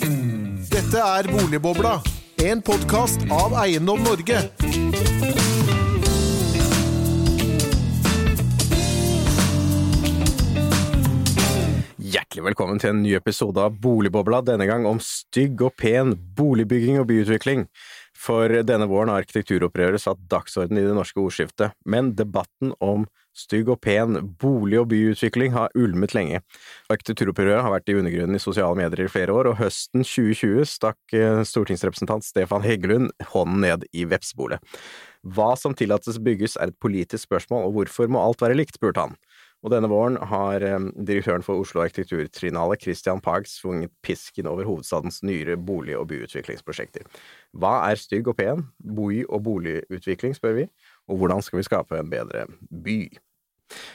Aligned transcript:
Dette 0.00 0.96
er 0.96 1.26
Boligbobla, 1.28 1.98
en 2.40 2.62
podkast 2.64 3.20
av 3.28 3.52
Eiendom 3.60 4.00
Norge. 4.00 4.38
Hjertelig 12.00 12.46
velkommen 12.46 12.80
til 12.80 12.94
en 12.94 13.02
ny 13.04 13.12
episode 13.18 13.60
av 13.60 13.76
Boligbobla, 13.76 14.40
denne 14.48 14.64
gang 14.70 14.88
om 14.88 15.02
stygg 15.04 15.60
og 15.68 15.76
pen 15.76 16.16
boligbygging 16.38 17.02
og 17.02 17.10
byutvikling. 17.12 17.66
For 18.16 18.62
denne 18.64 18.88
våren 18.88 19.12
har 19.12 19.20
arkitekturopprøret 19.20 20.00
satt 20.00 20.24
dagsorden 20.32 20.80
i 20.80 20.86
det 20.86 20.96
norske 20.96 21.20
ordskiftet, 21.20 21.76
men 21.84 22.14
debatten 22.16 22.72
om 22.80 23.04
stygg 23.36 23.70
og 23.72 23.80
pen 23.84 24.18
bolig- 24.40 24.80
og 24.80 24.88
byutvikling 24.90 25.52
har 25.54 25.72
ulmet 25.78 26.14
lenge. 26.16 26.40
Arkitekturopprøret 26.90 27.62
har 27.62 27.74
vært 27.74 27.90
i 27.90 27.96
undergrunnen 27.98 28.36
i 28.36 28.42
sosiale 28.42 28.76
medier 28.78 29.04
i 29.04 29.12
flere 29.12 29.34
år, 29.34 29.50
og 29.50 29.60
høsten 29.60 30.04
2020 30.04 30.66
stakk 30.68 31.16
eh, 31.16 31.42
stortingsrepresentant 31.46 32.26
Stefan 32.26 32.66
Heggelund 32.66 33.10
hånden 33.34 33.62
ned 33.66 33.86
i 33.92 34.06
vepsbolet. 34.08 34.62
Hva 35.20 35.52
som 35.58 35.74
tillates 35.76 36.18
bygges 36.22 36.56
er 36.56 36.72
et 36.72 36.80
politisk 36.80 37.28
spørsmål, 37.28 37.68
og 37.68 37.76
hvorfor 37.76 38.08
må 38.08 38.22
alt 38.22 38.40
være 38.42 38.56
likt, 38.58 38.78
spurte 38.80 39.08
han. 39.08 39.18
Og 39.60 39.74
denne 39.74 39.90
våren 39.92 40.16
har 40.30 40.64
eh, 40.64 40.86
direktøren 41.04 41.44
for 41.44 41.60
Oslo 41.60 41.82
Arkitekturtrinale, 41.84 42.78
Christian 42.80 43.20
Pag, 43.20 43.48
svunget 43.48 43.92
pisken 44.04 44.48
over 44.48 44.64
hovedstadens 44.64 45.20
nyere 45.26 45.58
bolig- 45.60 45.98
og 45.98 46.08
byutviklingsprosjekter. 46.12 47.04
Hva 47.52 47.74
er 47.90 48.00
stygg 48.00 48.30
og 48.32 48.38
pen 48.40 48.64
by- 48.80 49.26
og 49.28 49.44
boligutvikling, 49.44 50.36
spør 50.38 50.62
vi, 50.62 50.66
og 51.10 51.18
hvordan 51.20 51.42
skal 51.44 51.60
vi 51.60 51.66
skape 51.66 51.98
en 51.98 52.12
bedre 52.12 52.46
by? 52.70 53.02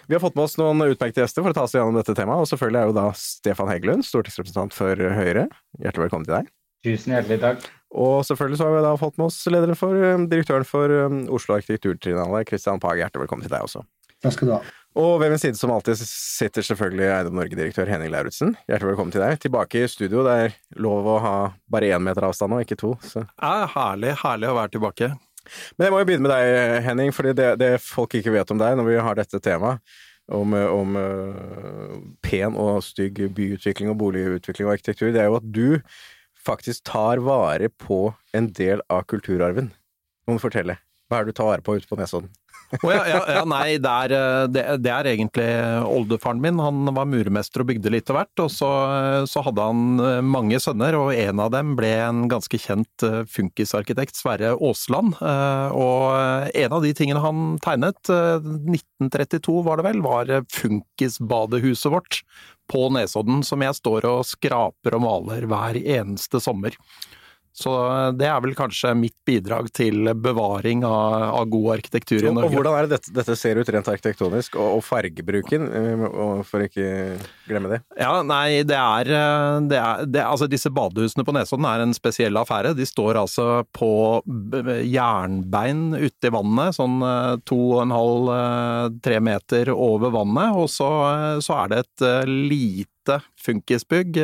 Vi 0.07 0.15
har 0.15 0.21
fått 0.23 0.37
med 0.37 0.45
oss 0.47 0.57
noen 0.59 0.83
utmerkede 0.85 1.23
gjester 1.23 1.43
for 1.43 1.51
å 1.51 1.57
ta 1.57 1.65
oss 1.67 1.73
gjennom 1.75 1.97
dette 1.97 2.15
temaet, 2.15 2.43
og 2.43 2.51
selvfølgelig 2.51 2.81
er 2.81 2.91
jo 2.91 2.95
da 2.95 3.07
Stefan 3.19 3.71
Heggelund, 3.71 4.05
stortingsrepresentant 4.07 4.75
for 4.75 5.01
Høyre. 5.17 5.49
Hjertelig 5.81 6.07
velkommen 6.07 6.27
til 6.27 6.37
deg. 6.37 6.53
Tusen 6.85 7.15
hjertelig 7.15 7.41
takk. 7.41 7.67
Og 7.95 8.21
selvfølgelig 8.27 8.59
så 8.59 8.67
har 8.67 8.75
vi 8.75 8.85
da 8.85 8.95
fått 8.99 9.19
med 9.19 9.29
oss 9.29 9.37
lederen 9.49 9.77
for 9.79 9.97
eh, 9.97 10.23
direktøren 10.31 10.67
for 10.67 10.91
eh, 10.91 11.19
Oslo 11.33 11.57
Arkitekturtrinale, 11.57 12.43
Christian 12.47 12.81
Pag. 12.83 12.99
Hjertelig 13.01 13.25
velkommen 13.25 13.47
til 13.47 13.55
deg 13.55 13.67
også. 13.67 13.85
Takk 14.23 14.35
skal 14.35 14.51
du 14.51 14.55
ha. 14.57 14.63
Og 14.95 15.17
ved 15.19 15.33
min 15.33 15.41
side 15.41 15.59
som 15.59 15.73
alltid 15.75 15.99
sitter 15.99 16.63
selvfølgelig 16.63 17.09
Eiendom 17.11 17.35
Norge-direktør 17.35 17.89
Henning 17.91 18.13
Lauritzen. 18.13 18.53
Hjertelig 18.69 18.93
velkommen 18.93 19.11
til 19.15 19.25
deg. 19.25 19.39
Tilbake 19.43 19.83
i 19.83 19.89
studio. 19.91 20.23
Det 20.27 20.35
er 20.45 20.55
lov 20.79 21.09
å 21.11 21.17
ha 21.23 21.35
bare 21.71 21.91
én 21.91 22.03
meter 22.03 22.27
avstand 22.27 22.55
nå, 22.55 22.61
ikke 22.63 22.79
to. 22.79 22.93
Så. 23.03 23.25
Ja, 23.41 23.67
herlig, 23.73 24.15
herlig 24.23 24.51
å 24.51 24.55
være 24.59 24.75
tilbake. 24.77 25.11
Men 25.75 25.87
jeg 25.87 25.93
må 25.93 26.01
jo 26.01 26.09
begynne 26.09 26.27
med 26.27 26.33
deg, 26.33 26.81
Henning, 26.87 27.13
fordi 27.15 27.35
det, 27.37 27.51
det 27.61 27.71
folk 27.83 28.17
ikke 28.17 28.33
vet 28.35 28.51
om 28.53 28.61
deg 28.61 28.77
når 28.79 28.89
vi 28.89 28.99
har 29.07 29.19
dette 29.19 29.41
temaet, 29.43 29.95
om, 30.33 30.55
om 30.57 30.95
uh, 30.97 31.97
pen 32.25 32.55
og 32.57 32.79
stygg 32.81 33.19
byutvikling 33.37 33.91
og 33.91 33.99
boligutvikling 34.01 34.69
og 34.69 34.73
arkitektur, 34.73 35.11
det 35.13 35.21
er 35.21 35.29
jo 35.29 35.37
at 35.37 35.49
du 35.53 35.67
faktisk 36.45 36.85
tar 36.89 37.21
vare 37.25 37.69
på 37.69 38.09
en 38.37 38.49
del 38.57 38.81
av 38.89 39.05
kulturarven. 39.09 39.71
Må 40.25 40.37
du 40.37 40.41
fortelle? 40.41 40.79
Hva 41.05 41.19
er 41.19 41.27
det 41.27 41.35
du 41.35 41.37
tar 41.37 41.51
vare 41.51 41.65
på 41.65 41.77
ute 41.77 41.89
på 41.89 41.97
Nesodden? 41.99 42.31
Oh, 42.83 42.91
ja, 42.91 43.03
ja, 43.07 43.19
ja, 43.37 43.43
nei, 43.47 43.77
det 43.81 43.91
er, 43.91 44.13
det, 44.51 44.63
det 44.83 44.91
er, 44.91 45.09
egentlig 45.11 45.47
oldefaren 45.85 46.41
min. 46.43 46.59
Han 46.61 46.91
var 46.95 47.07
muremester 47.09 47.63
og 47.63 47.69
bygde 47.69 47.93
litt 47.93 48.09
av 48.11 48.19
hvert. 48.19 48.43
Og 48.45 48.51
så, 48.53 48.69
så, 49.29 49.43
hadde 49.45 49.67
han 49.69 50.25
mange 50.25 50.59
sønner, 50.63 50.97
og 50.99 51.13
en 51.15 51.41
av 51.43 51.53
dem 51.53 51.75
ble 51.79 51.91
en 52.05 52.25
ganske 52.31 52.59
kjent 52.61 53.05
funkisarkitekt, 53.31 54.17
Sverre 54.19 54.55
Aasland. 54.55 55.15
Og 55.21 56.55
en 56.65 56.77
av 56.77 56.85
de 56.85 56.93
tingene 56.97 57.23
han 57.23 57.55
tegnet, 57.63 58.01
1932 58.09 59.61
var 59.65 59.79
det 59.79 59.87
vel, 59.89 60.03
var 60.05 60.33
funkisbadehuset 60.55 61.93
vårt 61.93 62.21
på 62.71 62.87
Nesodden, 62.93 63.43
som 63.45 63.61
jeg 63.61 63.77
står 63.77 64.07
og 64.09 64.25
skraper 64.27 64.97
og 64.97 65.05
maler 65.05 65.45
hver 65.49 65.77
eneste 65.79 66.41
sommer. 66.43 66.77
Så 67.55 67.71
det 68.19 68.27
er 68.27 68.41
vel 68.43 68.51
kanskje 68.57 68.89
mitt 68.99 69.15
bidrag 69.23 69.69
til 69.71 70.09
bevaring 70.19 70.81
av, 70.83 71.13
av 71.39 71.45
god 71.47 71.69
arkitektur 71.77 72.19
i 72.19 72.27
Norge. 72.27 72.49
Og 72.49 72.57
hvordan 72.57 72.75
er 72.75 72.87
det 72.87 72.97
dette, 72.97 73.13
dette 73.15 73.35
ser 73.39 73.61
ut 73.61 73.69
rent 73.71 73.87
arkitektonisk, 73.93 74.57
og, 74.59 74.73
og 74.75 74.83
fargebruken, 74.83 75.69
for 76.49 76.65
ikke 76.65 76.89
glemme 77.47 77.71
det? 77.71 77.79
Ja, 77.95 78.17
nei, 78.27 78.59
det 78.67 78.75
er, 78.75 79.11
det 79.71 79.79
er 79.79 80.03
det, 80.03 80.25
Altså, 80.25 80.49
disse 80.51 80.67
badehusene 80.75 81.23
på 81.23 81.35
Nesodden 81.37 81.67
er 81.69 81.85
en 81.85 81.95
spesiell 81.95 82.35
affære. 82.41 82.73
De 82.75 82.87
står 82.89 83.21
altså 83.21 83.47
på 83.75 83.91
jernbein 84.83 85.85
ute 85.95 86.27
i 86.27 86.33
vannet, 86.35 86.75
sånn 86.75 86.99
to 87.47 87.61
og 87.77 87.85
en 87.85 87.95
halv, 87.95 88.33
tre 89.05 89.21
meter 89.23 89.71
over 89.71 90.11
vannet, 90.17 90.59
og 90.59 90.67
så, 90.75 90.91
så 91.45 91.61
er 91.63 91.71
det 91.71 91.81
et 91.85 92.05
lite 92.27 92.91
funkisbygg, 93.41 94.17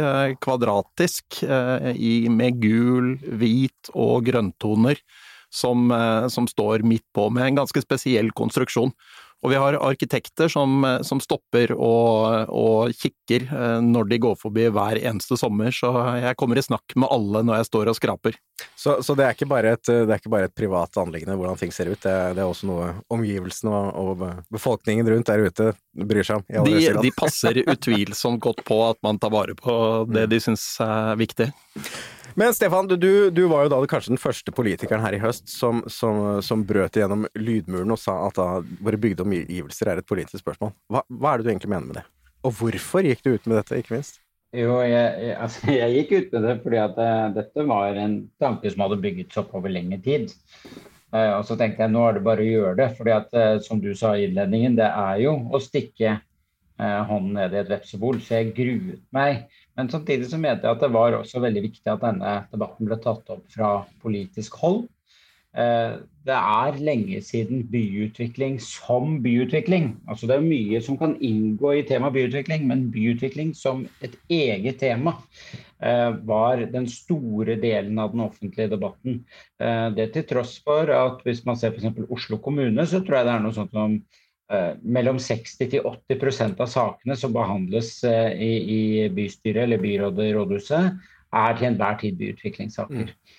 kvadratisk, 0.44 1.42
med 1.46 2.62
gul, 2.64 3.14
hvit 3.42 3.92
og 3.94 4.26
grønntoner, 4.30 5.02
som, 5.52 5.92
som, 6.32 6.48
står 6.48 6.86
midt 6.88 7.06
på, 7.14 7.28
med 7.34 7.50
en 7.50 7.62
ganske 7.62 7.84
spesiell 7.84 8.32
konstruksjon. 8.36 8.94
Og 9.42 9.50
vi 9.50 9.58
har 9.58 9.78
arkitekter 9.82 10.52
som, 10.52 10.84
som 11.02 11.22
stopper 11.24 11.74
og, 11.74 12.50
og, 12.54 12.92
kikker 12.94 13.48
når 13.82 14.12
de 14.12 14.20
går 14.22 14.36
forbi 14.38 14.68
hver 14.70 15.00
eneste 15.02 15.38
sommer, 15.40 15.74
så 15.74 15.90
jeg 16.22 16.38
kommer 16.38 16.60
i 16.60 16.64
snakk 16.66 16.94
med 16.94 17.10
alle 17.10 17.42
når 17.48 17.62
jeg 17.62 17.70
står 17.72 17.90
og 17.90 17.98
skraper. 17.98 18.38
Så, 18.78 19.00
så 19.02 19.16
det, 19.18 19.26
er 19.26 19.34
ikke 19.34 19.50
bare 19.50 19.74
et, 19.74 19.84
det 19.88 20.06
er 20.06 20.22
ikke 20.22 20.34
bare 20.34 20.50
et 20.50 20.56
privat 20.58 20.98
anliggende 21.02 21.38
hvordan 21.40 21.58
ting 21.58 21.74
ser 21.74 21.90
ut, 21.90 21.98
det 22.04 22.12
det 22.36 22.44
er 22.44 22.48
også 22.50 22.70
noe 22.70 22.92
omgivelsene 23.14 23.74
og, 23.74 24.22
og, 24.22 24.24
befolkningen 24.54 25.10
rundt 25.10 25.30
der 25.30 25.46
ute 25.48 25.72
bryr 25.92 26.26
seg 26.28 26.42
om? 26.42 26.66
De, 26.68 26.78
de, 27.02 27.14
passer 27.16 27.62
utvilsomt 27.74 28.42
godt 28.44 28.64
på 28.68 28.82
at 28.90 29.02
man 29.06 29.20
tar 29.22 29.34
vare 29.34 29.58
på 29.58 29.76
det 30.12 30.28
de 30.32 30.42
syns 30.44 30.66
er 30.84 31.18
viktig. 31.20 31.52
Men 32.36 32.54
Stefan, 32.54 32.88
du, 32.88 33.30
du, 33.30 33.44
var 33.52 33.66
jo 33.66 33.72
da 33.74 33.80
kanskje 33.90 34.14
den 34.14 34.22
første 34.22 34.54
politikeren 34.56 35.04
her 35.04 35.16
i 35.16 35.22
høst 35.22 35.50
som, 35.52 35.84
som, 35.92 36.40
som 36.46 36.64
brøt 36.68 36.98
igjennom 36.98 37.28
lydmuren 37.36 37.92
og 37.92 38.00
sa 38.00 38.18
at 38.28 38.40
da 38.40 38.48
våre 38.84 39.00
bygde 39.02 39.26
omgivelser 39.26 39.92
er 39.92 40.02
et 40.02 40.08
politisk 40.08 40.44
spørsmål. 40.44 40.74
Hva, 40.92 41.04
hva, 41.10 41.34
er 41.34 41.42
det 41.42 41.48
du 41.48 41.54
egentlig 41.54 41.74
mener 41.74 41.90
med 41.90 42.00
det? 42.02 42.06
Og 42.48 42.56
hvorfor 42.58 43.06
gikk 43.06 43.24
du 43.26 43.34
ut 43.36 43.50
med 43.50 43.60
dette, 43.60 43.82
ikke 43.82 43.98
minst? 43.98 44.22
Jo, 44.56 44.80
jeg, 44.84 45.12
jeg, 45.26 45.36
altså, 45.40 45.68
jeg 45.82 45.98
gikk 45.98 46.16
ut 46.16 46.34
med 46.36 46.48
det 46.48 46.56
fordi 46.64 46.82
at 46.82 46.98
det, 46.98 47.12
dette 47.38 47.68
var 47.70 48.00
en 48.00 48.18
tanke 48.42 48.72
som 48.72 48.86
hadde 48.86 49.02
bygget 49.04 49.32
seg 49.32 49.46
opp 49.46 49.62
over 49.62 49.74
lengre 49.74 50.02
tid. 50.04 50.34
Uh, 51.12 51.38
og 51.38 51.46
så 51.48 51.58
tenkte 51.60 51.84
jeg 51.84 51.92
nå 51.92 52.04
er 52.08 52.18
det 52.18 52.26
bare 52.26 52.44
å 52.44 52.52
gjøre 52.52 52.76
det. 52.80 52.92
fordi 52.98 53.16
at 53.16 53.34
uh, 53.36 53.56
som 53.64 53.82
du 53.84 53.92
sa 53.98 54.16
i 54.16 54.30
innledningen, 54.30 54.80
det 54.80 54.88
er 54.88 55.24
jo 55.28 55.38
å 55.52 55.64
stikke 55.64 56.20
hånden 56.82 57.36
ned 57.38 57.54
i 57.54 57.60
et 57.60 57.68
vepsebol. 57.70 58.16
Så 58.26 58.40
jeg 58.40 58.56
gruet 58.58 59.04
meg. 59.14 59.44
Men 59.82 59.90
samtidig 59.90 60.28
så 60.30 60.38
mente 60.38 60.68
jeg 60.68 60.78
at 60.78 60.84
det 60.84 60.94
var 60.94 61.16
også 61.18 61.42
veldig 61.42 61.62
viktig 61.66 61.90
at 61.90 62.04
denne 62.04 62.34
debatten 62.52 62.86
ble 62.86 63.00
tatt 63.02 63.32
opp 63.34 63.48
fra 63.50 63.80
politisk 64.04 64.60
hold. 64.62 64.84
Det 65.52 66.36
er 66.38 66.78
lenge 66.86 67.18
siden 67.26 67.64
byutvikling 67.72 68.60
som 68.62 69.18
byutvikling. 69.24 69.90
Altså 70.06 70.30
det 70.30 70.38
er 70.38 70.46
mye 70.46 70.84
som 70.86 71.00
kan 71.02 71.18
inngå 71.18 71.74
i 71.80 71.84
tema 71.90 72.12
byutvikling, 72.14 72.70
men 72.70 72.86
byutvikling 72.94 73.56
som 73.58 73.88
et 74.06 74.14
eget 74.30 74.78
tema 74.84 75.16
var 76.30 76.62
den 76.72 76.86
store 76.86 77.58
delen 77.58 77.98
av 78.00 78.14
den 78.14 78.22
offentlige 78.28 78.70
debatten. 78.78 79.24
Det 79.98 80.12
til 80.14 80.30
tross 80.30 80.60
for 80.62 80.94
at 80.94 81.26
hvis 81.26 81.42
man 81.50 81.58
ser 81.58 81.74
f.eks. 81.74 82.06
Oslo 82.06 82.38
kommune, 82.38 82.86
så 82.86 83.02
tror 83.02 83.24
jeg 83.24 83.32
det 83.32 83.40
er 83.40 83.48
noe 83.48 83.58
sånt 83.58 83.74
som 83.74 83.98
mellom 84.84 85.16
60-80% 85.22 86.60
av 86.60 86.68
sakene 86.68 87.16
som 87.16 87.32
behandles 87.32 87.94
i, 88.04 88.50
i 88.76 88.82
bystyret 89.16 89.64
eller 89.64 89.80
byrådet, 89.80 90.26
i 90.28 90.34
rådhuset, 90.36 90.98
er 91.32 91.56
til 91.56 91.70
enhver 91.70 91.96
tid 92.02 92.18
byutviklingssaker. 92.20 93.14
Mm. 93.14 93.38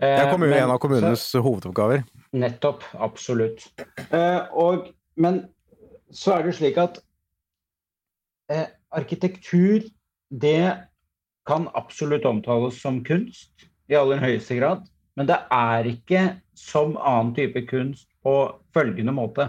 Det 0.00 0.30
kommer 0.30 0.48
jo 0.48 0.56
en 0.56 0.72
av 0.72 0.80
kommunenes 0.80 1.26
så, 1.28 1.40
hovedoppgaver. 1.44 2.06
Nettopp. 2.36 2.84
Absolutt. 3.04 3.66
Og, 4.56 4.88
men 5.20 5.42
så 6.12 6.36
er 6.36 6.46
det 6.46 6.56
slik 6.58 6.80
at 6.80 6.98
eh, 8.52 8.66
arkitektur, 8.96 9.86
det 10.30 10.76
kan 11.46 11.68
absolutt 11.78 12.26
omtales 12.26 12.80
som 12.82 13.02
kunst 13.06 13.68
i 13.90 13.96
aller 13.98 14.20
høyeste 14.22 14.58
grad. 14.58 14.84
Men 15.16 15.28
det 15.30 15.38
er 15.52 15.88
ikke 15.88 16.22
som 16.58 16.96
annen 16.98 17.32
type 17.36 17.62
kunst 17.70 18.08
på 18.26 18.34
følgende 18.76 19.14
måte. 19.16 19.48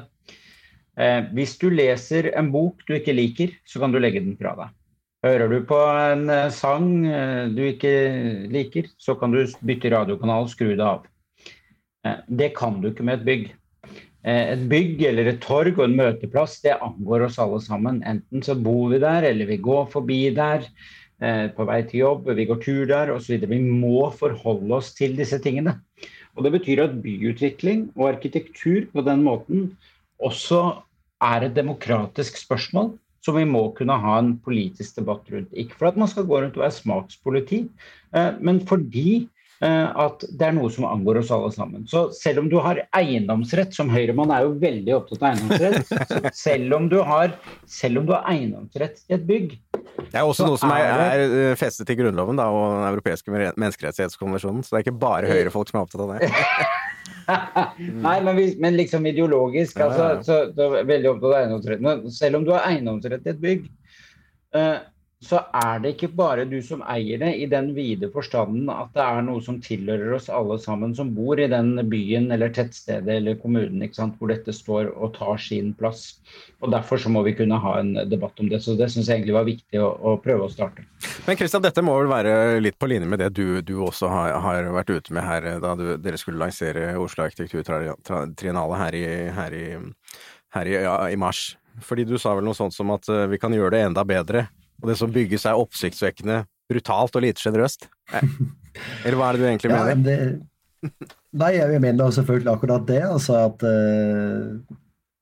Eh, 0.98 1.22
hvis 1.38 1.54
du 1.62 1.70
leser 1.70 2.32
en 2.34 2.50
bok 2.54 2.82
du 2.88 2.96
ikke 2.98 3.14
liker, 3.14 3.54
så 3.70 3.82
kan 3.84 3.94
du 3.94 4.00
legge 4.02 4.24
den 4.24 4.38
fra 4.40 4.56
deg. 4.58 4.74
Hører 5.26 5.52
du 5.52 5.60
på 5.70 5.78
en 5.78 6.26
eh, 6.34 6.50
sang 6.54 6.90
eh, 7.06 7.46
du 7.54 7.62
ikke 7.70 7.94
liker, 8.54 8.90
så 8.98 9.18
kan 9.20 9.34
du 9.34 9.44
bytte 9.46 9.94
radiokanal 9.94 10.48
og 10.48 10.54
skru 10.54 10.74
det 10.74 10.86
av. 10.86 11.06
Det 12.28 12.54
kan 12.56 12.78
du 12.82 12.90
ikke 12.90 13.04
med 13.04 13.20
et 13.20 13.26
bygg. 13.28 13.48
Et 14.28 14.62
bygg 14.70 15.02
eller 15.10 15.28
et 15.28 15.42
torg 15.44 15.76
og 15.76 15.84
en 15.86 15.98
møteplass, 15.98 16.58
det 16.64 16.78
angår 16.84 17.26
oss 17.26 17.40
alle 17.42 17.60
sammen. 17.64 18.00
Enten 18.08 18.44
så 18.44 18.56
bor 18.56 18.94
vi 18.94 19.00
der, 19.04 19.28
eller 19.28 19.50
vi 19.50 19.58
går 19.64 19.90
forbi 19.92 20.22
der 20.36 20.64
på 21.56 21.66
vei 21.68 21.82
til 21.90 22.02
jobb, 22.06 22.30
vi 22.38 22.46
går 22.48 22.62
tur 22.64 22.86
der 22.88 23.12
osv. 23.12 23.44
Vi 23.50 23.60
må 23.60 24.08
forholde 24.16 24.80
oss 24.80 24.94
til 24.96 25.18
disse 25.20 25.40
tingene. 25.44 25.78
Og 26.38 26.48
Det 26.48 26.54
betyr 26.56 26.84
at 26.86 26.98
byutvikling 27.04 27.90
og 27.98 28.14
arkitektur 28.14 28.88
på 28.94 29.04
den 29.04 29.26
måten 29.28 29.68
også 30.24 30.64
er 31.24 31.48
et 31.48 31.56
demokratisk 31.58 32.38
spørsmål 32.40 32.94
som 33.28 33.38
vi 33.38 33.48
må 33.48 33.66
kunne 33.78 33.98
ha 34.00 34.20
en 34.22 34.36
politisk 34.44 35.02
debatt 35.02 35.28
rundt. 35.34 35.56
Ikke 35.58 35.76
for 35.80 35.90
at 35.90 35.98
man 36.00 36.12
skal 36.12 36.28
gå 36.28 36.40
rundt 36.40 36.60
og 36.60 36.64
være 36.64 36.78
smakspoliti, 36.78 37.66
eh, 38.16 38.30
men 38.40 38.62
fordi 38.70 39.28
eh, 39.60 39.90
at 40.06 40.24
det 40.30 40.48
er 40.48 40.56
noe 40.56 40.72
som 40.72 40.88
angår 40.88 41.22
oss 41.24 41.34
alle 41.36 41.52
sammen. 41.56 41.84
Så 41.92 42.08
selv 42.16 42.46
om 42.46 42.50
du 42.52 42.60
har 42.64 42.86
eiendomsrett, 42.96 43.76
som 43.76 43.92
Høyremann 43.92 44.32
er 44.32 44.48
jo 44.48 44.56
veldig 44.62 44.96
opptatt 44.96 45.26
av 45.26 45.30
eiendomsrett, 45.34 46.32
selv 46.48 46.78
om 46.80 46.88
du 46.94 47.02
har, 47.04 47.36
selv 47.68 48.04
om 48.04 48.08
du 48.08 48.16
har 48.16 48.28
eiendomsrett 48.32 49.04
i 49.10 49.18
et 49.18 49.28
bygg, 49.28 49.58
det 49.98 50.22
er 50.22 50.28
også 50.30 50.46
noe 50.46 50.60
som 50.62 50.72
er, 50.72 50.86
er, 51.18 51.56
festet 51.60 51.90
i 51.90 51.96
Grunnloven 51.98 52.38
da, 52.38 52.46
og 52.54 52.78
Den 52.78 52.90
europeiske 52.94 53.34
menneskerettighetskonvensjonen, 53.34 54.62
så 54.64 54.76
det 54.76 54.80
er 54.80 54.86
ikke 54.86 55.02
bare 55.02 55.32
høyrefolk 55.32 55.72
som 55.72 55.82
er 55.82 55.88
opptatt 55.88 56.06
av 56.06 56.14
det. 56.16 56.30
Nei, 58.06 58.18
men, 58.24 58.38
men, 58.62 58.78
liksom 58.78 59.08
ideologisk, 59.10 59.80
altså, 59.84 60.06
så, 60.24 60.38
så, 60.56 60.70
veldig 60.88 61.10
opptatt 61.12 61.34
av 61.34 61.40
eiendomsretten. 61.42 62.06
Selv 62.16 62.40
om 62.40 62.46
du 62.48 62.54
har 62.56 62.68
eiendomsrett 62.70 63.28
i 63.28 63.34
et 63.34 63.42
bygg, 63.44 63.66
uh, 64.56 64.78
så 65.18 65.40
er 65.50 65.80
det 65.82 65.96
ikke 65.96 66.12
bare 66.14 66.44
du 66.46 66.60
som 66.62 66.84
eier 66.86 67.18
det, 67.18 67.32
i 67.42 67.48
den 67.50 67.72
vide 67.74 68.06
forstanden 68.14 68.68
at 68.70 68.92
det 68.94 69.02
er 69.02 69.24
noe 69.26 69.42
som 69.42 69.56
tilhører 69.66 70.14
oss 70.14 70.28
alle 70.30 70.60
sammen 70.62 70.94
som 70.94 71.10
bor 71.16 71.40
i 71.42 71.48
den 71.50 71.72
byen 71.90 72.30
eller 72.36 72.52
tettstedet 72.54 73.16
eller 73.16 73.40
kommunen 73.42 73.82
hvor 73.98 74.30
dette 74.30 74.54
står 74.54 74.92
og 74.94 75.16
tar 75.18 75.42
sin 75.42 75.74
plass. 75.74 76.20
Og 76.62 76.70
Derfor 76.70 77.02
så 77.02 77.10
må 77.10 77.24
vi 77.26 77.34
kunne 77.34 77.58
ha 77.58 77.74
en 77.80 77.96
debatt 78.10 78.38
om 78.40 78.50
det. 78.52 78.62
Så 78.62 78.76
det 78.78 78.92
syns 78.94 79.10
jeg 79.10 79.20
egentlig 79.22 79.38
var 79.40 79.48
viktig 79.48 79.82
å, 79.82 79.90
å, 79.90 80.16
prøve 80.22 80.46
å 80.46 80.54
starte. 80.54 80.86
Men 81.26 81.40
Kristian, 81.40 81.66
dette 81.66 81.82
må 81.86 81.98
vel 81.98 82.12
være 82.12 82.62
litt 82.62 82.78
på 82.78 82.90
linje 82.90 83.10
med 83.10 83.22
det 83.24 83.32
du, 83.34 83.62
du 83.66 83.74
også 83.88 84.12
har, 84.14 84.36
har, 84.44 84.70
vært 84.78 84.94
ute 84.94 85.18
med 85.18 85.26
her 85.26 85.50
da 85.64 85.74
du, 85.80 85.86
dere 86.02 86.22
skulle 86.22 86.42
lansere 86.44 86.92
Oslo 87.02 87.26
arkitekturtriennale 87.26 88.82
her, 88.84 89.00
i, 89.02 89.08
her, 89.34 89.58
i, 89.58 89.66
her 90.54 90.70
i, 90.70 90.78
ja, 90.78 91.00
i 91.10 91.18
mars. 91.18 91.56
Fordi 91.82 92.06
du 92.06 92.18
sa 92.22 92.38
vel 92.38 92.46
noe 92.46 92.58
sånt 92.58 92.74
som 92.74 92.94
at 92.94 93.10
eh, 93.10 93.28
vi 93.30 93.42
kan 93.42 93.54
gjøre 93.54 93.74
det 93.74 93.84
enda 93.90 94.06
bedre 94.06 94.48
og 94.82 94.92
det 94.92 94.98
som 95.00 95.14
bygges 95.14 95.48
er 95.50 95.60
oppsiktsvekkende 95.60 96.44
brutalt 96.70 97.16
og 97.18 97.24
lite 97.26 97.44
sjenerøst? 97.44 97.88
Eller 99.06 99.18
hva 99.18 99.30
er 99.30 99.38
det 99.38 99.42
du 99.42 99.48
egentlig 99.50 99.72
mener? 99.74 99.94
Ja, 99.94 100.02
det, 100.06 100.98
nei, 101.38 101.54
jeg 101.58 101.82
mener 101.84 102.12
selvfølgelig 102.14 102.54
akkurat 102.54 102.86
det. 102.90 103.02
Altså 103.08 103.40
at 103.48 103.66
uh, 103.66 104.78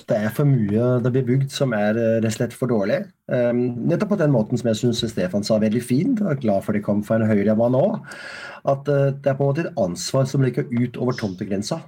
det 0.06 0.18
er 0.20 0.34
for 0.36 0.50
mye 0.50 0.90
det 1.02 1.12
blir 1.16 1.28
bygd 1.30 1.54
som 1.54 1.74
er 1.78 1.98
uh, 1.98 2.18
rett 2.20 2.30
og 2.30 2.38
slett 2.38 2.58
for 2.58 2.72
dårlig. 2.72 3.02
Um, 3.32 3.64
nettopp 3.90 4.16
på 4.16 4.22
den 4.22 4.34
måten 4.36 4.60
som 4.60 4.70
jeg 4.72 4.82
syns 4.82 5.04
Stefan 5.14 5.46
sa 5.48 5.60
veldig 5.62 5.84
fint, 5.84 6.24
og 6.24 6.34
er 6.34 6.42
glad 6.44 6.66
for 6.66 6.78
det 6.78 6.84
kom 6.86 7.04
fra 7.06 7.20
en 7.20 7.30
høyremann 7.30 7.78
òg, 7.80 8.00
at 8.68 8.92
uh, 8.92 9.12
det 9.16 9.32
er 9.32 9.38
på 9.38 9.46
en 9.46 9.54
måte 9.54 9.66
et 9.66 9.82
ansvar 9.82 10.28
som 10.30 10.46
ligger 10.46 10.68
ut 10.74 11.00
over 11.02 11.18
tomtegrensa. 11.18 11.82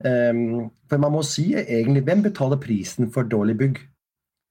Um, 0.00 0.70
for 0.88 1.00
man 1.00 1.12
må 1.12 1.22
si 1.28 1.50
egentlig 1.60 2.06
hvem 2.06 2.22
betaler 2.24 2.60
prisen 2.60 3.10
for 3.12 3.28
dårlig 3.28 3.58
bygg? 3.60 3.80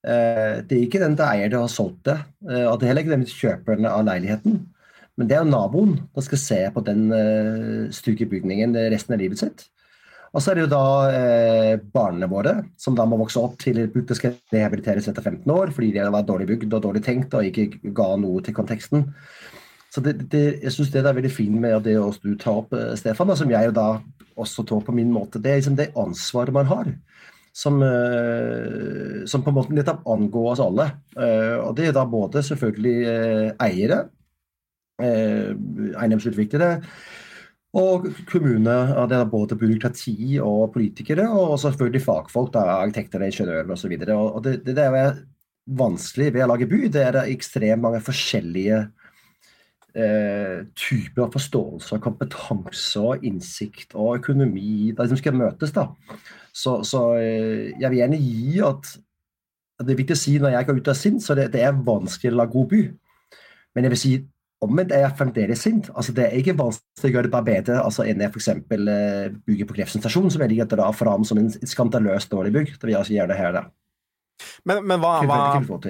Eh, 0.07 0.59
det 0.63 0.77
er 0.77 0.83
ikke 0.85 1.01
den 1.01 1.17
til 1.19 1.27
eier 1.27 1.49
det 1.51 1.59
har 1.59 1.71
solgt 1.71 2.05
det, 2.07 2.15
eh, 2.47 2.65
og 2.69 2.77
det 2.79 2.85
er 2.85 2.93
heller 2.93 3.03
ikke 3.03 3.17
den 3.17 3.25
kjøperen 3.27 3.89
av 3.89 4.05
leiligheten. 4.07 4.61
Men 5.19 5.27
det 5.27 5.35
er 5.35 5.49
naboen 5.49 5.97
som 6.13 6.23
skal 6.23 6.39
se 6.39 6.61
på 6.71 6.83
den 6.87 7.09
eh, 7.11 8.23
bygningen 8.31 8.77
resten 8.93 9.17
av 9.17 9.19
livet 9.19 9.41
sitt. 9.41 9.65
Og 10.29 10.43
så 10.43 10.51
er 10.51 10.59
det 10.59 10.63
jo 10.67 10.71
da 10.71 10.85
eh, 11.11 11.81
barna 11.93 12.29
våre, 12.29 12.53
som 12.77 12.95
da 12.95 13.03
må 13.09 13.17
vokse 13.19 13.41
opp 13.41 13.57
til 13.59 13.81
bygg 13.91 14.13
skal 14.15 14.37
rehabiliteres 14.53 15.09
etter 15.09 15.25
15 15.25 15.51
år 15.51 15.73
fordi 15.75 15.91
de 15.95 16.05
var 16.13 16.27
dårlig 16.27 16.47
bygd 16.51 16.75
og 16.77 16.83
dårlig 16.85 17.01
tenkt 17.03 17.33
og 17.33 17.47
ikke 17.49 17.81
ga 17.97 18.13
noe 18.21 18.43
til 18.45 18.55
konteksten. 18.55 19.09
Så 19.89 20.03
det, 20.05 20.29
det, 20.29 20.61
jeg 20.61 20.75
syns 20.75 20.93
det 20.93 21.01
er 21.01 21.17
veldig 21.17 21.33
fint 21.33 21.57
med 21.59 21.81
det 21.83 21.97
du 21.97 22.35
tar 22.37 22.61
opp, 22.61 22.75
Stefan, 22.95 23.33
og 23.33 23.39
som 23.39 23.49
jeg 23.49 23.71
jo 23.71 23.73
da 23.73 23.87
også 24.39 24.63
tar 24.69 24.83
på 24.85 24.93
min 24.95 25.09
måte. 25.11 25.41
Det 25.41 25.51
er 25.51 25.59
liksom 25.59 25.79
det 25.79 25.89
ansvaret 25.97 26.53
man 26.55 26.69
har 26.69 26.93
som, 27.51 27.81
eh, 27.83 29.25
som, 29.25 29.43
på 29.43 29.51
en 29.51 29.57
måte 29.57 29.75
nettopp 29.75 30.07
angår 30.07 30.51
oss 30.53 30.61
alle. 30.63 30.89
Eh, 31.17 31.55
og 31.59 31.75
Det 31.77 31.89
er 31.89 31.95
da 31.95 32.05
både 32.09 32.43
selvfølgelig 32.45 32.97
eh, 33.13 33.49
eiere, 33.67 34.03
eiendomsutviklere 34.99 36.81
og 37.79 38.09
kommune. 38.27 38.73
Det 39.07 39.15
er 39.15 39.29
både 39.31 39.55
byråkrati 39.55 40.39
og 40.43 40.73
politikere, 40.73 41.29
og 41.31 41.55
selvfølgelig 41.61 42.01
fagfolk, 42.03 42.51
da, 42.51 42.65
arkitekter, 42.81 43.23
ingeniører 43.23 43.71
osv. 43.71 43.95
Det, 43.95 44.17
det, 44.65 44.75
det 44.75 44.87
er 44.89 45.21
vanskelig 45.79 46.33
ved 46.33 46.43
å 46.43 46.49
lage 46.51 46.67
by, 46.67 46.81
det 46.91 47.03
er 47.05 47.15
det 47.15 47.29
ekstremt 47.31 47.85
mange 47.85 48.01
forskjellige 48.03 48.81
eh, 49.95 50.65
typer 50.77 51.25
av 51.25 51.33
forståelse 51.33 51.97
og 51.97 52.03
kompetanse 52.03 53.01
og 53.01 53.25
innsikt 53.25 53.95
og 53.95 54.19
økonomi 54.19 54.91
de 54.97 55.07
som 55.11 55.19
skal 55.19 55.37
møtes. 55.37 55.73
da. 55.75 55.89
Så, 56.53 56.79
så 56.87 57.03
eh, 57.19 57.69
jeg 57.79 57.89
vil 57.89 58.01
gjerne 58.01 58.19
gi 58.23 58.59
at, 58.65 58.97
Det 59.79 59.93
er 59.93 60.01
viktig 60.01 60.15
å 60.17 60.19
si 60.19 60.33
når 60.39 60.57
jeg 60.57 60.67
går 60.67 60.79
ut 60.81 60.89
av 60.91 60.97
sint, 60.99 61.23
så 61.23 61.35
det, 61.39 61.45
det 61.53 61.61
er 61.63 61.85
vanskelig 61.87 62.33
å 62.33 62.39
la 62.41 62.45
god 62.51 62.67
by. 62.73 62.81
Men 63.71 63.85
jeg 63.85 63.93
vil 63.93 64.01
si 64.01 64.11
omvendt 64.65 64.91
er 64.91 65.05
jeg 65.05 65.15
fremdeles 65.15 65.61
sint. 65.63 65.87
Altså, 65.95 66.11
det 66.15 66.25
er 66.25 66.35
ikke 66.41 66.57
vanskelig 66.59 67.07
å 67.07 67.13
gjøre 67.13 67.29
det 67.29 67.31
bare 67.31 67.47
bedre 67.47 67.77
altså, 67.79 68.03
enn 68.03 68.19
jeg 68.19 68.33
f.eks. 68.33 68.49
Eh, 68.51 69.37
bygger 69.47 69.69
på 69.69 69.87
stasjon, 69.87 70.27
som 70.27 70.43
jeg 70.43 70.51
ligger 70.51 70.67
etter 70.67 70.81
da 70.81 70.89
fram 70.91 71.23
som 71.27 71.39
en 71.39 71.47
skandaløst 71.47 72.31
dårlig 72.33 72.51
bygg. 72.57 72.73
Det 72.75 72.89
vil 72.89 72.97
jeg 72.97 73.31
det 73.31 73.39
her. 73.39 73.55
da. 73.55 73.63
Men, 74.67 74.81
men 74.87 75.01
hva, 75.01 75.19
hva 75.27 75.39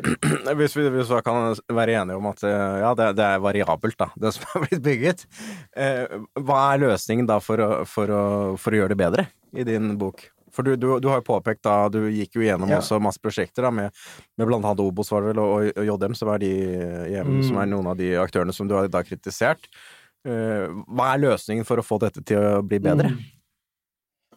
hvis, 0.60 0.76
vi, 0.78 0.88
hvis, 0.94 1.10
vi, 1.12 1.22
kan 1.26 1.54
være 1.76 2.00
enige 2.02 2.18
om 2.20 2.30
at 2.32 2.44
eh, 2.48 2.80
ja, 2.84 2.94
det, 2.98 3.12
det, 3.20 3.28
er 3.28 3.44
variabelt, 3.44 3.98
da, 4.00 4.10
det 4.20 4.34
som 4.36 4.48
er 4.56 4.66
blitt 4.66 4.84
bygget. 4.86 5.24
Eh, 5.78 6.18
hva 6.40 6.66
er 6.74 6.84
løsningen 6.88 7.30
da 7.30 7.40
for 7.44 7.62
å, 7.64 7.70
for, 7.90 8.12
å, 8.12 8.26
for 8.60 8.76
å, 8.76 8.82
gjøre 8.82 8.96
det 8.96 9.02
bedre 9.04 9.30
i 9.58 9.66
din 9.68 9.94
bok? 10.00 10.28
For 10.54 10.66
du, 10.66 10.74
du, 10.82 10.88
du 11.00 11.08
har 11.12 11.22
jo 11.22 11.28
påpekt 11.28 11.62
da, 11.68 11.76
du 11.94 12.08
gikk 12.10 12.40
jo 12.40 12.44
gjennom 12.44 12.72
ja. 12.72 12.80
også 12.82 12.98
masse 13.04 13.22
prosjekter 13.22 13.68
da, 13.68 13.72
med, 13.74 13.94
med 14.40 14.50
blant 14.50 14.66
annet 14.66 14.82
Obos 14.82 15.12
var 15.14 15.24
det 15.24 15.36
vel, 15.36 15.44
og, 15.44 15.70
og 15.78 15.90
JM, 15.92 16.18
som 16.18 16.32
er, 16.34 16.42
de, 16.42 16.54
hjem, 17.14 17.34
mm. 17.38 17.44
som 17.52 17.60
er 17.62 17.70
noen 17.70 17.92
av 17.92 18.00
de 18.00 18.16
aktørene 18.20 18.56
som 18.56 18.70
du 18.70 18.74
har 18.78 18.90
da 18.92 19.04
kritisert. 19.06 19.70
Eh, 20.28 20.66
hva 20.90 21.14
er 21.14 21.22
løsningen 21.28 21.68
for 21.68 21.80
å 21.80 21.86
få 21.86 22.00
dette 22.02 22.26
til 22.26 22.42
å 22.42 22.64
bli 22.66 22.82
bedre? 22.84 23.14
Mm. 23.14 23.28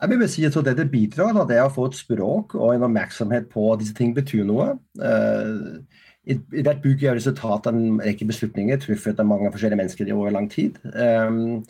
Jeg 0.03 0.11
vil 0.11 0.27
si 0.31 0.43
at 0.43 0.57
Dette 0.67 0.89
bidrar 0.91 1.31
da, 1.37 1.45
det 1.47 1.61
å 1.63 1.71
få 1.71 1.87
et 1.87 1.95
språk 1.95 2.57
og 2.59 2.73
en 2.75 2.89
oppmerksomhet 2.89 3.47
på 3.53 3.69
at 3.71 3.83
disse 3.85 3.95
ting 3.95 4.11
betyr 4.17 4.43
noe. 4.49 4.73
Uh, 4.99 5.79
i, 6.27 6.35
i 6.35 6.65
det 6.67 6.81
bygget 6.83 7.13
er 7.13 7.19
resultatet 7.21 7.71
av 7.71 7.79
en 7.79 8.01
rekke 8.03 8.27
beslutninger 8.27 8.81
truffet 8.83 9.23
av 9.23 9.29
mange 9.31 9.51
forskjellige 9.55 9.79
mennesker 9.79 10.11
i 10.11 10.15
over 10.15 10.35
lang 10.35 10.49
tid. 10.51 10.81
Um, 10.91 11.63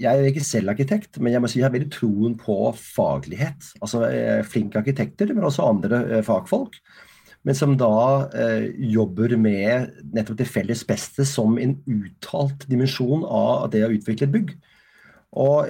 jeg 0.00 0.08
er 0.08 0.28
ikke 0.28 0.44
selv 0.44 0.72
arkitekt, 0.72 1.20
men 1.20 1.32
jeg 1.32 1.44
må 1.44 1.48
si 1.48 1.60
jeg 1.60 1.66
har 1.66 1.74
veldig 1.74 1.90
troen 1.92 2.38
på 2.40 2.56
faglighet. 2.80 3.68
Altså 3.84 4.06
uh, 4.08 4.40
Flinke 4.48 4.80
arkitekter, 4.80 5.36
men 5.36 5.44
også 5.44 5.68
andre 5.68 6.22
fagfolk. 6.24 6.80
Men 7.44 7.56
som 7.58 7.74
da 7.76 8.24
jobber 8.80 9.34
med 9.36 9.98
nettopp 10.16 10.38
det 10.38 10.46
felles 10.48 10.80
beste 10.88 11.26
som 11.28 11.58
en 11.60 11.74
uttalt 11.84 12.64
dimensjon 12.70 13.26
av 13.28 13.66
det 13.74 13.82
å 13.84 13.90
utvikle 13.92 14.24
et 14.24 14.32
bygg. 14.32 14.54
Og 15.44 15.68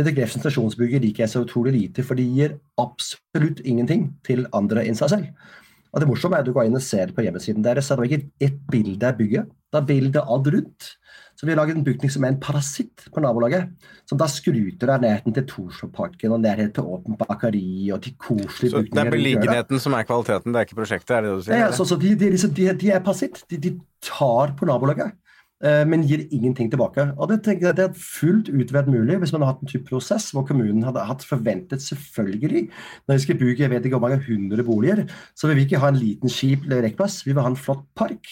dette 0.00 0.16
Grefsen 0.16 0.42
stasjonsbygget 0.42 1.04
liker 1.04 1.26
jeg 1.26 1.32
så 1.32 1.44
utrolig 1.44 1.74
lite, 1.76 2.04
for 2.06 2.18
det 2.18 2.26
gir 2.28 2.58
absolutt 2.80 3.60
ingenting 3.64 4.10
til 4.26 4.46
andre 4.56 4.86
enn 4.88 4.98
seg 4.98 5.12
selv. 5.12 5.50
Og 5.90 6.02
Det 6.02 6.06
morsomme 6.06 6.38
er 6.38 6.44
at 6.44 6.46
du 6.46 6.54
går 6.54 6.68
inn 6.68 6.78
og 6.78 6.84
ser 6.86 7.10
på 7.14 7.24
hjemmesiden 7.24 7.64
deres, 7.66 7.88
så 7.88 7.96
er 7.96 8.02
det 8.02 8.10
ikke 8.10 8.46
ett 8.46 8.58
bilde 8.70 9.08
av 9.08 9.16
bygget. 9.18 9.48
Det 9.70 9.78
er 9.78 9.86
bilde 9.88 10.22
av 10.22 10.46
rundt. 10.54 10.90
Så 11.38 11.46
vi 11.46 11.54
har 11.54 11.58
laget 11.58 11.78
en 11.78 11.84
bygning 11.86 12.10
som 12.12 12.24
er 12.26 12.34
en 12.34 12.40
parasitt 12.42 13.06
på 13.14 13.22
nabolaget. 13.24 13.70
Som 14.06 14.18
da 14.20 14.26
skruter 14.30 14.92
av 14.92 15.00
nærheten 15.02 15.34
til 15.34 15.46
Torshovparken 15.48 16.34
og 16.36 16.42
nærheten 16.44 16.74
til 16.76 16.90
Åpent 16.94 17.18
bakeri 17.18 17.90
og 17.94 18.02
til 18.04 18.14
koselige 18.20 18.74
bygninger. 18.76 18.90
Så 18.90 18.98
det 18.98 19.02
er 19.02 19.14
beliggenheten 19.14 19.82
som 19.82 19.96
er 19.96 20.06
kvaliteten, 20.06 20.52
det 20.52 20.60
er 20.60 20.68
ikke 20.68 20.78
prosjektet, 20.82 21.14
er 21.16 21.24
det 21.24 21.30
det 21.32 21.38
du 21.38 21.46
sier? 21.48 21.62
Ja, 21.64 21.70
så, 21.74 21.86
så 21.88 21.98
de, 22.02 22.12
de, 22.20 22.30
de, 22.36 22.68
de, 22.84 22.92
er 22.92 23.02
parasitt. 23.06 23.42
De, 23.50 23.72
tar 24.04 24.54
på 24.56 24.68
nabolaget. 24.68 25.16
Eh, 25.60 25.82
men 25.84 26.06
gir 26.08 26.22
ingenting 26.32 26.70
tilbake. 26.72 27.04
Og 27.20 27.28
Det 27.28 27.42
tenker 27.44 27.68
jeg 27.68 27.76
det 27.76 27.84
er 27.84 27.98
fullt 28.00 28.48
ut 28.48 28.72
mulig 28.88 29.18
hvis 29.20 29.32
man 29.32 29.42
har 29.42 29.52
hatt 29.52 29.62
en 29.62 29.68
type 29.68 29.84
prosess 29.90 30.30
hvor 30.32 30.46
kommunen 30.48 30.82
hadde 30.86 31.04
hatt 31.04 31.24
forventet 31.24 31.84
selvfølgelig 31.84 32.70
Når 33.06 33.14
vi 33.14 33.24
skal 33.26 33.38
bygge 33.38 33.62
jeg 33.62 33.70
vet 33.70 33.84
ikke 33.84 33.98
hvor 33.98 34.08
mange 34.08 34.24
hundre 34.24 34.64
boliger, 34.64 35.04
så 35.36 35.48
vil 35.48 35.56
vi 35.56 35.68
ikke 35.68 35.82
ha 35.82 35.88
en 35.92 36.00
liten 36.00 36.32
skip 36.32 36.64
rekkplass, 36.64 37.26
vi 37.26 37.34
vil 37.34 37.42
ha 37.42 37.52
en 37.52 37.60
flott 37.60 37.84
park. 37.94 38.24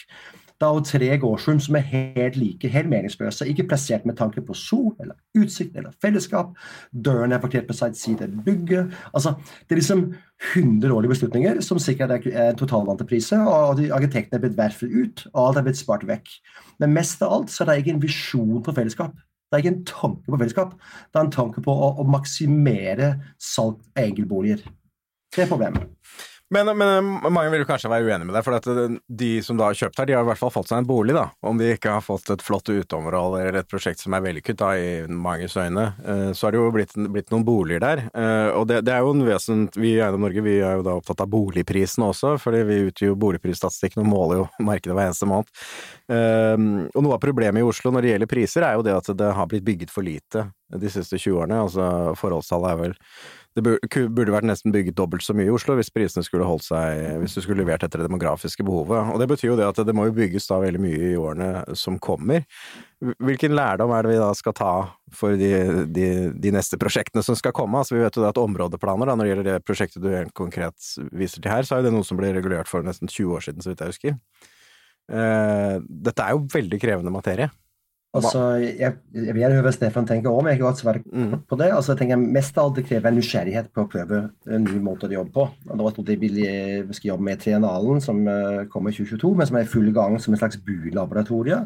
Er 0.61 0.75
jo 0.75 0.81
tre 0.83 1.09
gårdshund 1.23 1.61
som 1.63 1.77
er 1.79 1.85
helt 1.87 2.37
like, 2.37 2.69
helt 2.69 2.89
meningsløse. 2.91 3.47
Ikke 3.47 3.67
plassert 3.71 4.07
med 4.07 4.17
tanke 4.19 4.43
på 4.43 4.57
sol 4.59 4.91
eller 4.99 5.15
utsikt 5.39 5.77
eller 5.79 5.93
fellesskap. 6.03 6.57
Døren 6.91 7.33
er 7.33 7.39
parkert 7.39 7.69
på 7.69 7.77
side 7.79 8.27
av 8.27 8.33
bygget. 8.43 8.91
Altså, 9.15 9.37
det 9.69 9.77
er 9.77 9.79
liksom 9.79 10.03
100 10.57 10.95
årlige 10.95 11.15
beslutninger 11.15 11.61
som 11.63 11.79
sikkert 11.79 12.27
er 12.27 12.59
totalentreprise, 12.59 13.39
og 13.39 13.85
arkitektene 13.87 14.41
er 14.41 14.43
blitt 14.43 14.59
verfet 14.59 14.91
ut, 14.91 15.23
og 15.33 15.45
alt 15.45 15.61
er 15.61 15.69
blitt 15.69 15.79
spart 15.79 16.07
vekk. 16.09 16.35
Men 16.83 16.97
mest 16.97 17.23
av 17.23 17.37
alt 17.37 17.55
så 17.55 17.63
er 17.63 17.71
det 17.71 17.79
ikke 17.85 17.95
en 17.95 18.03
visjon 18.03 18.63
på 18.67 18.75
fellesskap. 18.75 19.15
Det 19.49 19.57
er 19.57 19.63
ikke 19.63 19.75
en 19.77 19.85
tanke 19.89 20.27
på 20.27 20.41
fellesskap. 20.43 20.75
Det 21.07 21.21
er 21.21 21.29
en 21.29 21.37
tanke 21.39 21.63
på 21.65 21.73
å, 21.73 21.93
å 22.03 22.09
maksimere 22.11 23.13
salg 23.41 23.79
av 23.95 24.03
enkeltboliger. 24.09 24.67
Det 25.35 25.45
er 25.45 25.51
problemet. 25.51 25.87
Men, 26.51 26.71
men, 26.79 27.09
mange 27.29 27.51
vil 27.53 27.61
jo 27.61 27.69
kanskje 27.69 27.91
være 27.93 28.07
uenige 28.09 28.25
med 28.25 28.33
deg, 28.33 28.45
for 28.47 28.57
at 28.57 28.69
de 29.21 29.31
som 29.45 29.59
da 29.59 29.67
har 29.69 29.77
kjøpt 29.77 29.99
her, 30.01 30.09
de 30.09 30.15
har 30.17 30.25
i 30.25 30.29
hvert 30.31 30.41
fall 30.41 30.53
fått 30.55 30.71
seg 30.71 30.81
en 30.81 30.89
bolig, 30.89 31.13
da. 31.13 31.27
Om 31.45 31.61
de 31.61 31.75
ikke 31.75 31.93
har 31.93 32.05
fått 32.05 32.31
et 32.33 32.45
flott 32.45 32.71
uteområde 32.73 33.43
eller 33.43 33.59
et 33.61 33.69
prosjekt 33.69 34.01
som 34.01 34.17
er 34.17 34.25
vellykket, 34.25 34.57
da, 34.63 34.71
i 34.73 35.05
manges 35.13 35.59
øyne, 35.61 35.85
eh, 36.01 36.31
så 36.33 36.47
har 36.47 36.57
det 36.57 36.63
jo 36.63 36.71
blitt, 36.73 36.95
blitt 37.13 37.35
noen 37.35 37.45
boliger 37.45 37.85
der. 37.85 38.05
Eh, 38.09 38.49
og 38.57 38.65
det, 38.71 38.81
det, 38.89 38.95
er 38.95 39.05
jo 39.05 39.13
en 39.13 39.27
vesent 39.29 39.77
Vi 39.77 39.93
i 39.93 40.01
Eiendom 40.01 40.25
Norge 40.25 40.45
vi 40.45 40.57
er 40.57 40.79
jo 40.79 40.87
da 40.87 40.97
opptatt 40.97 41.21
av 41.25 41.29
boligprisene 41.33 42.09
også, 42.09 42.39
fordi 42.41 42.65
vi 42.71 42.81
utgjør 42.89 43.13
jo 43.13 43.21
boligprisstatistikken 43.27 44.07
og 44.07 44.09
måler 44.09 44.41
jo 44.41 44.49
markedet 44.65 44.97
hver 44.97 45.11
eneste 45.11 45.29
måned. 45.29 45.53
Eh, 46.09 46.55
og 46.95 47.05
noe 47.05 47.19
av 47.19 47.25
problemet 47.25 47.61
i 47.61 47.69
Oslo 47.69 47.93
når 47.93 48.07
det 48.07 48.15
gjelder 48.15 48.33
priser, 48.33 48.65
er 48.65 48.79
jo 48.79 48.89
det 48.89 48.97
at 48.97 49.13
det 49.21 49.35
har 49.37 49.53
blitt 49.53 49.69
bygget 49.69 49.93
for 49.93 50.07
lite 50.07 50.49
de 50.69 50.93
siste 50.93 51.21
20 51.21 51.43
årene. 51.43 51.61
Altså 51.69 52.17
forholdstallet 52.17 52.73
er 52.73 52.81
vel 52.87 52.97
det 53.59 53.65
burde 54.15 54.33
vært 54.33 54.47
nesten 54.49 54.73
bygget 54.75 54.97
dobbelt 54.99 55.25
så 55.25 55.35
mye 55.37 55.49
i 55.49 55.53
Oslo 55.53 55.77
hvis 55.79 55.91
prisene 55.95 56.25
skulle 56.27 56.47
holdt 56.47 56.67
seg 56.67 57.19
Hvis 57.23 57.37
du 57.37 57.43
skulle 57.45 57.63
levert 57.63 57.85
etter 57.85 58.01
det 58.01 58.09
demografiske 58.09 58.65
behovet. 58.67 59.13
Og 59.13 59.21
det 59.21 59.29
betyr 59.31 59.51
jo 59.53 59.59
det 59.59 59.69
at 59.69 59.81
det 59.87 59.95
må 59.97 60.09
jo 60.09 60.17
bygges 60.17 60.49
da 60.51 60.61
veldig 60.63 60.83
mye 60.83 61.11
i 61.11 61.19
årene 61.19 61.79
som 61.79 61.99
kommer. 62.03 62.47
Hvilken 62.99 63.55
lærdom 63.55 63.93
er 63.95 64.05
det 64.07 64.15
vi 64.15 64.21
da 64.21 64.31
skal 64.35 64.57
ta 64.59 64.73
for 65.15 65.39
de, 65.39 65.53
de, 65.95 66.09
de 66.35 66.55
neste 66.55 66.79
prosjektene 66.81 67.23
som 67.27 67.39
skal 67.39 67.55
komme? 67.57 67.83
Altså 67.83 67.97
Vi 67.97 68.03
vet 68.03 68.19
jo 68.19 68.27
at 68.29 68.41
områdeplaner, 68.41 69.11
da, 69.11 69.15
når 69.15 69.25
det 69.25 69.33
gjelder 69.33 69.51
det 69.53 69.67
prosjektet 69.67 70.03
du 70.03 70.11
helt 70.13 70.35
konkret 70.39 70.93
viser 71.13 71.43
til 71.43 71.53
her, 71.53 71.67
så 71.67 71.77
er 71.77 71.83
jo 71.83 71.91
det 71.91 71.97
noe 71.99 72.07
som 72.07 72.19
ble 72.19 72.33
regulert 72.37 72.71
for 72.71 72.87
nesten 72.87 73.11
20 73.11 73.39
år 73.39 73.47
siden, 73.49 73.65
så 73.65 73.73
vidt 73.73 73.85
jeg 73.85 73.95
husker. 73.95 74.19
Eh, 75.09 75.79
dette 76.09 76.25
er 76.25 76.37
jo 76.37 76.45
veldig 76.53 76.81
krevende 76.83 77.15
materie. 77.15 77.49
Altså, 78.17 78.41
jeg, 78.65 78.95
jeg 79.13 79.35
vil 79.37 79.45
høre 79.45 79.65
hva 79.67 79.71
Stefan 79.75 80.07
tenker 80.09 80.33
om, 80.33 80.47
jeg 80.49 80.57
har 80.57 80.63
godt 80.63 80.81
svare 80.81 81.03
mm. 81.05 81.45
på 81.49 81.59
det. 81.61 81.69
Altså, 81.75 81.93
jeg 81.93 82.01
tenker 82.01 82.23
Mest 82.23 82.57
av 82.57 82.71
alt 82.71 82.79
det 82.79 82.87
krever 82.89 83.11
en 83.11 83.19
nysgjerrighet 83.21 83.69
på 83.75 83.85
å 83.85 83.91
prøve 83.93 84.21
en 84.49 84.65
ny 84.65 84.79
måte 84.81 85.11
å 85.11 85.13
jobbe 85.13 85.35
på. 85.35 85.45
Det 85.69 85.77
var 85.83 85.99
det 86.09 86.17
vi 86.23 86.31
skal 86.97 87.11
jobbe 87.11 87.27
med 87.29 87.43
triennalen, 87.43 88.01
som 88.05 88.23
uh, 88.25 88.65
kommer 88.73 88.95
i 88.95 88.97
2022, 88.97 89.33
men 89.37 89.51
som 89.51 89.59
er 89.61 89.67
i 89.67 89.73
full 89.75 89.91
gang 89.97 90.17
som 90.25 90.33
en 90.33 90.41
slags 90.41 90.61
bulaboratorie. 90.65 91.61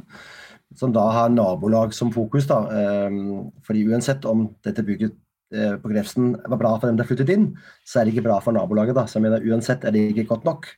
Som 0.81 0.95
da 0.97 1.05
har 1.15 1.31
nabolag 1.31 1.95
som 1.95 2.11
fokus. 2.11 2.51
da, 2.51 2.59
um, 3.07 3.53
fordi 3.63 3.87
uansett 3.93 4.27
om 4.27 4.49
dette 4.67 4.83
bygget 4.89 5.15
uh, 5.55 5.79
på 5.79 5.95
Grefsen 5.95 6.35
var 6.43 6.59
bra 6.59 6.75
for 6.75 6.91
dem 6.91 6.99
som 6.99 7.13
flyttet 7.13 7.31
inn, 7.37 7.53
så 7.87 8.01
er 8.01 8.09
det 8.09 8.17
ikke 8.17 8.27
bra 8.27 8.43
for 8.43 8.59
nabolaget. 8.59 8.99
da, 8.99 9.07
så 9.07 9.21
jeg 9.21 9.29
mener 9.29 9.47
Uansett 9.47 9.87
er 9.87 9.95
det 9.95 10.09
ikke 10.11 10.33
godt 10.35 10.51
nok. 10.51 10.73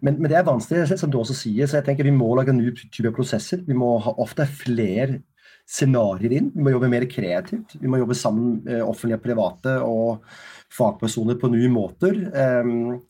Men, 0.00 0.20
men, 0.20 0.28
det 0.30 0.38
er 0.38 0.46
vanskelig, 0.46 0.98
som 1.00 1.10
du 1.10 1.18
også 1.20 1.36
sier. 1.36 1.66
så 1.66 1.78
jeg 1.78 1.88
tenker 1.88 2.06
Vi 2.06 2.14
må 2.14 2.30
lage 2.38 2.54
nye 2.54 2.74
type 2.76 3.12
prosesser. 3.16 3.62
Vi 3.66 3.76
må 3.76 3.96
ha 4.04 4.14
ofte 4.22 4.46
flere 4.46 5.20
scenarioer 5.68 6.38
inn. 6.38 6.52
Vi 6.54 6.64
må 6.64 6.72
jobbe 6.72 6.90
mer 6.92 7.04
kreativt. 7.10 7.76
Vi 7.80 7.90
må 7.90 8.00
jobbe 8.00 8.16
sammen 8.16 8.62
eh, 8.68 8.84
offentlige 8.84 9.20
og 9.20 9.26
private 9.26 9.76
og 9.84 10.24
fagpersoner 10.72 11.38
på 11.40 11.50
nye 11.52 11.68
måter. 11.72 12.16
Um, 12.32 13.00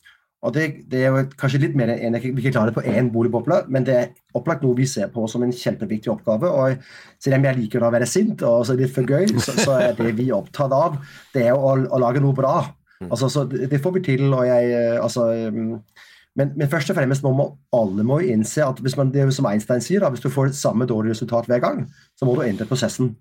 og 0.46 0.52
det, 0.54 0.64
det, 0.90 1.00
er 1.02 1.10
jo 1.10 1.22
kanskje 1.38 1.58
litt 1.64 1.76
mer 1.78 1.90
enn 1.96 2.14
vi 2.22 2.30
ikke 2.30 2.52
klarer 2.54 2.74
på 2.74 2.84
én 2.86 3.08
boligboble, 3.10 3.64
men 3.74 3.86
det 3.86 3.94
er 3.98 4.10
opplagt 4.38 4.62
noe 4.62 4.76
vi 4.78 4.86
ser 4.86 5.08
på 5.10 5.24
som 5.30 5.42
en 5.42 5.54
kjempeviktig 5.54 6.12
oppgave. 6.12 6.46
og 6.50 6.84
Selv 7.22 7.40
om 7.40 7.48
jeg 7.48 7.58
liker 7.58 7.82
å 7.82 7.90
være 7.90 8.06
sint 8.06 8.44
og 8.46 8.62
så 8.66 8.76
litt 8.78 8.94
for 8.94 9.06
gøy, 9.06 9.26
så, 9.34 9.56
så, 9.58 9.78
er 9.82 9.96
det 9.98 10.14
vi 10.18 10.28
er 10.28 10.38
opptatt 10.38 10.74
av, 10.74 11.00
det 11.34 11.48
er 11.48 11.58
å, 11.58 11.74
å 11.74 12.02
lage 12.02 12.22
noe 12.22 12.38
bra. 12.38 12.60
Mm. 13.02 13.10
Altså, 13.10 13.44
det 13.50 13.82
får 13.82 13.98
vi 13.98 14.04
til. 14.12 14.28
og 14.30 14.46
jeg, 14.46 14.78
altså... 15.02 15.26
altså, 15.34 16.06
men, 16.36 16.52
men, 16.56 16.68
først 16.70 16.90
og 16.92 16.98
fremst 16.98 17.24
må 17.24 17.32
man, 17.34 17.56
alle 17.74 18.04
må 18.06 18.20
innse 18.26 18.62
at 18.64 18.82
hvis 18.84 18.96
man, 18.98 19.10
det 19.14 19.24
er 19.24 19.32
som 19.34 19.48
Einstein 19.50 19.82
sier, 19.84 20.04
da, 20.04 20.10
hvis 20.12 20.22
du 20.22 20.30
får 20.30 20.52
samme 20.56 20.86
dårlige 20.86 21.16
resultat 21.16 21.48
hver 21.50 21.62
gang, 21.64 21.82
så 22.18 22.28
må 22.28 22.36
du 22.36 22.44
endre 22.46 22.68
prosessen. 22.68 23.16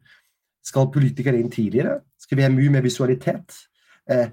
Skal 0.66 0.92
politikere 0.94 1.40
inn 1.40 1.50
tidligere? 1.54 2.02
Skal 2.22 2.38
vi 2.38 2.46
ha 2.46 2.52
mye 2.54 2.74
mer 2.74 2.86
visualitet? 2.86 3.56
Eh, 4.12 4.28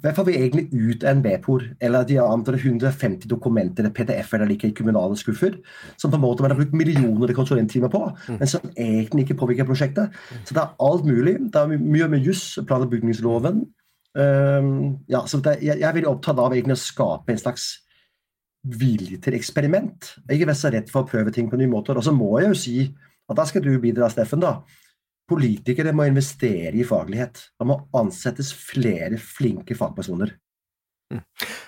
hva 0.00 0.12
får 0.14 0.26
vi 0.28 0.36
egentlig 0.38 0.68
ut 0.70 1.02
av 1.02 1.16
en 1.16 1.22
B-por 1.24 1.64
eller 1.82 2.04
de 2.06 2.20
andre 2.22 2.60
150 2.60 3.26
dokumenter 3.30 3.82
eller 3.82 3.94
PDF-er 3.94 4.44
der 4.44 4.50
ligger 4.52 4.70
i 4.70 4.76
kommunale 4.78 5.18
skuffer, 5.18 5.56
som 5.98 6.12
på 6.12 6.18
en 6.18 6.22
måte 6.22 6.44
man 6.44 6.54
har 6.54 6.60
brukt 6.60 6.76
millioner 6.78 7.32
konsulenttimer 7.34 7.90
på, 7.90 8.04
mm. 8.28 8.38
men 8.38 8.50
som 8.50 8.70
egentlig 8.76 9.26
ikke 9.26 9.40
påvirker 9.42 9.66
prosjektet? 9.66 10.14
Så 10.44 10.54
det 10.54 10.62
er 10.62 10.76
alt 10.86 11.08
mulig. 11.08 11.34
Det 11.50 11.58
er 11.58 11.74
mye 11.82 12.08
med 12.12 12.26
juss, 12.26 12.54
plan- 12.68 12.86
og 12.86 12.92
bygningsloven. 12.94 13.64
Um, 14.14 14.70
ja, 15.10 15.24
så 15.26 15.42
det, 15.42 15.58
jeg, 15.58 15.80
jeg 15.82 15.88
er 15.88 15.98
veldig 15.98 16.10
opptatt 16.10 16.38
av 16.38 16.54
egentlig 16.54 16.78
å 16.78 16.84
skape 16.84 17.34
en 17.34 17.42
slags 17.42 17.66
vilje 18.62 19.18
til 19.24 19.36
eksperiment. 19.38 20.12
Jeg 20.28 20.44
er 20.44 20.56
så 20.58 20.70
redd 20.72 20.90
for 20.92 21.04
å 21.04 21.08
prøve 21.08 21.32
ting 21.34 21.48
på 21.50 21.58
nye 21.60 21.70
måter. 21.70 21.96
Og 21.96 22.04
så 22.04 22.12
må 22.12 22.32
jeg 22.40 22.52
jo 22.52 22.60
si 22.60 22.76
at 23.30 23.38
da 23.38 23.46
skal 23.46 23.64
du 23.64 23.72
bidra, 23.80 24.10
Steffen. 24.10 24.42
da. 24.42 24.60
Politikere 25.30 25.92
må 25.94 26.08
investere 26.08 26.74
i 26.74 26.86
faglighet. 26.86 27.38
Det 27.58 27.66
må 27.66 27.78
ansettes 27.94 28.50
flere 28.52 29.16
flinke 29.22 29.76
fagpersoner. 29.78 30.34
Mm. 31.10 31.22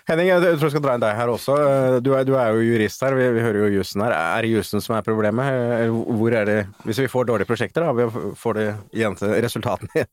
Henning, 0.07 0.29
jeg 0.29 0.43
tror 0.59 0.69
jeg 0.69 0.75
skal 0.75 0.83
dra 0.85 0.95
inn 0.97 1.03
deg 1.03 1.17
her 1.19 1.31
også. 1.31 1.55
Du 2.03 2.13
er, 2.15 2.25
du 2.27 2.35
er 2.39 2.55
jo 2.55 2.63
jurist 2.67 3.03
her, 3.03 3.15
vi, 3.19 3.27
vi 3.35 3.43
hører 3.43 3.65
jo 3.65 3.71
jussen 3.79 4.03
her. 4.05 4.15
Er 4.15 4.47
det 4.47 4.53
jussen 4.53 4.83
som 4.83 4.97
er 4.97 5.07
problemet? 5.07 5.91
Hvor 5.91 6.37
er 6.39 6.49
det, 6.49 6.57
hvis 6.87 7.01
vi 7.05 7.11
får 7.11 7.29
dårlige 7.31 7.51
prosjekter, 7.51 7.87
da, 7.87 8.09
får 8.39 8.59
det 8.59 8.67
resultatene 9.43 10.07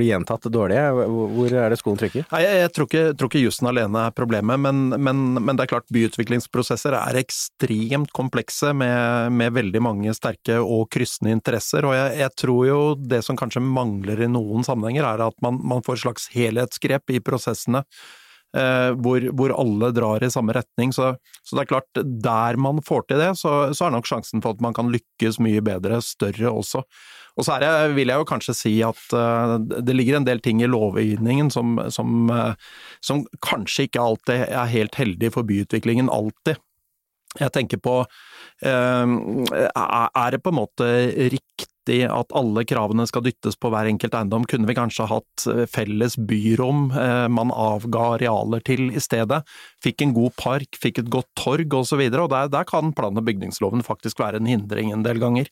blir 0.00 0.06
gjentatt 0.06 0.48
dårlige, 0.52 0.84
hvor 1.10 1.56
er 1.62 1.72
det 1.72 1.78
skoen 1.80 1.98
trykker? 2.00 2.26
Nei, 2.32 2.42
jeg, 2.44 2.60
jeg, 2.62 2.72
tror 2.76 2.88
ikke, 2.88 3.04
tror 3.18 3.30
ikke 3.30 3.42
jussen 3.44 3.70
alene 3.70 4.04
er 4.08 4.16
problemet, 4.16 4.60
men, 4.60 4.82
men, 4.96 5.22
men, 5.38 5.58
det 5.58 5.66
er 5.66 5.72
klart 5.74 5.92
byutviklingsprosesser 5.92 6.96
er 6.96 7.20
ekstremt 7.20 8.12
komplekse 8.16 8.72
med, 8.76 9.34
med 9.36 9.54
veldig 9.56 9.84
mange 9.84 10.14
sterke 10.16 10.60
og 10.60 10.88
kryssende 10.94 11.34
interesser. 11.36 11.88
Og 11.88 11.96
jeg, 11.96 12.16
jeg, 12.22 12.36
tror 12.40 12.62
jo 12.68 12.80
det 12.96 13.22
som 13.26 13.38
kanskje 13.38 13.64
mangler 13.64 14.24
i 14.24 14.30
noen 14.30 14.64
sammenhenger, 14.66 15.08
er 15.08 15.26
at 15.28 15.36
man, 15.44 15.60
man 15.60 15.84
får 15.84 15.98
et 15.98 16.04
slags 16.06 16.28
helhetsgrep 16.32 17.16
i 17.16 17.20
prosessene 17.24 17.84
Eh, 18.50 18.92
hvor, 18.98 19.22
hvor, 19.38 19.52
alle 19.54 19.92
drar 19.94 20.24
i 20.26 20.30
samme 20.30 20.54
retning. 20.56 20.90
Så, 20.92 21.12
så, 21.42 21.54
det 21.54 21.62
er 21.62 21.70
klart, 21.70 22.00
der 22.24 22.58
man 22.58 22.82
får 22.82 23.06
til 23.06 23.22
det, 23.22 23.30
så, 23.38 23.70
så, 23.76 23.86
er 23.86 23.94
nok 23.94 24.08
sjansen 24.10 24.42
for 24.42 24.56
at 24.56 24.64
man 24.64 24.74
kan 24.74 24.90
lykkes 24.90 25.38
mye 25.42 25.62
bedre 25.62 26.00
større 26.02 26.50
også. 26.50 26.82
Og 27.38 27.46
så 27.46 27.60
det, 27.62 27.70
vil 27.94 28.10
jeg 28.10 28.18
jo 28.18 28.26
kanskje 28.26 28.56
si 28.58 28.72
at 28.82 29.14
uh, 29.14 29.54
det 29.62 29.94
ligger 29.94 30.18
en 30.18 30.26
del 30.26 30.42
ting 30.42 30.58
i 30.60 30.68
lovgivningen 30.68 31.52
som, 31.54 31.78
som, 31.94 32.26
uh, 32.34 32.58
som 33.06 33.22
kanskje 33.46 33.86
ikke 33.86 34.02
alltid 34.02 34.42
er 34.48 34.74
helt 34.74 34.98
heldig 34.98 35.30
for 35.36 35.46
byutviklingen, 35.46 36.10
alltid. 36.10 36.58
Jeg 37.38 37.54
tenker 37.54 37.78
på 37.78 37.92
Er 38.66 40.32
det 40.34 40.40
på 40.42 40.50
en 40.50 40.56
måte 40.58 40.86
riktig 41.30 41.70
riktig 41.90 42.08
at 42.10 42.32
alle 42.34 42.64
kravene 42.64 43.06
skal 43.06 43.24
dyttes 43.24 43.56
på 43.58 43.70
hver 43.70 43.88
enkelt 43.88 44.14
eiendom. 44.14 44.46
Kunne 44.46 44.66
vi 44.66 44.74
kanskje 44.74 45.08
hatt 45.08 45.46
eh, 45.46 45.66
felles 45.66 46.16
byrom 46.16 46.90
eh, 46.92 47.28
man 47.28 47.50
avga 47.50 48.16
arealer 48.16 48.60
til 48.60 48.90
i 48.90 49.00
stedet? 49.00 49.42
Fikk 49.82 50.02
en 50.02 50.14
god 50.14 50.36
park, 50.36 50.78
fikk 50.80 51.00
et 51.00 51.10
godt 51.10 51.28
torg 51.36 51.74
osv. 51.74 52.00
Og, 52.00 52.20
og 52.24 52.30
der, 52.30 52.48
der 52.48 52.64
kan 52.64 52.92
plan- 52.92 53.16
og 53.16 53.24
bygningsloven 53.26 53.82
faktisk 53.82 54.20
være 54.20 54.40
en 54.40 54.46
hindring 54.46 54.92
en 54.92 55.04
del 55.04 55.18
ganger. 55.18 55.50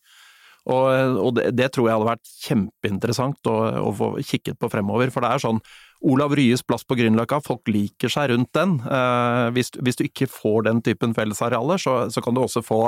Og, 0.68 1.18
og 1.23 1.35
det, 1.38 1.54
det, 1.57 1.71
tror 1.73 1.88
jeg 1.88 1.97
hadde 1.97 2.11
vært 2.11 2.33
kjempeinteressant 2.45 3.49
å, 3.49 3.59
å, 3.88 3.92
få 3.97 4.09
kikket 4.21 4.59
på 4.61 4.68
fremover. 4.68 5.09
For 5.11 5.25
det 5.25 5.30
er 5.33 5.40
sånn 5.47 5.62
Olav 6.04 6.35
Ryes 6.37 6.61
plass 6.62 6.85
på 6.87 6.95
Grünerløkka, 6.99 7.40
folk 7.42 7.71
liker 7.73 8.12
seg 8.12 8.28
rundt 8.35 8.52
den. 8.54 8.76
Eh, 8.85 9.47
hvis, 9.57 9.73
hvis, 9.80 9.99
du 9.99 10.04
ikke 10.07 10.28
får 10.30 10.68
den 10.68 10.85
typen 10.85 11.16
fellesarealer, 11.16 11.80
så, 11.80 11.97
så 12.12 12.23
kan 12.23 12.37
du 12.37 12.45
også 12.45 12.62
få 12.66 12.83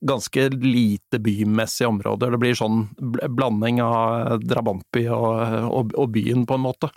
ganske 0.00 0.48
lite 0.48 1.18
bymessige 1.18 1.88
områder. 1.88 2.30
Det 2.34 2.40
blir 2.42 2.56
sånn 2.58 2.86
blanding 3.36 3.80
av 3.84 4.42
drabantby 4.44 5.06
og, 5.08 5.36
og, 5.70 5.94
og, 5.96 6.10
byen, 6.14 6.44
på 6.48 6.58
en 6.58 6.64
måte. 6.66 6.90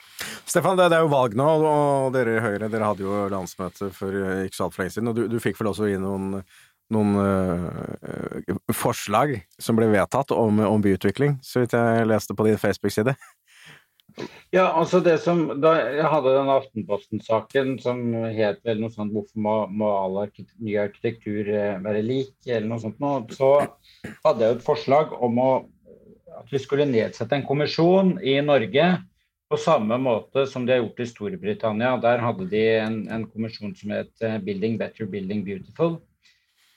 Stefan, 0.46 0.80
det, 0.80 0.90
er 0.92 1.06
jo 1.06 1.14
valg 1.14 1.38
nå, 1.40 1.48
og 1.70 2.10
dere 2.16 2.38
i 2.38 2.44
Høyre 2.44 2.72
dere 2.72 2.90
hadde 2.92 3.06
jo 3.06 3.28
landsmøte 3.32 3.92
for 3.96 4.44
ikke 4.46 4.58
så 4.58 4.68
altfor 4.68 4.86
lenge 4.86 4.98
siden. 4.98 5.12
og 5.12 5.20
Du, 5.20 5.28
du 5.32 5.40
fikk 5.44 5.60
vel 5.62 5.72
også 5.72 5.90
inn 5.92 6.04
noen, 6.06 6.42
noen 6.94 7.16
øh, 7.24 8.56
forslag 8.76 9.38
som 9.62 9.80
ble 9.80 9.90
vedtatt 9.94 10.34
om, 10.36 10.62
om 10.66 10.84
byutvikling, 10.84 11.40
så 11.46 11.64
vidt 11.64 11.78
jeg 11.78 12.10
leste 12.10 12.36
på 12.36 12.48
din 12.50 12.60
Facebook-side? 12.62 13.16
Ja, 14.50 14.66
altså 14.74 15.00
det 15.06 15.20
som, 15.22 15.44
da 15.62 15.76
Jeg 15.78 16.08
hadde 16.10 16.32
den 16.34 16.50
Aftenposten-saken 16.50 17.76
som 17.84 18.00
het 18.34 18.64
vel 18.66 18.82
noe 18.82 18.94
sånt 18.94 19.14
'Hvorfor 19.14 19.42
må, 19.46 19.56
må 19.70 19.90
all 19.94 20.18
ny 20.58 20.78
arkitektur 20.82 21.50
eh, 21.54 21.78
være 21.84 22.02
lik?' 22.02 22.48
eller 22.48 22.68
noe 22.72 22.82
sånt 22.82 23.00
noe. 23.00 23.22
Så 23.30 23.52
hadde 24.26 24.46
jeg 24.46 24.58
et 24.58 24.66
forslag 24.66 25.14
om 25.14 25.38
å, 25.38 25.52
at 26.40 26.50
vi 26.50 26.62
skulle 26.62 26.90
nedsette 26.90 27.38
en 27.38 27.46
kommisjon 27.46 28.18
i 28.26 28.40
Norge 28.42 28.88
på 29.50 29.58
samme 29.58 29.98
måte 30.02 30.46
som 30.50 30.66
de 30.66 30.74
har 30.74 30.82
gjort 30.82 31.02
i 31.02 31.10
Storbritannia. 31.12 31.92
Der 32.02 32.22
hadde 32.26 32.48
de 32.50 32.64
en, 32.80 33.04
en 33.10 33.26
kommisjon 33.30 33.76
som 33.78 33.94
het 33.94 34.26
eh, 34.26 34.40
'Building 34.42 34.80
Better, 34.82 35.06
Building 35.06 35.44
Beautiful'. 35.46 36.00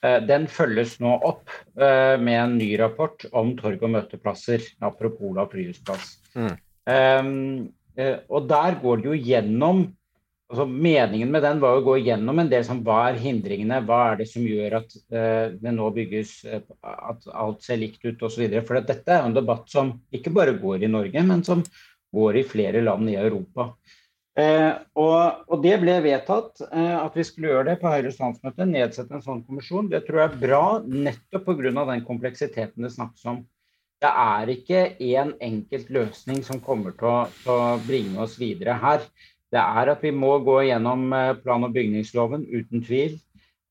Eh, 0.05 0.19
den 0.29 0.45
følges 0.45 0.99
nå 1.01 1.15
opp 1.23 1.49
med 1.73 2.37
en 2.37 2.57
ny 2.59 2.69
rapport 2.77 3.25
om 3.33 3.55
torg- 3.57 3.81
og 3.81 3.95
møteplasser, 3.95 4.61
apropos 4.81 5.31
Olav 5.31 5.49
Prius 5.49 5.81
plass. 5.81 6.19
Mm. 6.37 6.53
Um, 6.89 7.69
og 8.27 8.47
der 8.49 8.79
går 8.81 9.03
det 9.03 9.11
jo 9.11 9.19
gjennom 9.29 9.83
altså 10.53 10.65
Meningen 10.67 11.29
med 11.33 11.41
den 11.45 11.61
var 11.61 11.77
å 11.79 11.83
gå 11.85 11.95
gjennom 12.03 12.41
en 12.41 12.49
del 12.51 12.65
som 12.67 12.81
hva 12.85 12.97
er 13.07 13.19
hindringene, 13.21 13.79
hva 13.87 13.99
er 14.11 14.19
det 14.19 14.27
som 14.29 14.43
gjør 14.45 14.75
at 14.81 14.91
uh, 15.15 15.53
det 15.57 15.73
nå 15.73 15.87
bygges 15.95 16.33
at 16.45 17.25
alt 17.31 17.63
ser 17.65 17.79
likt 17.81 18.03
ut 18.05 18.21
osv. 18.27 18.43
For 18.61 18.77
dette 18.77 19.15
er 19.15 19.23
jo 19.23 19.31
en 19.31 19.39
debatt 19.39 19.65
som 19.71 19.95
ikke 20.13 20.33
bare 20.35 20.53
går 20.59 20.85
i 20.85 20.91
Norge, 20.93 21.25
men 21.25 21.41
som 21.47 21.63
går 22.13 22.37
i 22.37 22.45
flere 22.45 22.83
land 22.85 23.09
i 23.09 23.17
Europa. 23.17 23.71
Eh, 24.33 24.71
og, 24.97 25.43
og, 25.45 25.59
det 25.61 25.75
ble 25.83 25.99
vedtatt 26.01 26.63
eh, 26.65 26.95
at 26.97 27.13
vi 27.17 27.25
skulle 27.27 27.51
gjøre 27.51 27.67
det 27.67 27.75
på 27.81 27.91
Høyres 27.91 28.17
landsmøte. 28.21 28.65
Nedsette 28.65 29.13
en 29.17 29.25
sånn 29.25 29.43
kommisjon. 29.45 29.91
Det 29.91 30.03
tror 30.07 30.23
jeg 30.23 30.31
er 30.31 30.39
bra, 30.41 30.63
nettopp 30.85 31.51
pga. 31.51 31.85
den 31.91 32.05
kompleksiteten 32.07 32.87
det 32.87 32.93
snakkes 32.95 33.27
om. 33.29 33.43
Det 34.03 34.09
er 34.11 34.49
ikke 34.51 34.79
én 34.99 35.29
enkelt 35.39 35.91
løsning 35.95 36.41
som 36.43 36.59
kommer 36.63 36.91
til 36.97 37.07
å, 37.07 37.19
til 37.43 37.53
å, 37.53 37.75
bringe 37.85 38.19
oss 38.25 38.35
videre 38.35 38.75
her. 38.81 39.05
Det 39.53 39.61
er 39.61 39.91
at 39.93 40.03
vi 40.03 40.11
må 40.11 40.33
gå 40.43 40.57
gjennom 40.67 41.05
eh, 41.15 41.35
plan- 41.39 41.63
og 41.63 41.71
bygningsloven, 41.77 42.43
uten 42.51 42.83
tvil. 42.83 43.15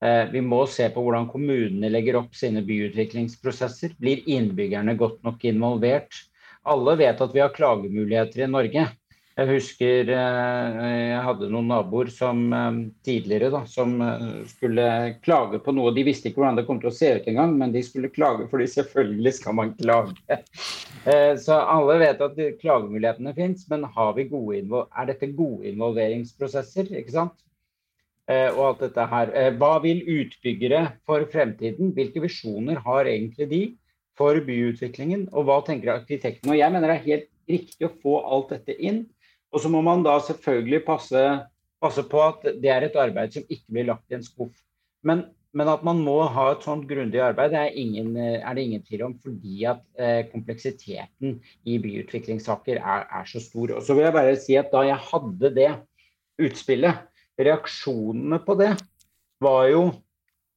Eh, 0.01 0.23
vi 0.31 0.41
må 0.41 0.63
se 0.65 0.87
på 0.89 1.03
hvordan 1.05 1.27
kommunene 1.29 1.91
legger 1.91 2.17
opp 2.23 2.33
sine 2.39 2.63
byutviklingsprosesser. 2.65 3.93
Blir 4.01 4.23
innbyggerne 4.25 4.97
godt 4.97 5.21
nok 5.27 5.45
involvert? 5.51 6.17
Alle 6.65 6.97
vet 6.97 7.21
at 7.21 7.35
vi 7.35 7.43
har 7.43 7.53
klagemuligheter 7.53 8.47
i 8.47 8.49
Norge. 8.49 8.87
Jeg 9.33 9.49
husker 9.49 10.09
eh, 10.13 10.75
jeg 11.09 11.21
hadde 11.25 11.47
noen 11.49 11.71
naboer 11.71 12.09
som 12.13 12.43
eh, 12.53 12.75
tidligere 13.05 13.49
da, 13.55 13.63
som 13.65 13.95
eh, 14.05 14.43
skulle 14.51 14.85
klage 15.25 15.57
på 15.65 15.73
noe. 15.73 15.93
De 15.95 16.03
visste 16.05 16.29
ikke 16.29 16.43
hvordan 16.43 16.59
det 16.59 16.65
kom 16.67 16.77
til 16.81 16.91
å 16.91 16.93
se 16.93 17.09
ut 17.17 17.29
engang, 17.31 17.55
men 17.57 17.73
de 17.73 17.81
skulle 17.81 18.11
klage 18.13 18.45
fordi 18.51 18.67
selvfølgelig 18.75 19.33
skal 19.39 19.57
man 19.57 19.73
klage. 19.79 20.37
Så 21.03 21.55
alle 21.57 21.97
vet 21.99 22.21
at 22.23 22.37
klagemulighetene 22.61 23.33
fins, 23.35 23.65
men 23.71 23.87
er 23.89 25.09
dette 25.09 25.31
gode 25.35 25.65
involveringsprosesser? 25.73 26.93
ikke 26.95 27.15
sant? 27.17 27.33
Og 28.29 28.61
alt 28.69 28.85
dette 28.85 29.07
her. 29.11 29.33
Hva 29.59 29.73
vil 29.83 29.99
utbyggere 30.21 30.85
for 31.03 31.25
fremtiden? 31.33 31.91
Hvilke 31.97 32.23
visjoner 32.23 32.79
har 32.85 33.09
egentlig 33.11 33.49
de 33.51 33.61
for 34.15 34.39
byutviklingen? 34.47 35.27
Og 35.33 35.49
hva 35.49 35.59
tenker 35.67 35.97
arkitektene? 35.97 36.53
Og 36.53 36.61
jeg 36.61 36.71
mener 36.71 36.93
det 36.93 37.01
er 37.01 37.09
helt 37.09 37.29
riktig 37.51 37.89
å 37.89 37.93
få 38.05 38.21
alt 38.23 38.55
dette 38.55 38.77
inn. 38.79 39.03
Og 39.53 39.61
så 39.61 39.69
må 39.69 39.83
man 39.85 40.03
da 40.05 40.17
selvfølgelig 40.25 40.81
passe, 40.87 41.21
passe, 41.83 42.03
på 42.09 42.21
at 42.25 42.45
det 42.61 42.71
er 42.73 42.87
et 42.87 42.99
arbeid 42.99 43.35
som 43.35 43.45
ikke 43.45 43.75
blir 43.75 43.89
lagt 43.91 44.11
i 44.11 44.17
en 44.17 44.25
skuff. 44.25 44.55
Men, 45.05 45.27
men 45.53 45.69
at 45.69 45.83
man 45.85 45.99
må 46.01 46.15
ha 46.33 46.47
et 46.53 46.65
sånt 46.65 46.87
grundig 46.89 47.21
arbeid, 47.21 47.53
er, 47.53 47.75
ingen, 47.77 48.15
er, 48.17 48.49
det 48.55 48.65
ingen 48.65 48.85
tvil 48.87 49.05
om, 49.09 49.15
fordi 49.21 49.65
at 49.69 49.83
eh, 50.01 50.23
kompleksiteten 50.31 51.37
i 51.69 51.77
byutviklingssaker 51.83 52.79
er, 52.81 53.05
er, 53.05 53.27
så 53.29 53.43
stor. 53.43 53.75
Og 53.77 53.85
så 53.85 53.97
vil 53.97 54.07
jeg 54.07 54.17
bare 54.17 54.39
si 54.41 54.57
at 54.57 54.73
da 54.73 54.85
jeg 54.87 55.09
hadde 55.11 55.53
det 55.53 55.69
utspillet, 56.41 57.03
reaksjonene 57.37 58.37
på 58.45 58.55
det 58.59 58.73
var 59.41 59.67
jo 59.71 59.85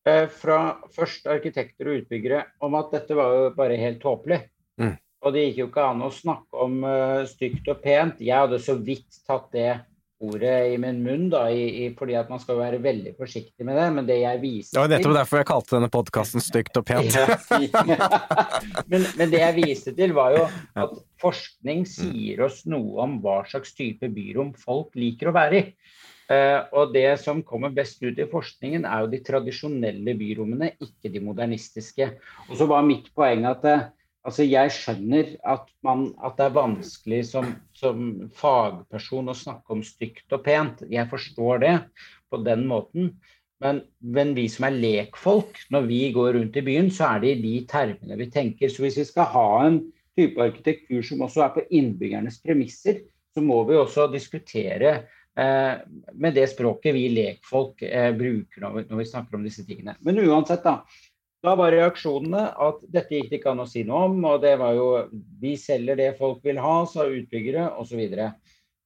eh, 0.08 0.26
fra 0.32 0.60
først 0.92 1.28
arkitekter 1.32 1.88
og 1.88 2.02
utbyggere 2.02 2.42
om 2.64 2.76
at 2.78 2.92
dette 2.92 3.16
var 3.16 3.32
jo 3.34 3.50
bare 3.56 3.78
helt 3.80 4.00
tåpelig. 4.04 4.42
Mm. 4.80 4.96
Og 5.26 5.34
det 5.34 5.48
gikk 5.48 5.60
jo 5.64 5.68
ikke 5.72 5.90
an 5.90 6.06
å 6.06 6.14
snakke 6.14 6.62
om 6.62 6.80
uh, 6.86 7.26
stygt 7.26 7.66
og 7.72 7.82
pent. 7.82 8.22
Jeg 8.22 8.38
hadde 8.38 8.62
så 8.62 8.76
vidt 8.78 9.24
tatt 9.26 9.48
det 9.56 9.72
ordet 10.22 10.72
i 10.72 10.76
min 10.80 11.02
munn, 11.04 11.26
da, 11.28 11.42
i, 11.52 11.64
i, 11.82 11.88
fordi 11.96 12.14
at 12.16 12.30
man 12.32 12.40
skal 12.40 12.56
være 12.56 12.78
veldig 12.84 13.12
forsiktig 13.18 13.66
med 13.66 13.76
det. 13.76 13.88
Men 13.98 14.06
det 14.08 14.20
jeg 14.22 14.40
viste 14.40 14.76
Det 14.76 14.84
var 14.84 14.92
nettopp 14.94 15.16
derfor 15.18 15.40
jeg 15.40 15.48
kalte 15.50 15.76
denne 15.76 15.90
podkasten 15.92 16.44
'Stygt 16.44 16.80
og 16.80 16.86
pent'. 16.88 17.18
men, 18.92 19.04
men, 19.18 19.34
det 19.34 19.42
jeg 19.42 19.58
viste 19.58 19.92
til, 19.98 20.14
var 20.16 20.38
jo 20.38 20.46
at 20.86 20.96
forskning 21.20 21.84
sier 21.90 22.46
oss 22.46 22.62
noe 22.70 23.02
om 23.04 23.18
hva 23.24 23.42
slags 23.50 23.76
type 23.76 24.08
byrom 24.08 24.54
folk 24.62 24.94
liker 24.96 25.32
å 25.32 25.36
være 25.36 25.60
i. 25.60 25.66
Uh, 26.26 26.64
og 26.74 26.94
det 26.94 27.20
som 27.22 27.44
kommer 27.46 27.70
best 27.74 28.00
ut 28.02 28.16
i 28.18 28.26
forskningen, 28.30 28.86
er 28.88 29.04
jo 29.04 29.12
de 29.12 29.20
tradisjonelle 29.26 30.16
byrommene, 30.18 30.72
ikke 30.82 31.12
de 31.12 31.22
modernistiske. 31.22 32.08
Og 32.48 32.56
så 32.58 32.66
var 32.66 32.86
mitt 32.86 33.12
poeng 33.14 33.46
at 33.46 33.68
uh, 33.68 33.86
Altså, 34.26 34.42
jeg 34.42 34.72
skjønner 34.74 35.28
at, 35.46 35.68
man, 35.86 36.08
at 36.24 36.34
det 36.38 36.48
er 36.48 36.56
vanskelig 36.56 37.20
som, 37.28 37.52
som, 37.78 38.06
fagperson 38.34 39.30
å 39.30 39.36
snakke 39.38 39.76
om 39.76 39.84
stygt 39.86 40.34
og 40.34 40.42
pent. 40.48 40.82
Jeg 40.90 41.06
forstår 41.12 41.62
det 41.62 41.74
på 42.32 42.40
den 42.42 42.64
måten. 42.66 43.12
Men, 43.62 43.84
men, 44.02 44.34
vi 44.36 44.48
som 44.52 44.66
er 44.68 44.80
lekfolk, 44.82 45.60
når 45.72 45.86
vi 45.88 46.00
går 46.12 46.34
rundt 46.36 46.58
i 46.58 46.64
byen, 46.66 46.90
så 46.92 47.12
er 47.12 47.22
det 47.22 47.36
i 47.36 47.44
de 47.44 47.54
termene 47.70 48.18
vi 48.18 48.26
tenker. 48.32 48.72
Så 48.72 48.82
hvis 48.84 48.98
vi 49.00 49.06
skal 49.08 49.30
ha 49.32 49.46
en 49.68 49.78
type 50.18 50.42
arkitektur 50.42 51.06
som 51.06 51.22
også 51.24 51.44
er 51.46 51.54
på 51.54 51.66
innbyggernes 51.78 52.40
premisser, 52.42 53.04
så 53.36 53.44
må 53.44 53.62
vi 53.68 53.78
også 53.78 54.08
diskutere 54.12 54.92
eh, 55.38 55.74
med 56.16 56.36
det 56.36 56.48
språket 56.50 56.96
vi 56.96 57.06
lekfolk 57.12 57.84
eh, 57.86 58.10
bruker 58.16 58.64
når 58.64 58.78
vi, 58.78 58.84
når 58.90 59.02
vi 59.02 59.10
snakker 59.12 59.38
om 59.38 59.44
disse 59.46 59.64
tingene. 59.68 59.96
Men 60.04 60.20
uansett, 60.24 60.64
da. 60.66 60.80
Da 61.46 61.54
var 61.58 61.70
reaksjonene 61.74 62.48
at 62.66 62.82
dette 62.90 63.14
gikk 63.14 63.30
det 63.30 63.40
ikke 63.40 63.52
an 63.52 63.62
å 63.62 63.68
si 63.70 63.84
noe 63.86 64.08
om, 64.08 64.18
og 64.26 64.42
det 64.42 64.56
var 64.58 64.74
jo 64.74 64.88
Vi 65.42 65.54
selger 65.60 65.98
det 65.98 66.16
folk 66.18 66.42
vil 66.46 66.58
ha, 66.62 66.80
sa 66.90 67.06
utbyggere 67.06 67.68
osv. 67.78 68.02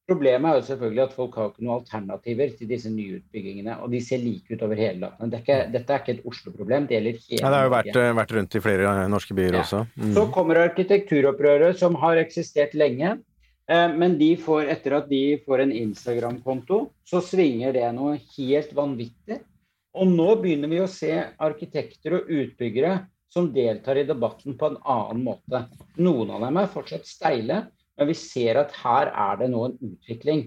Problemet 0.09 0.49
er 0.49 0.59
jo 0.59 0.65
selvfølgelig 0.67 1.03
at 1.03 1.15
folk 1.15 1.35
har 1.39 1.49
ikke 1.51 1.63
noen 1.63 1.79
alternativer 1.79 2.53
til 2.57 2.69
disse 2.69 2.89
nyutbyggingene. 2.91 3.77
Og 3.81 3.93
de 3.93 4.01
ser 4.03 4.21
like 4.21 4.51
ut 4.51 4.63
over 4.65 4.79
hele 4.79 5.05
landet. 5.05 5.31
Det 5.31 5.55
er 5.55 5.69
dette 5.71 5.95
er 5.95 6.03
ikke 6.03 6.15
et 6.17 6.25
Oslo-problem, 6.27 6.87
det 6.89 6.97
gjelder 6.97 7.19
hele 7.21 7.39
ja, 7.39 7.51
Det 7.51 7.57
har 7.57 7.67
jo 7.67 7.73
vært, 7.75 7.91
eh, 8.01 8.13
vært, 8.19 8.33
rundt 8.37 8.57
i 8.57 8.63
flere 8.65 8.89
eh, 8.91 9.03
norske 9.13 9.37
byer 9.37 9.57
ja. 9.57 9.61
også. 9.63 9.83
Mm. 9.95 10.15
Så 10.17 10.25
kommer 10.35 10.63
arkitekturopprøret, 10.65 11.79
som 11.79 11.95
har 12.01 12.21
eksistert 12.21 12.75
lenge. 12.77 13.15
Eh, 13.71 13.87
men 14.03 14.17
de 14.19 14.33
får, 14.41 14.65
etter 14.73 14.97
at 14.99 15.07
de 15.11 15.23
får 15.45 15.63
en 15.65 15.73
Instagram-konto, 15.85 16.83
så 17.07 17.23
svinger 17.23 17.77
det 17.77 17.87
noe 17.95 18.17
helt 18.35 18.75
vanvittig. 18.75 19.39
Og 19.99 20.07
nå 20.07 20.27
begynner 20.39 20.71
vi 20.71 20.79
å 20.83 20.89
se 20.89 21.11
arkitekter 21.41 22.15
og 22.19 22.29
utbyggere 22.31 22.93
som 23.31 23.51
deltar 23.53 23.99
i 23.99 24.07
debatten 24.07 24.57
på 24.59 24.71
en 24.71 24.79
annen 24.81 25.23
måte. 25.23 25.65
Noen 26.03 26.33
av 26.35 26.43
dem 26.45 26.59
er 26.59 26.71
fortsatt 26.71 27.07
steile, 27.07 27.65
men 27.99 28.09
vi 28.09 28.15
ser 28.17 28.59
at 28.59 28.75
her 28.81 29.11
er 29.11 29.41
det 29.41 29.49
nå 29.51 29.65
en 29.67 29.77
utvikling. 29.91 30.45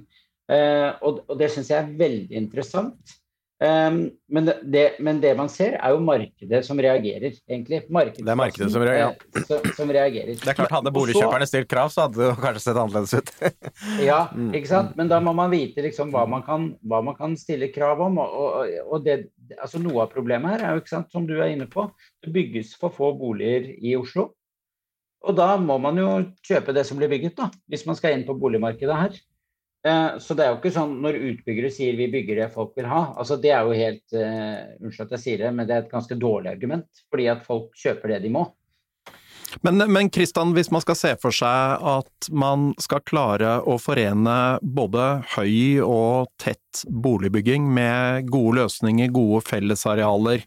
Eh, 0.53 0.91
og, 1.01 1.23
og, 1.25 1.37
det 1.41 1.51
syns 1.53 1.71
jeg 1.73 1.81
er 1.81 1.95
veldig 2.01 2.41
interessant. 2.41 3.15
Um, 3.63 4.11
men, 4.29 4.49
det, 4.67 4.97
men, 4.99 5.21
det, 5.23 5.31
man 5.39 5.49
ser, 5.49 5.77
er 5.79 5.93
jo 5.95 6.01
markedet 6.03 6.59
som 6.67 6.81
reagerer, 6.83 7.37
egentlig. 7.49 7.79
det 7.87 8.33
er 8.33 8.37
markedet 8.37 8.73
som 8.75 8.83
reagerer. 8.83 9.15
Eh, 9.31 9.45
som, 9.47 9.69
som, 9.79 9.93
reagerer. 9.95 10.33
Det 10.41 10.51
er 10.51 10.59
klart, 10.59 10.75
Hadde 10.75 10.93
boligkjøperne 10.93 11.47
stilt 11.49 11.71
krav, 11.71 11.93
så 11.95 12.05
hadde 12.05 12.19
det 12.19 12.33
kanskje 12.43 12.65
sett 12.67 12.81
annerledes 12.83 13.15
ut. 13.15 13.31
ja, 14.11 14.19
mm. 14.35 14.51
ikke 14.59 14.73
sant. 14.73 14.93
Men 14.99 15.13
da 15.13 15.23
må 15.25 15.33
man 15.39 15.55
vite 15.55 15.87
liksom 15.87 16.13
hva 16.13 16.27
man 16.29 16.45
kan, 16.45 16.73
hva 16.83 17.01
man 17.07 17.17
kan 17.17 17.39
stille 17.41 17.71
krav 17.73 18.03
om. 18.05 18.19
Og, 18.25 18.35
og, 18.43 18.75
og 18.91 19.07
det, 19.07 19.21
altså 19.59 19.81
Noe 19.83 20.05
av 20.05 20.13
problemet 20.15 20.55
her 20.55 20.65
er 20.65 20.75
jo, 20.75 20.83
ikke 20.83 20.95
sant, 20.95 21.13
som 21.13 21.29
du 21.29 21.37
er 21.39 21.53
inne 21.53 21.69
på, 21.71 21.87
det 22.25 22.33
bygges 22.35 22.75
for 22.81 22.95
få 22.95 23.13
boliger 23.19 23.71
i 23.75 23.95
Oslo. 23.99 24.33
Og 25.25 25.37
da 25.39 25.55
må 25.61 25.79
man 25.81 25.99
jo 26.01 26.09
kjøpe 26.45 26.75
det 26.77 26.85
som 26.89 26.99
blir 27.01 27.13
bygget, 27.13 27.37
da, 27.39 27.49
hvis 27.73 27.87
man 27.89 27.97
skal 27.99 28.17
inn 28.17 28.27
på 28.29 28.37
boligmarkedet 28.41 28.99
her. 28.99 29.23
Eh, 29.85 30.19
så 30.21 30.37
det 30.37 30.45
er 30.45 30.53
jo 30.53 30.59
ikke 30.61 30.73
sånn 30.73 30.97
når 31.05 31.21
utbyggere 31.31 31.71
sier 31.73 31.97
vi 31.99 32.09
bygger 32.13 32.41
det 32.41 32.51
folk 32.55 32.73
vil 32.79 32.89
ha. 32.89 33.07
altså 33.21 33.37
Det 33.41 33.53
er 33.53 33.67
jo 33.69 33.77
helt 33.77 34.15
uh, 34.17 34.77
Unnskyld 34.81 35.07
at 35.11 35.17
jeg 35.19 35.25
sier 35.25 35.43
det, 35.45 35.51
men 35.57 35.69
det 35.69 35.77
er 35.77 35.85
et 35.85 35.93
ganske 35.93 36.17
dårlig 36.17 36.55
argument. 36.55 37.05
Fordi 37.13 37.29
at 37.33 37.45
folk 37.45 37.75
kjøper 37.81 38.15
det 38.15 38.23
de 38.25 38.33
må. 38.33 38.47
Men, 39.63 39.81
men 39.93 40.11
Kristian, 40.11 40.53
hvis 40.57 40.71
man 40.75 40.83
skal 40.85 40.99
se 40.99 41.15
for 41.21 41.35
seg 41.35 41.85
at 41.85 42.29
man 42.35 42.73
skal 42.83 43.03
klare 43.07 43.59
å 43.63 43.79
forene 43.83 44.59
både 44.63 45.09
høy 45.37 45.83
og 45.85 46.31
tett 46.43 46.85
boligbygging 46.89 47.67
med 47.77 48.31
gode 48.33 48.63
løsninger, 48.63 49.13
gode 49.15 49.45
fellesarealer, 49.47 50.45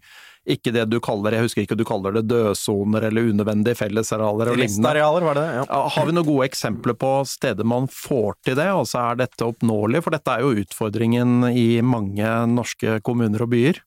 ikke 0.48 0.72
det 0.72 0.86
du 0.88 1.00
kaller 1.04 1.36
jeg 1.36 1.44
husker 1.44 1.66
ikke 1.66 1.76
du 1.76 1.84
kaller 1.88 2.14
det 2.16 2.24
dødsoner 2.30 3.10
eller 3.10 3.34
unødvendige 3.34 3.76
fellesarealer 3.82 4.54
og 4.54 4.60
lignende. 4.62 5.10
var 5.28 5.40
det 5.40 5.46
ja. 5.58 5.66
Har 5.96 6.08
vi 6.08 6.16
noen 6.16 6.28
gode 6.28 6.48
eksempler 6.48 6.96
på 7.00 7.12
steder 7.28 7.68
man 7.68 7.90
får 7.92 8.38
til 8.48 8.56
det, 8.60 8.70
og 8.72 8.88
så 8.88 9.10
er 9.10 9.20
dette 9.26 9.48
oppnåelig? 9.48 10.06
For 10.06 10.16
dette 10.16 10.38
er 10.38 10.46
jo 10.46 10.64
utfordringen 10.64 11.50
i 11.52 11.82
mange 11.84 12.32
norske 12.54 13.02
kommuner 13.08 13.44
og 13.44 13.52
byer. 13.52 13.82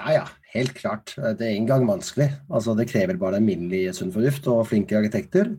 Ja 0.00 0.14
ja, 0.16 0.24
helt 0.54 0.74
klart. 0.76 1.14
Det 1.16 1.46
er 1.46 1.56
en 1.56 1.68
gang 1.68 1.86
vanskelig. 1.88 2.28
Altså, 2.52 2.76
det 2.78 2.90
krever 2.90 3.20
bare 3.20 3.40
alminnelig 3.40 3.96
sunn 3.96 4.12
fornuft 4.14 4.46
og 4.52 4.66
flinke 4.70 4.98
arkitekter. 4.98 5.52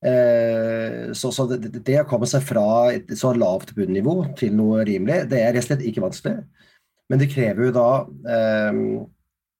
Eh, 0.00 1.10
så, 1.12 1.28
så 1.34 1.44
det, 1.50 1.74
det, 1.84 1.98
å 2.00 2.08
komme 2.08 2.28
seg 2.30 2.44
fra 2.46 2.64
et 2.94 3.10
så 3.20 3.34
lavt 3.36 3.74
bunnivå 3.76 4.14
til 4.38 4.54
noe 4.56 4.86
rimelig, 4.88 5.26
det 5.28 5.42
er 5.42 5.52
rett 5.52 5.66
og 5.66 5.68
slett 5.68 5.84
ikke 5.84 6.04
vanskelig. 6.06 6.38
Men 7.10 7.20
det 7.20 7.28
krever 7.32 7.68
jo 7.68 7.74
da 7.74 7.90
eh, 8.36 8.80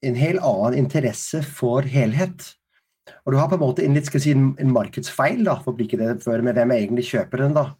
en 0.08 0.16
helt 0.22 0.46
annen 0.46 0.78
interesse 0.80 1.42
for 1.44 1.84
helhet. 1.84 2.54
Og 3.26 3.34
du 3.34 3.40
har 3.40 3.50
på 3.50 3.58
en 3.58 3.64
måte 3.64 3.84
en, 3.84 3.96
litt, 3.96 4.08
si, 4.22 4.32
en 4.32 4.72
markedsfeil, 4.72 5.42
da, 5.44 5.58
for 5.60 5.74
å 5.74 5.78
bli 5.78 5.88
det 5.90 6.20
før, 6.24 6.44
med 6.46 6.56
hvem 6.56 6.76
egentlig 6.76 7.08
kjøper 7.10 7.44
den. 7.44 7.56
da. 7.58 7.72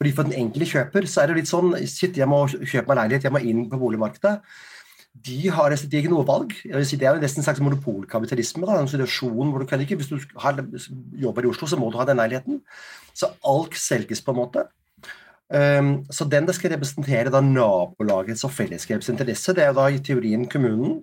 Fordi 0.00 0.14
For 0.16 0.26
den 0.26 0.38
enkelte 0.40 0.70
kjøper 0.72 1.06
så 1.06 1.22
er 1.22 1.30
det 1.30 1.42
litt 1.42 1.50
sånn 1.50 1.76
Shit, 1.86 2.16
jeg 2.18 2.26
må 2.26 2.40
kjøpe 2.50 2.88
meg 2.90 2.98
leilighet, 2.98 3.28
jeg 3.28 3.34
må 3.34 3.42
inn 3.46 3.66
på 3.70 3.78
boligmarkedet. 3.78 4.38
De 5.12 5.38
har 5.52 5.74
de 5.74 5.98
ikke 5.98 6.10
noe 6.10 6.24
valg. 6.26 6.54
Si, 6.56 6.96
det 6.96 7.06
er 7.06 7.16
jo 7.16 7.22
nesten 7.22 7.42
en 7.42 7.46
slags 7.46 7.60
monopolkapitalisme. 7.62 8.64
Da, 8.66 8.78
en 8.80 8.88
situasjon 8.90 9.52
hvor 9.52 9.62
du 9.62 9.68
kan 9.68 9.80
ikke, 9.84 9.98
Hvis 10.00 10.08
du 10.08 10.18
har, 10.40 10.56
jobber 11.20 11.44
i 11.44 11.50
Oslo, 11.50 11.68
så 11.68 11.76
må 11.76 11.90
du 11.92 11.98
ha 12.00 12.06
den 12.08 12.18
leiligheten. 12.18 12.62
Så 13.14 13.28
alt 13.44 13.76
selges 13.76 14.24
på 14.24 14.32
en 14.32 14.40
måte. 14.40 14.64
Um, 15.52 16.06
så 16.08 16.24
den 16.24 16.46
det 16.48 16.54
skal 16.56 16.72
representere 16.72 17.28
da 17.28 17.42
nabolagets 17.44 18.40
og 18.48 18.54
fellesskapets 18.56 19.10
interesse, 19.12 19.52
det 19.52 19.66
er 19.66 19.68
jo 19.68 19.76
da 19.76 19.90
i 19.92 19.98
teorien 20.00 20.46
kommunen, 20.48 21.02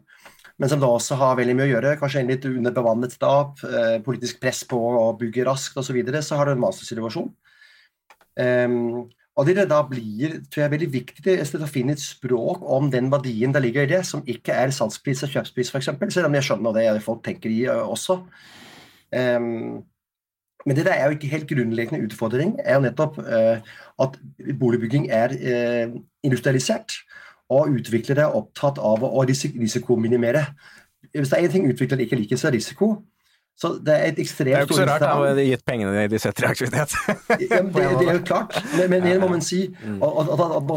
men 0.58 0.72
som 0.72 0.82
da 0.82 0.90
også 0.90 1.20
har 1.20 1.38
veldig 1.38 1.54
mye 1.54 1.68
å 1.68 1.70
gjøre, 1.76 1.92
kanskje 2.02 2.24
en 2.24 2.32
litt 2.34 2.48
underbevannet 2.50 3.14
stab, 3.14 3.62
eh, 3.62 4.00
politisk 4.02 4.42
press 4.42 4.64
på 4.66 4.80
å 4.80 5.06
bygge 5.20 5.46
raskt 5.46 5.78
osv., 5.78 5.92
så, 5.92 5.96
videre, 6.00 6.24
så 6.26 6.40
har 6.40 6.50
du 6.50 6.56
en 6.56 6.64
mastersituasjon. 6.66 7.30
Um, 8.42 9.06
Og 9.40 9.48
det 9.48 9.70
da 9.72 9.80
blir 9.88 10.42
tror 10.52 10.66
jeg, 10.66 10.72
veldig 10.74 10.88
viktig 10.92 11.36
å 11.64 11.68
finne 11.70 11.94
et 11.96 12.02
språk 12.04 12.64
om 12.76 12.90
den 12.92 13.08
verdien 13.12 13.54
det 13.56 13.62
ligger 13.64 13.86
i 13.86 13.92
det, 13.94 14.02
som 14.08 14.26
ikke 14.28 14.52
er 14.52 14.74
salgspris 14.76 15.24
og 15.24 15.32
kjøpspris, 15.32 15.72
f.eks., 15.72 15.88
selv 16.12 16.28
om 16.28 16.36
jeg 16.36 16.48
skjønner 16.48 16.76
det 16.76 16.90
folk 17.06 17.22
tenker 17.24 17.54
i 17.54 17.62
også. 17.70 18.20
Um, 19.16 19.80
men 20.68 20.76
det 20.76 20.84
der 20.86 20.98
er 20.98 21.08
jo 21.08 21.16
ikke 21.16 21.32
helt 21.32 21.48
grunnleggende 21.48 22.04
utfordring, 22.04 22.58
er 22.60 22.76
jo 22.76 22.84
nettopp 22.84 23.22
uh, 23.24 23.64
at 24.04 24.20
boligbygging 24.60 25.08
er 25.08 25.32
uh, 25.40 25.96
industrialisert, 26.28 27.00
og 27.50 27.72
utviklere 27.80 28.28
er 28.28 28.36
opptatt 28.38 28.78
av 28.84 29.08
å 29.08 29.24
risikominimere. 29.26 30.44
Hvis 31.16 31.32
det 31.32 31.40
er 31.40 31.48
én 31.48 31.54
ting 31.56 31.72
utviklere 31.72 32.04
ikke 32.04 32.20
liker, 32.20 32.38
så 32.38 32.52
er 32.52 32.60
risiko. 32.60 32.92
Så 33.60 33.74
det 33.84 33.92
er 33.92 34.14
et 34.14 34.20
ekstremt 34.24 34.48
Det 34.48 34.54
er 34.56 34.62
jo 34.64 34.68
ikke 34.70 34.76
så 34.78 34.86
rart, 34.88 35.04
da, 35.04 35.32
de 35.36 35.44
gitt 35.50 35.66
pengene 35.68 36.06
de 36.08 36.20
setter 36.22 36.46
i 36.46 36.48
aktivitet. 36.48 36.94
ja, 37.10 37.58
det, 37.60 37.72
det, 38.00 38.06
er 38.06 38.14
jo 38.14 38.22
klart, 38.24 38.56
men, 38.78 38.86
men 38.94 39.04
det 39.04 39.18
må 39.20 39.28
man 39.34 39.44
si. 39.44 39.66
Mm. 39.84 39.98
Og, 40.00 40.32
og, 40.32 40.40
og, 40.62 40.72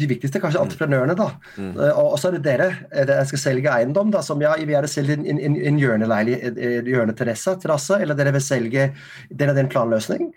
De 0.00 0.08
viktigste 0.08 0.40
er 0.40 0.44
kanskje 0.46 0.62
entreprenørene, 0.62 1.12
da. 1.18 1.28
Mm. 1.58 1.74
Eh, 1.76 2.00
og, 2.00 2.16
så 2.20 2.30
er 2.30 2.38
det 2.38 2.44
dere. 2.46 2.70
Jeg 2.96 3.28
skal 3.34 3.42
selge 3.42 3.74
eiendom, 3.74 4.08
da, 4.14 4.20
som 4.24 4.40
ja, 4.40 4.54
vi 4.56 4.72
gjerne 4.72 4.88
selge 4.88 5.18
en, 5.20 5.36
en, 5.36 5.60
en 5.60 5.82
hjørneterrasse, 5.82 8.00
eller 8.00 8.16
dere 8.16 8.32
vil 8.38 8.48
selge 8.48 8.88
dere 9.28 9.52
og 9.52 9.60
den 9.60 9.68
planløsning 9.72 10.32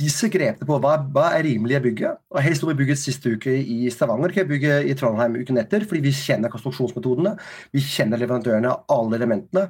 disse 0.00 0.28
grepene 0.32 0.66
på 0.66 0.78
hva, 0.82 0.94
hva 1.12 1.26
er 1.36 1.46
å 1.50 1.82
bygge. 1.84 2.12
Og 2.32 2.40
Helst 2.44 2.64
må 2.64 2.72
vi 2.72 2.80
bygge 2.82 2.96
siste 2.98 3.34
uke 3.36 3.52
i 3.52 3.90
Stavanger, 3.92 4.32
ikke 4.32 4.48
bygge 4.48 4.76
i 4.88 4.96
Trondheim 4.98 5.36
uken 5.40 5.60
etter, 5.60 5.84
fordi 5.88 6.02
vi 6.08 6.14
kjenner 6.16 6.52
konstruksjonsmetodene, 6.52 7.34
vi 7.76 7.84
kjenner 7.84 8.20
leverandørene 8.22 8.72
av 8.72 8.96
alle 8.96 9.20
elementene. 9.20 9.66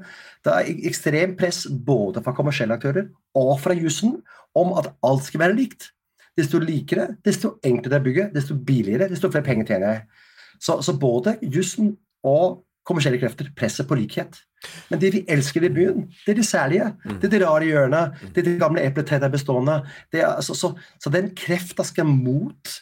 Det 0.47 0.55
er 0.55 0.87
ekstremt 0.90 1.38
press 1.40 1.64
både 1.71 2.23
fra 2.25 2.35
kommersielle 2.37 2.79
aktører 2.79 3.11
og 3.38 3.57
fra 3.62 3.77
jussen 3.77 4.21
om 4.59 4.75
at 4.79 4.93
alt 5.07 5.27
skal 5.27 5.45
være 5.47 5.59
likt. 5.59 5.90
Desto 6.38 6.61
likere, 6.62 7.11
desto 7.27 7.57
enklere 7.66 8.01
å 8.01 8.07
bygge, 8.07 8.31
desto 8.35 8.57
billigere, 8.57 9.11
desto 9.11 9.33
flere 9.33 9.47
penger 9.47 9.73
tjener 9.73 9.95
jeg. 9.97 10.27
Så, 10.61 10.79
så 10.85 10.95
både 11.01 11.38
jussen 11.43 11.97
og 12.27 12.61
kommersielle 12.90 13.20
krefter 13.22 13.48
presset 13.57 13.88
på 13.88 13.96
likhet. 13.98 14.42
Men 14.90 15.00
det 15.03 15.12
vi 15.14 15.24
elsker 15.31 15.64
i 15.64 15.72
byen, 15.72 16.05
det 16.24 16.35
er 16.35 16.40
de 16.40 16.46
særlige. 16.46 16.90
Mm. 17.05 17.16
Det 17.16 17.29
er 17.29 17.35
de 17.37 17.42
rare 17.44 17.70
hjørnet. 17.70 18.20
Mm. 18.20 18.35
Det 18.35 18.42
er 18.42 18.48
de 18.50 18.59
gamle 18.61 18.85
epletrærne 18.85 19.31
er 19.31 19.35
bestående. 19.35 19.79
Er, 20.12 20.26
altså, 20.35 20.57
så, 20.59 20.72
så, 21.00 21.12
den 21.14 21.33
krefta 21.38 21.87
skal 21.87 22.11
mot 22.11 22.74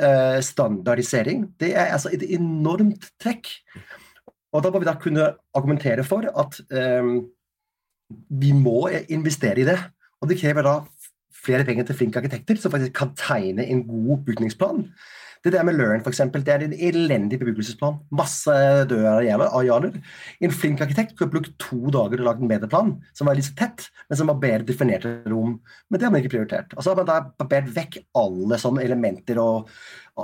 eh, 0.00 0.40
standardisering. 0.46 1.48
Det 1.60 1.74
er 1.74 1.92
altså 1.98 2.14
et 2.14 2.24
enormt 2.38 3.10
trekk. 3.22 3.50
Og 4.54 4.64
da 4.64 4.72
må 4.72 4.80
vi 4.80 4.88
da 4.88 4.96
kunne 5.00 5.32
argumentere 5.58 6.06
for 6.06 6.24
at 6.30 6.60
eh, 6.72 7.12
vi 8.30 8.54
må 8.56 8.86
investere 9.12 9.60
i 9.60 9.68
det. 9.68 9.78
Og 10.22 10.30
det 10.30 10.40
krever 10.40 10.64
da 10.64 10.78
flere 11.46 11.66
penger 11.66 11.86
til 11.86 11.98
flinke 11.98 12.22
arkitekter 12.22 12.58
som 12.58 12.72
faktisk 12.72 12.94
kan 12.96 13.12
tegne 13.18 13.66
en 13.66 13.84
god 13.86 14.24
bygningsplan. 14.26 14.86
Det 15.46 15.52
der 15.54 15.62
med 15.62 15.76
Learn, 15.78 16.00
f.eks., 16.02 16.24
det 16.34 16.50
er 16.50 16.62
en 16.64 16.72
elendig 16.74 17.38
bebyggelsesplan. 17.38 18.00
Masse 18.18 18.54
døde 18.90 19.12
arealer. 19.46 19.94
En 20.42 20.54
flink 20.54 20.80
arkitekt 20.82 21.14
kunne 21.14 21.30
brukt 21.36 21.52
to 21.62 21.78
dager 21.94 22.16
til 22.16 22.24
å 22.24 22.26
lage 22.26 22.42
en 22.42 22.50
bedre 22.50 22.66
plan, 22.72 22.90
som 23.14 23.30
var 23.30 23.38
litt 23.38 23.46
så 23.46 23.54
tett, 23.60 23.84
men 24.08 24.18
som 24.18 24.32
var 24.32 24.40
bedre 24.42 24.66
definerte 24.66 25.12
rom. 25.30 25.60
Men 25.86 26.02
det 26.02 26.08
har 26.08 26.14
man 26.16 26.24
ikke 26.24 26.32
prioritert. 26.34 26.74
Og 26.74 26.82
så 26.82 26.90
har 26.90 26.98
man 26.98 27.06
da 27.12 27.20
barbert 27.38 27.70
vekk 27.76 28.00
alle 28.18 28.58
sånne 28.58 28.82
elementer, 28.88 29.38
og 29.38 29.70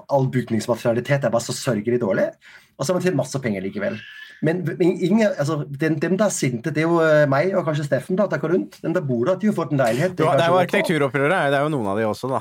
all 0.02 0.26
bygningsmaterialitet 0.34 1.28
er 1.28 1.36
bare 1.36 1.46
så 1.46 1.54
sørgelig 1.54 2.02
dårlig. 2.02 2.26
Og 2.74 2.82
så 2.82 2.90
har 2.90 2.98
man 2.98 3.06
tjent 3.06 3.22
masse 3.22 3.42
penger 3.46 3.62
likevel. 3.62 4.02
Men, 4.42 4.62
ingen, 4.80 5.28
altså, 5.38 5.60
den, 5.80 6.00
dem 6.02 6.16
der 6.18 6.28
sinte, 6.34 6.72
det 6.74 6.82
er 6.82 6.88
jo 6.88 6.98
eh, 6.98 7.24
meg 7.30 7.52
og 7.54 7.62
kanskje 7.68 7.84
Steffen 7.86 8.18
da, 8.18 8.26
takker 8.30 8.50
rundt. 8.50 8.80
Den 8.82 8.94
der 8.96 9.04
bor 9.06 9.28
der, 9.28 9.36
de 9.38 9.46
har 9.46 9.54
fått 9.54 9.70
en 9.70 9.78
leilighet. 9.78 10.16
Det, 10.18 10.26
det 10.26 10.46
er 10.46 10.50
jo 10.50 10.58
arkitekturopprøret, 10.58 11.34
det 11.52 11.58
er 11.60 11.62
jo 11.62 11.70
noen 11.70 11.90
av 11.92 12.00
de 12.00 12.08
også, 12.08 12.30
da. 12.32 12.40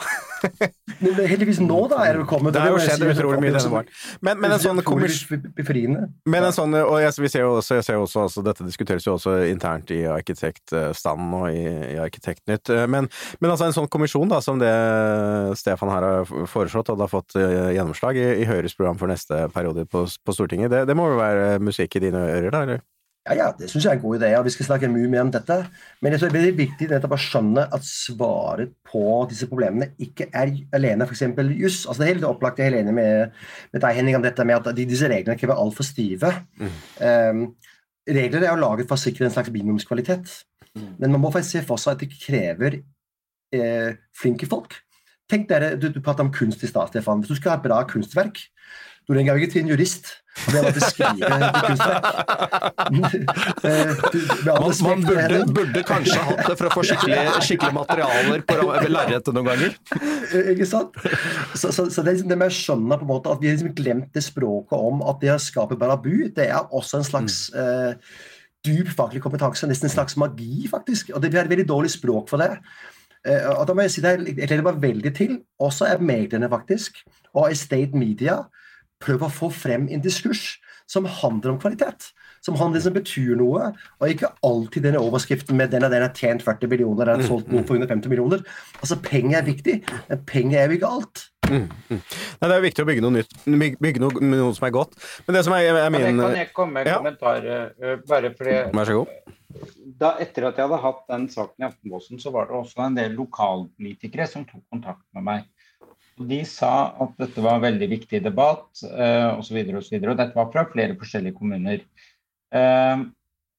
men 1.03 1.19
heldigvis 1.29 1.59
nå, 1.61 1.77
da, 1.91 1.99
er 2.07 2.17
det 2.17 2.25
kommet. 2.31 2.55
Det 2.55 2.63
har 2.63 2.73
jo 2.73 2.79
skjedd 2.81 3.05
utrolig 3.05 3.43
mye 3.43 3.53
denne 3.53 3.73
våren. 3.75 3.91
Men, 4.25 4.41
men, 4.41 4.55
en 4.55 4.63
sånn 4.63 4.81
Men 6.25 6.47
en 6.47 6.55
sånn, 6.57 6.73
og 6.79 6.97
jeg, 7.03 7.13
vi 7.21 7.31
ser 7.35 7.45
jo 7.45 7.53
også, 7.59 7.77
jeg 7.77 7.87
ser 7.91 8.01
også 8.01 8.25
altså, 8.25 8.45
Dette 8.49 8.65
diskuteres 8.65 9.05
jo 9.05 9.13
også 9.19 9.37
internt 9.51 9.93
i 9.93 10.01
arkitektstanden 10.09 11.37
og 11.37 11.47
i, 11.53 11.61
i 11.93 11.99
Arkitektnytt. 12.01 12.73
Men, 12.89 13.11
men, 13.37 13.51
altså 13.51 13.69
en 13.69 13.77
sånn 13.77 13.91
kommisjon 13.93 14.31
da, 14.31 14.41
som 14.41 14.57
det 14.61 14.73
Stefan 15.61 15.93
her 15.93 16.07
har 16.07 16.33
foreslått, 16.49 16.89
og 16.89 17.05
har 17.05 17.13
fått 17.13 17.37
eh, 17.37 17.75
gjennomslag 17.77 18.17
i, 18.17 18.27
i 18.41 18.49
Høyres 18.49 18.73
program 18.77 18.97
for 18.97 19.11
neste 19.11 19.45
periode 19.53 19.85
på, 19.91 20.07
på 20.09 20.35
Stortinget, 20.35 20.73
det, 20.73 20.83
det 20.89 20.97
må 20.97 21.11
jo 21.11 21.21
være 21.21 21.61
musikk 21.61 21.90
i 21.97 22.03
dine 22.05 22.23
ører, 22.29 22.49
da? 22.53 22.63
eller? 22.67 22.87
Ja, 23.21 23.35
ja, 23.37 23.47
det 23.53 23.67
syns 23.69 23.85
jeg 23.85 23.91
er 23.91 23.99
en 23.99 24.01
god 24.01 24.17
idé, 24.17 24.29
og 24.33 24.47
vi 24.47 24.51
skal 24.55 24.65
snakke 24.65 24.87
mye 24.89 25.09
mer 25.11 25.21
om 25.27 25.31
dette. 25.33 25.55
Men 26.01 26.13
jeg 26.13 26.21
tror 26.21 26.31
det 26.31 26.33
er 26.33 26.39
veldig 26.39 26.57
viktig 26.57 26.87
nettopp 26.89 27.11
å 27.13 27.19
skjønne 27.21 27.65
at 27.77 27.85
svaret 27.85 28.71
på 28.89 29.03
disse 29.29 29.45
problemene 29.49 29.91
ikke 30.01 30.25
er 30.33 30.55
alene 30.73 31.05
f.eks. 31.05 31.21
juss. 31.59 31.83
Altså, 31.85 31.99
det 32.01 32.07
er 32.07 32.13
helt 32.15 32.25
opplagt, 32.31 32.57
jeg 32.57 32.71
er 32.71 32.73
helt 32.73 32.81
enig 32.81 32.95
med, 32.97 33.35
med 33.75 33.83
deg, 33.83 33.99
Henning, 33.99 34.17
om 34.17 34.25
dette 34.25 34.47
med 34.47 34.57
at 34.57 34.79
disse 34.79 35.11
reglene 35.11 35.37
krever 35.37 35.61
altfor 35.61 35.85
stive. 35.85 36.33
Mm. 36.57 36.79
Um, 37.05 37.43
regler 38.09 38.47
er 38.47 38.55
jo 38.55 38.63
laget 38.63 38.89
for 38.89 38.97
å 38.97 39.03
sikre 39.05 39.29
en 39.29 39.35
slags 39.35 39.53
minimumskvalitet, 39.53 40.33
mm. 40.73 40.89
men 40.97 41.13
man 41.13 41.21
må 41.21 41.33
faktisk 41.35 41.59
se 41.59 41.65
for 41.67 41.83
seg 41.83 41.93
at 41.93 42.01
det 42.01 42.09
krever 42.15 42.79
eh, 43.53 43.91
flinke 44.17 44.49
folk. 44.49 44.79
Tenk 45.31 45.47
dere, 45.49 45.75
Du, 45.79 45.87
du 45.89 46.01
pratet 46.03 46.25
om 46.25 46.33
kunst 46.35 46.63
i 46.63 46.69
stad, 46.69 46.91
Stefan. 46.91 47.23
Hvis 47.23 47.31
du 47.31 47.39
skal 47.39 47.55
ha 47.55 47.61
et 47.61 47.67
bra 47.67 47.83
kunstverk, 47.87 48.43
du 49.07 49.15
ringer 49.15 49.39
ikke 49.39 49.51
til 49.53 49.63
en 49.63 49.71
jurist. 49.71 50.11
Og 50.31 50.53
det 50.53 50.59
var 50.63 50.71
til 50.75 50.83
skrive 50.85 51.27
et 51.27 51.55
kunstverk. 51.65 52.05
man, 54.47 54.73
man 54.87 55.01
burde, 55.07 55.39
burde, 55.55 55.83
kanskje 55.87 56.19
hatt 56.27 56.43
det 56.45 56.55
for 56.55 56.69
å 56.69 56.71
få 56.71 56.83
skikkelige 56.87 57.41
skikkelig 57.47 57.75
materialer 57.75 58.45
på 58.47 58.57
lerretet 58.93 59.35
noen 59.35 59.49
ganger. 59.49 59.75
Ikke 60.53 60.67
sant? 60.69 60.95
Så, 61.55 61.73
så, 61.75 61.87
så 61.91 62.05
det, 62.07 62.21
det 62.23 62.37
med 62.37 62.47
å 62.47 62.55
skjønne 62.55 62.99
på 63.01 63.07
en 63.07 63.11
måte 63.11 63.33
at 63.33 63.41
vi 63.43 63.49
har 63.49 63.57
liksom 63.57 63.75
glemt 63.75 64.11
det 64.15 64.23
språket 64.23 64.77
om 64.77 65.03
at 65.11 65.19
det 65.23 65.33
å 65.35 65.41
skape 65.41 65.79
barabu, 65.81 66.13
det 66.35 66.47
er 66.47 66.61
også 66.69 67.01
en 67.01 67.09
slags 67.09 67.43
mm. 67.51 67.59
eh, 67.65 68.15
dyp 68.67 68.89
faglig 68.95 69.21
kompetanse, 69.25 69.67
nesten 69.67 69.89
en 69.89 69.95
slags 69.97 70.17
magi, 70.21 70.67
faktisk. 70.71 71.11
Og 71.15 71.19
det, 71.23 71.33
vi 71.33 71.41
har 71.41 71.49
et 71.49 71.53
veldig 71.57 71.67
dårlig 71.69 71.91
språk 71.97 72.31
for 72.31 72.39
det. 72.41 72.53
Eh, 73.27 73.49
og 73.51 73.67
da 73.67 73.75
må 73.77 73.85
Jeg 73.85 73.95
si 73.95 74.03
det, 74.03 74.15
jeg 74.27 74.49
gleder 74.49 74.65
meg 74.65 74.81
veldig 74.81 75.13
til, 75.17 75.37
også 75.61 75.87
er 75.89 76.01
meglerne 76.01 76.49
faktisk, 76.49 77.03
og 77.33 77.51
Estate 77.51 77.97
Media, 77.97 78.41
prøv 79.01 79.25
å 79.25 79.33
få 79.33 79.49
frem 79.53 79.87
en 79.89 80.03
diskurs 80.03 80.57
som 80.89 81.07
handler 81.07 81.53
om 81.53 81.59
kvalitet. 81.61 82.11
Som 82.41 82.57
handler 82.57 82.81
som 82.81 82.93
betyr 82.95 83.35
noe, 83.37 83.69
og 84.01 84.09
ikke 84.09 84.31
alltid 84.45 84.87
denne 84.87 85.01
overskriften 85.01 85.57
med 85.57 85.69
den 85.71 85.85
og 85.85 85.93
den 85.93 86.01
har 86.01 86.13
tjent 86.17 86.41
40 86.43 86.71
millioner, 86.71 87.05
den 87.05 87.21
har 87.21 87.29
solgt 87.29 87.51
noe 87.53 87.61
for 87.67 87.77
150 87.77 88.09
millioner. 88.09 88.41
Altså, 88.79 88.97
Penger 88.97 89.39
er 89.39 89.45
viktig, 89.45 89.77
men 90.09 90.23
penger 90.25 90.63
er 90.63 90.71
jo 90.71 90.79
ikke 90.79 90.89
alt. 90.97 91.27
Mm, 91.51 91.67
mm. 91.67 91.99
Nei, 91.99 92.47
Det 92.47 92.49
er 92.49 92.57
jo 92.57 92.65
viktig 92.65 92.83
å 92.83 92.87
bygge 92.87 93.03
noe 93.03 93.15
nytt, 93.19 93.37
bygge 93.83 94.01
noe, 94.01 94.23
noe 94.23 94.55
som 94.57 94.67
er 94.67 94.73
godt. 94.73 94.97
Men 95.27 95.37
det 95.37 95.45
som 95.45 95.55
er, 95.57 95.69
er 95.83 95.93
min 95.93 96.21
Kan 96.23 96.39
jeg 96.39 96.51
komme 96.55 96.79
med 96.79 96.87
en 96.87 96.93
ja. 96.93 96.97
kommentar? 97.01 97.47
Uh, 97.77 97.95
bare 98.09 98.33
fordi 98.37 98.57
Vær 98.73 98.89
så 98.89 98.97
god. 99.01 99.37
Da, 100.01 100.15
etter 100.23 100.47
at 100.47 100.57
jeg 100.57 100.65
hadde 100.65 100.81
hatt 100.81 101.01
den 101.11 101.27
saken 101.29 101.61
i 101.61 101.67
Aftenposten, 101.67 102.21
så 102.21 102.31
var 102.33 102.49
det 102.49 102.57
også 102.57 102.81
en 102.87 102.97
del 102.97 103.13
lokalpolitikere 103.19 104.25
som 104.29 104.47
tok 104.47 104.63
kontakt 104.73 105.05
med 105.13 105.27
meg. 105.27 105.69
De 106.17 106.41
sa 106.45 106.91
at 107.01 107.13
dette 107.21 107.41
var 107.41 107.59
en 107.59 107.65
veldig 107.67 107.87
viktig 107.91 108.21
debatt 108.25 108.81
eh, 108.87 109.29
osv. 109.37 109.59
Og, 109.61 109.77
og, 109.77 110.07
og 110.09 110.17
dette 110.17 110.37
var 110.37 110.49
fra 110.53 110.65
flere 110.73 110.97
forskjellige 110.97 111.37
kommuner. 111.37 111.85
Eh, 112.53 113.03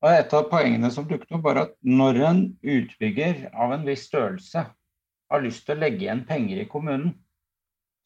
og 0.03 0.11
Et 0.11 0.35
av 0.35 0.49
poengene 0.51 0.91
som 0.91 1.07
dukket 1.07 1.31
opp, 1.31 1.45
var 1.47 1.61
at 1.61 1.75
når 1.87 2.21
en 2.27 2.41
utbygger 2.59 3.45
av 3.55 3.77
en 3.77 3.87
viss 3.87 4.09
størrelse 4.11 4.65
har 4.67 5.45
lyst 5.45 5.63
til 5.67 5.77
å 5.77 5.83
legge 5.85 6.09
igjen 6.09 6.25
penger 6.27 6.65
i 6.65 6.69
kommunen, 6.71 7.15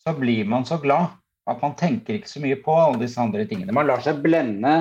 så 0.04 0.12
blir 0.14 0.44
man 0.48 0.68
så 0.68 0.76
glad 0.82 1.16
at 1.48 1.62
man 1.62 1.76
tenker 1.78 2.18
ikke 2.18 2.30
så 2.30 2.42
mye 2.42 2.58
på 2.60 2.74
alle 2.76 3.00
disse 3.00 3.22
andre 3.22 3.46
tingene. 3.48 3.74
Man 3.74 3.88
lar 3.88 4.04
seg 4.04 4.20
blende 4.22 4.74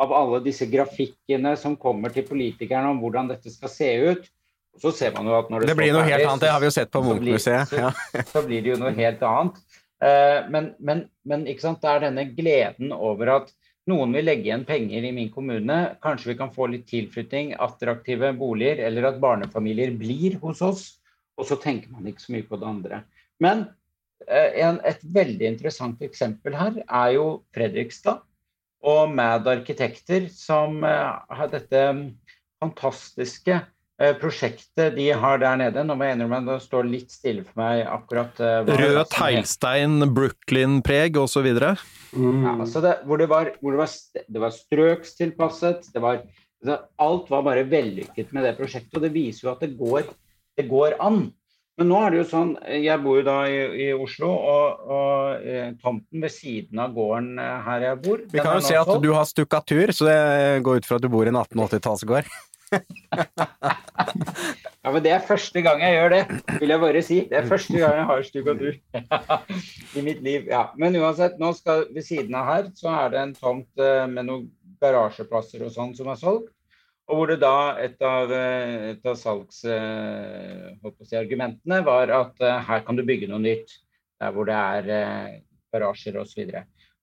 av 0.00 0.12
alle 0.12 0.40
disse 0.44 0.66
grafikkene 0.70 1.54
som 1.58 1.76
kommer 1.78 2.12
til 2.14 2.26
politikerne 2.26 2.90
om 2.90 3.00
hvordan 3.02 3.30
dette 3.30 3.52
skal 3.52 3.70
se 3.70 3.90
ut. 4.10 4.30
Så 4.80 4.90
ser 4.94 5.12
man 5.14 5.28
jo 5.30 5.36
at 5.38 5.50
når 5.52 5.62
det, 5.62 5.70
det 5.70 5.78
blir 5.78 5.92
noe 5.94 6.06
helt 6.08 6.26
annet, 6.26 6.42
det 6.42 6.50
har 6.50 6.62
vi 6.62 6.66
jo 6.66 6.74
sett 6.74 6.90
på 6.90 7.02
Munch-museet. 7.04 7.70
Så, 7.70 7.90
så, 8.10 8.24
så, 8.32 8.42
blir 8.46 8.64
det 8.64 8.72
jo 8.72 8.78
noe 8.80 8.94
helt 8.96 9.22
annet. 9.28 9.60
Uh, 10.02 10.40
men, 10.50 10.72
men, 10.82 11.04
men 11.22 11.44
det 11.46 11.92
er 11.92 12.02
denne 12.02 12.26
gleden 12.34 12.90
over 12.94 13.36
at 13.36 13.54
noen 13.90 14.16
vil 14.16 14.26
legge 14.26 14.48
igjen 14.48 14.66
penger 14.66 15.06
i 15.06 15.14
min 15.14 15.30
kommune. 15.30 15.78
Kanskje 16.02 16.32
vi 16.32 16.38
kan 16.40 16.50
få 16.52 16.66
litt 16.72 16.88
tilflytting, 16.90 17.54
attraktive 17.62 18.32
boliger, 18.34 18.82
eller 18.88 19.12
at 19.12 19.22
barnefamilier 19.22 19.94
blir 20.00 20.40
hos 20.42 20.64
oss. 20.64 20.84
Og 21.38 21.46
så 21.46 21.58
tenker 21.62 21.92
man 21.94 22.10
ikke 22.10 22.24
så 22.24 22.34
mye 22.34 22.46
på 22.48 22.58
det 22.58 22.70
andre. 22.72 23.02
Men 23.42 23.66
uh, 24.26 24.50
en, 24.58 24.82
et 24.82 25.06
veldig 25.06 25.52
interessant 25.54 26.02
eksempel 26.02 26.58
her 26.58 26.82
er 26.82 27.14
jo 27.14 27.28
Fredrikstad 27.54 28.24
og 28.84 29.14
Mad 29.16 29.48
Arkitekter, 29.48 30.28
som 30.32 30.82
uh, 30.84 31.24
har 31.32 31.52
dette 31.52 31.86
fantastiske 32.62 33.62
Eh, 34.02 34.10
prosjektet 34.18 34.96
de 34.96 35.04
har 35.14 35.38
der 35.38 35.58
nede 35.60 35.82
Nå 35.86 35.94
må 35.94 36.08
jeg 36.08 36.16
innrømme 36.16 36.40
det 36.48 36.56
står 36.64 36.88
litt 36.88 37.12
stille 37.14 37.44
for 37.46 37.60
meg 37.60 37.84
akkurat 37.86 38.40
uh, 38.42 38.66
Rød 38.66 39.04
teglstein, 39.12 40.02
Brooklyn-preg 40.16 41.14
osv.? 41.20 41.46
Mm. 41.46 42.40
Ja, 42.42 42.56
altså 42.56 42.82
det, 42.82 42.96
hvor 43.06 43.22
det 43.22 43.28
var, 43.30 43.52
hvor 43.60 43.76
det 43.76 43.84
var, 43.84 43.92
det 44.18 44.42
var 44.42 44.56
strøkstilpasset. 44.56 45.86
Det 45.94 46.02
var, 46.02 46.24
alt 47.06 47.30
var 47.30 47.46
bare 47.46 47.62
vellykket 47.70 48.34
med 48.34 48.48
det 48.48 48.56
prosjektet. 48.58 48.98
Og 48.98 49.06
det 49.06 49.12
viser 49.14 49.46
jo 49.46 49.52
at 49.54 49.62
det 49.62 49.76
går, 49.78 50.10
det 50.58 50.66
går 50.70 50.98
an. 50.98 51.28
Men 51.74 51.88
nå 51.90 51.96
er 52.04 52.12
det 52.12 52.18
jo 52.20 52.24
sånn, 52.30 52.50
jeg 52.70 53.02
bor 53.02 53.16
jo 53.18 53.24
da 53.26 53.36
i, 53.50 53.58
i 53.82 53.86
Oslo, 53.98 54.30
og, 54.30 54.82
og 54.94 55.42
eh, 55.42 55.72
tomten 55.82 56.22
ved 56.22 56.30
siden 56.30 56.78
av 56.84 56.94
gården 56.94 57.40
eh, 57.42 57.56
her 57.66 57.86
jeg 57.88 57.98
bor 58.04 58.20
Vi 58.30 58.38
kan 58.38 58.60
jo 58.60 58.66
se 58.68 58.78
at 58.78 58.92
du 59.02 59.10
har 59.10 59.26
stukkatur, 59.26 59.90
så 59.96 60.06
det 60.06 60.18
går 60.66 60.78
ut 60.78 60.86
fra 60.86 61.00
at 61.00 61.04
du 61.04 61.10
bor 61.10 61.26
i 61.26 61.32
en 61.32 61.40
1880-tallsgård. 61.40 62.30
ja, 64.84 64.92
men 64.92 65.02
det 65.02 65.12
er 65.16 65.26
første 65.26 65.62
gang 65.66 65.82
jeg 65.82 65.98
gjør 65.98 66.14
det, 66.14 66.22
vil 66.60 66.74
jeg 66.76 66.82
bare 66.86 67.02
si. 67.10 67.18
Det 67.30 67.40
er 67.40 67.50
første 67.50 67.74
gang 67.82 67.98
jeg 67.98 68.08
har 68.12 68.26
stukkatur 68.30 68.74
i 69.98 70.06
mitt 70.06 70.22
liv. 70.22 70.46
Ja. 70.50 70.68
Men 70.78 70.94
uansett, 71.02 71.42
nå 71.42 71.50
skal, 71.58 71.88
ved 71.94 72.06
siden 72.06 72.38
av 72.38 72.50
her 72.52 72.70
så 72.78 72.94
er 73.02 73.14
det 73.16 73.22
en 73.24 73.34
tomt 73.34 73.82
eh, 73.82 74.06
med 74.10 74.30
noen 74.30 74.46
garasjeplasser 74.84 75.66
og 75.66 75.74
sånn 75.74 75.94
som 75.98 76.06
er 76.14 76.22
solgt. 76.22 76.53
Og 77.04 77.18
hvor 77.18 77.28
det 77.28 77.42
da 77.42 77.76
et 77.84 78.00
av, 78.04 78.30
eh, 78.32 78.92
et 78.94 79.02
av 79.04 79.14
salgsargumentene 79.20 81.76
si, 81.80 81.84
var 81.84 82.08
at 82.16 82.32
uh, 82.40 82.64
her 82.64 82.80
kan 82.86 82.96
du 82.96 83.02
bygge 83.04 83.28
noe 83.28 83.42
nytt. 83.44 83.68
Der 84.22 84.30
hvor 84.32 84.44
det 84.48 84.56
er 84.56 84.82
garasjer 85.74 86.16
osv. 86.22 86.40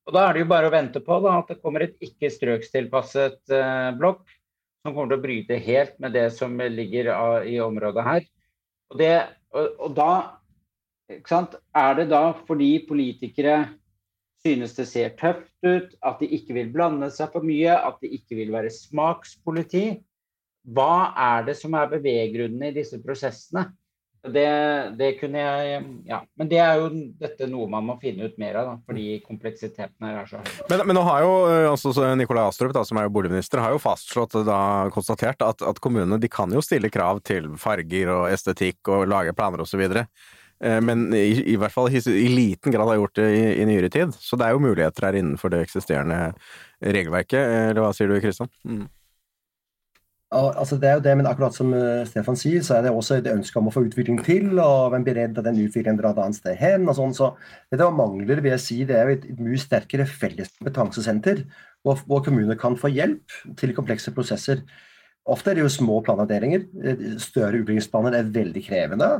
Og, 0.07 0.11
da 0.15 0.21
er 0.25 0.31
det 0.33 0.41
jo 0.41 0.49
bare 0.49 0.67
å 0.69 0.73
vente 0.73 0.99
på 1.05 1.15
da, 1.21 1.31
at 1.41 1.49
det 1.51 1.61
kommer 1.61 1.81
et 1.85 1.97
ikke 2.01 2.29
strøkstilpasset 2.33 3.41
blokk 3.99 4.23
som 4.81 4.93
kommer 4.95 5.09
til 5.11 5.19
å 5.19 5.25
bryte 5.25 5.55
helt 5.61 5.95
med 6.01 6.11
det 6.17 6.29
som 6.33 6.51
ligger 6.57 7.05
i 7.45 7.61
området 7.61 8.03
her. 8.07 8.21
Og, 8.89 8.95
det, 8.97 9.29
og, 9.53 9.65
og 9.85 9.91
da 9.99 10.13
er 11.77 11.93
det 11.99 12.07
da 12.11 12.33
fordi 12.47 12.85
politikere 12.87 13.55
synes 14.45 14.75
det 14.77 14.87
ser 14.89 15.13
tøft 15.19 15.51
ut, 15.65 15.91
at 16.01 16.21
de 16.21 16.29
ikke 16.37 16.55
vil 16.57 16.71
blande 16.73 17.11
seg 17.13 17.33
for 17.33 17.45
mye, 17.45 17.75
at 17.75 18.01
de 18.01 18.09
ikke 18.17 18.39
vil 18.39 18.53
være 18.53 18.73
smakspoliti. 18.73 19.85
Hva 20.71 21.13
er 21.17 21.45
det 21.49 21.57
som 21.57 21.73
er 21.77 21.91
beveggrunnene 21.91 22.71
i 22.71 22.75
disse 22.81 22.99
prosessene? 23.01 23.71
Det, 24.21 24.49
det, 24.99 25.15
kunne 25.17 25.39
jeg 25.41 25.77
Ja. 26.05 26.19
Men 26.37 26.49
det 26.49 26.59
er 26.61 26.75
jo 26.77 26.89
dette 27.17 27.47
noe 27.49 27.65
man 27.69 27.87
må 27.87 27.95
finne 28.01 28.27
ut 28.29 28.35
mer 28.37 28.59
av, 28.59 28.67
da, 28.67 28.75
fordi 28.85 29.15
kompleksiteten 29.25 30.05
her 30.05 30.19
er 30.19 30.29
så 30.29 30.41
høy. 30.43 30.51
Men, 30.69 30.83
men, 30.85 30.97
nå 30.99 31.05
har 31.07 31.23
jo 31.25 31.31
altså, 31.71 31.93
Nikolai 32.13 32.43
Astrup, 32.45 32.75
da, 32.77 32.83
som 32.85 32.99
er 33.01 33.07
jo 33.07 33.15
boligminister, 33.15 33.63
har 33.63 33.73
jo 33.73 33.81
fastslått 33.81 34.37
da, 34.45 34.59
konstatert 34.93 35.41
at, 35.45 35.65
at 35.65 35.81
kommunene 35.81 36.21
de 36.21 36.29
kan 36.29 36.53
jo 36.53 36.61
stille 36.61 36.93
krav 36.93 37.23
til 37.25 37.49
farger 37.61 38.13
og 38.13 38.29
estetikk 38.29 38.93
og 38.93 39.09
lage 39.09 39.33
planer 39.37 39.65
osv. 39.65 39.87
Eh, 40.63 40.79
men 40.85 41.09
i, 41.17 41.41
i, 41.53 41.57
hvert 41.59 41.73
fall 41.73 41.89
i, 41.89 42.27
liten 42.29 42.73
grad 42.73 42.89
har 42.91 42.99
gjort 43.01 43.17
det 43.19 43.27
i, 43.33 43.43
i, 43.57 43.67
nyere 43.69 43.91
tid. 43.93 44.15
Så 44.17 44.39
det 44.39 44.47
er 44.47 44.55
jo 44.55 44.63
muligheter 44.63 45.09
her 45.09 45.19
innenfor 45.19 45.53
det 45.53 45.65
eksisterende 45.65 46.31
regelverket. 46.81 47.41
Eller 47.71 47.83
hva 47.83 47.93
sier 47.97 48.11
du, 48.11 48.19
Kristian? 48.23 48.51
Mm. 48.67 48.87
Altså 50.31 50.77
det 50.79 50.87
er 50.87 50.93
jo 50.95 51.03
det, 51.03 51.13
men 51.19 51.27
akkurat 51.27 51.55
som 51.55 51.73
eh, 51.75 52.05
Stefan 52.07 52.37
sier, 52.39 52.61
så 52.63 52.77
er 52.77 52.85
det 52.85 52.93
også 52.95 53.17
et 53.17 53.25
ønske 53.27 53.57
om 53.59 53.67
å 53.67 53.73
få 53.75 53.83
utvikling 53.83 54.21
til, 54.23 54.53
og 54.63 54.93
hvem 54.93 55.03
blir 55.03 55.17
redd 55.19 55.41
at 55.41 55.43
den 55.43 55.59
utviklingen 55.59 55.99
drar 55.99 56.15
et 56.15 56.21
annet 56.23 56.39
sted 56.39 56.55
hen. 56.55 56.87
og 56.87 56.95
sånn, 56.95 57.11
så 57.17 57.33
Det 57.67 57.81
som 57.81 57.99
mangler, 57.99 58.39
vil 58.39 58.53
jeg 58.53 58.63
si, 58.63 58.77
det 58.87 58.95
er 58.95 59.09
jo 59.09 59.17
et, 59.17 59.27
mye 59.41 59.59
sterkere 59.59 60.07
felles 60.07 60.53
kompetansesenter, 60.55 61.43
hvor, 61.83 61.99
hvor 62.07 62.23
kommuner 62.23 62.55
kan 62.55 62.79
få 62.79 62.93
hjelp 62.95 63.35
til 63.59 63.75
komplekse 63.75 64.15
prosesser. 64.15 64.63
Ofte 65.27 65.51
er 65.51 65.59
det 65.59 65.65
jo 65.65 65.75
små 65.75 65.99
planavdelinger. 66.05 66.63
Eh, 66.79 67.03
større 67.19 67.59
utbyggingsplaner 67.59 68.15
er 68.15 68.31
veldig 68.31 68.63
krevende. 68.69 69.11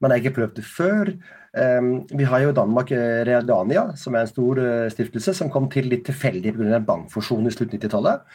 Man 0.00 0.12
har 0.12 0.20
ikke 0.20 0.36
prøvd 0.38 0.58
det 0.58 0.66
før. 0.68 1.10
Um, 1.56 2.04
vi 2.12 2.26
har 2.28 2.42
jo 2.44 2.52
i 2.52 2.56
Danmark 2.56 2.90
eh, 2.92 3.22
Realdania, 3.24 3.88
som 3.96 4.14
er 4.14 4.26
en 4.26 4.30
stor 4.30 4.60
uh, 4.60 4.90
stiftelse, 4.92 5.32
som 5.38 5.50
kom 5.52 5.70
til 5.72 5.88
litt 5.88 6.04
tilfeldig 6.08 6.52
pga. 6.52 6.68
en 6.76 6.88
bankfusjon 6.88 7.48
i 7.48 7.54
slutt 7.54 7.72
90-tallet. 7.72 8.26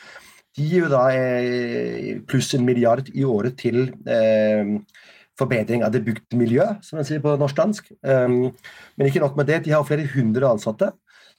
De 0.58 0.65
gir 0.67 0.86
jo 0.86 0.91
da 0.91 1.06
eh, 1.15 2.17
pluss 2.28 2.52
en 2.58 2.65
milliard 2.67 3.08
i 3.15 3.24
året 3.24 3.56
til 3.62 3.86
eh, 4.04 4.74
forbedring 5.39 5.86
av 5.86 5.93
det 5.93 6.04
bygde 6.04 6.39
miljøet, 6.39 6.82
som 6.84 7.00
man 7.00 7.08
sier 7.08 7.21
på 7.24 7.38
norsk-dansk. 7.39 7.88
Um, 8.04 8.52
men 9.00 9.08
ikke 9.08 9.21
nok 9.24 9.38
med 9.39 9.47
det, 9.47 9.62
de 9.65 9.71
har 9.74 9.88
flere 9.88 10.10
hundre 10.12 10.50
ansatte. 10.52 10.91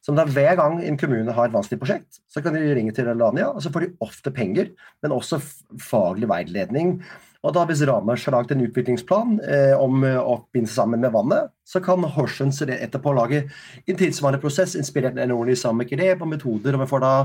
Som 0.02 0.16
da 0.18 0.24
Hver 0.26 0.56
gang 0.58 0.80
en 0.82 0.96
kommune 0.98 1.34
har 1.36 1.46
et 1.46 1.54
vanskelig 1.54 1.78
prosjekt, 1.78 2.22
så 2.26 2.42
kan 2.42 2.56
de 2.56 2.72
ringe 2.74 2.94
til 2.96 3.06
Alania, 3.12 3.52
og 3.52 3.62
så 3.62 3.70
får 3.70 3.84
de 3.84 3.92
ofte 4.02 4.32
penger, 4.34 4.72
men 5.04 5.14
også 5.14 5.38
faglig 5.78 6.26
veiledning 6.30 6.96
og 7.42 7.54
da 7.56 7.64
Hvis 7.66 7.82
Ramers 7.88 8.24
har 8.24 8.36
laget 8.36 8.54
en 8.54 8.62
utviklingsplan 8.62 9.40
eh, 9.42 9.72
om 9.74 10.04
eh, 10.06 10.18
å 10.18 10.38
binde 10.54 10.70
sammen 10.70 11.02
med 11.02 11.10
vannet, 11.14 11.50
så 11.66 11.82
kan 11.82 12.04
Horsens 12.14 12.62
etterpå 12.62 13.14
lage 13.16 13.42
en 13.86 13.98
tilsvarende 13.98 14.42
prosess 14.42 14.76
inspirert 14.78 15.18
av 15.18 15.26
ordentlig 15.26 15.58
samme 15.58 15.86
grep 15.88 16.22
og 16.22 16.30
metoder. 16.30 16.76
og 16.76 16.84
vi 16.84 16.90
får 16.92 17.02
da 17.02 17.16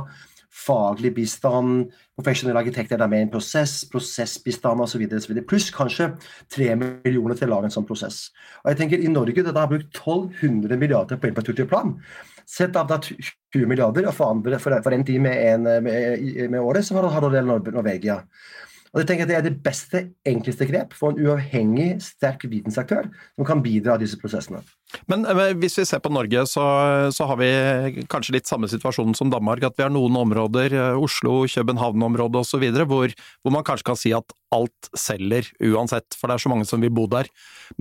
faglig 0.57 1.11
bistand, 1.13 1.91
profesjonelle 2.17 2.63
arkitekter 2.63 3.01
er 3.01 3.11
med 3.11 3.19
i 3.19 3.25
en 3.27 3.33
prosess, 3.33 3.83
prosessbistand 3.91 4.81
osv. 4.81 5.03
Pluss 5.45 5.69
kanskje 5.75 6.09
tre 6.49 6.71
millioner 6.79 7.37
til 7.37 7.51
å 7.51 7.55
lage 7.55 7.69
en 7.69 7.75
sånn 7.77 7.87
prosess. 7.87 8.31
Og 8.63 8.71
jeg 8.71 8.81
tenker 8.81 9.03
I 9.03 9.11
Norge 9.11 9.43
det 9.43 9.53
har 9.53 9.69
brukt 9.69 9.91
1200 9.91 10.79
milliarder 10.79 11.21
på 11.21 11.29
infrastrukturplan. 11.29 11.97
Sett 12.47 12.77
av 12.79 12.87
da 12.87 12.97
20 13.03 13.67
milliarder, 13.67 14.07
og 14.07 14.15
for, 14.15 14.53
for, 14.63 14.77
for 14.81 14.95
en 14.95 15.05
tid 15.05 15.21
med, 15.21 15.67
med, 15.83 16.47
med, 16.49 16.61
året, 16.61 16.87
så 16.87 16.95
har 17.03 17.29
det 17.29 17.43
Norvegia. 17.43 18.21
Og 18.93 19.01
jeg 19.01 19.09
tenker 19.09 19.27
at 19.27 19.31
Det 19.31 19.37
er 19.37 19.45
det 19.47 19.57
beste, 19.63 20.03
enkleste 20.27 20.67
grep 20.69 20.95
for 20.97 21.11
en 21.11 21.21
uavhengig, 21.25 21.97
sterk 22.03 22.45
vitensaktør 22.49 23.09
som 23.09 23.47
kan 23.47 23.63
bidra 23.63 23.97
i 23.97 24.03
disse 24.05 24.19
prosessene. 24.19 24.61
Men 25.11 25.25
eh, 25.27 25.53
hvis 25.59 25.77
vi 25.81 25.85
ser 25.87 26.01
på 26.03 26.11
Norge, 26.13 26.45
så, 26.47 26.65
så, 27.11 27.27
har 27.27 27.39
vi 27.41 28.05
kanskje 28.11 28.37
litt 28.37 28.49
samme 28.49 28.69
situasjon 28.71 29.15
som 29.17 29.31
Danmark. 29.33 29.65
At 29.67 29.75
vi 29.77 29.83
har 29.83 29.93
noen 29.93 30.15
områder, 30.19 30.75
eh, 30.75 30.99
Oslo, 30.99 31.41
København-området 31.51 32.43
osv., 32.45 32.67
hvor, 32.87 33.11
hvor 33.43 33.55
man 33.55 33.67
kanskje 33.67 33.89
kan 33.91 33.99
si 33.99 34.13
at 34.15 34.37
alt 34.55 34.91
selger 34.95 35.49
uansett, 35.73 36.15
for 36.15 36.29
det 36.29 36.37
er 36.37 36.45
så 36.45 36.53
mange 36.53 36.67
som 36.69 36.83
vil 36.83 36.93
bo 36.95 37.07
der. 37.11 37.27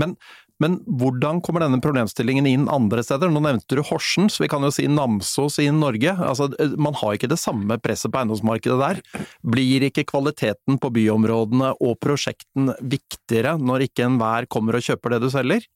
Men 0.00 0.16
men 0.62 0.78
hvordan 0.88 1.42
kommer 1.44 1.64
denne 1.64 1.82
problemstillingen 1.84 2.48
inn 2.48 2.66
andre 2.72 3.04
steder? 3.04 3.28
Nå 3.32 3.42
nevnte 3.44 3.76
du 3.76 3.82
Horsens, 3.84 4.38
vi 4.40 4.48
kan 4.48 4.64
jo 4.64 4.72
si 4.72 4.86
Namsos 4.88 5.58
i 5.60 5.68
Norge. 5.74 6.14
Altså, 6.16 6.48
man 6.80 6.96
har 6.96 7.16
ikke 7.16 7.30
det 7.32 7.40
samme 7.42 7.76
presset 7.82 8.12
på 8.12 8.22
eiendomsmarkedet 8.22 8.78
der. 8.80 9.02
Blir 9.44 9.84
ikke 9.88 10.06
kvaliteten 10.08 10.80
på 10.80 10.92
byområdene 10.96 11.74
og 11.76 11.98
prosjekten 12.00 12.72
viktigere 12.80 13.58
når 13.60 13.90
ikke 13.90 14.08
enhver 14.08 14.48
kommer 14.48 14.78
og 14.78 14.88
kjøper 14.88 15.16
det 15.16 15.24
du 15.26 15.30
selger? 15.34 15.66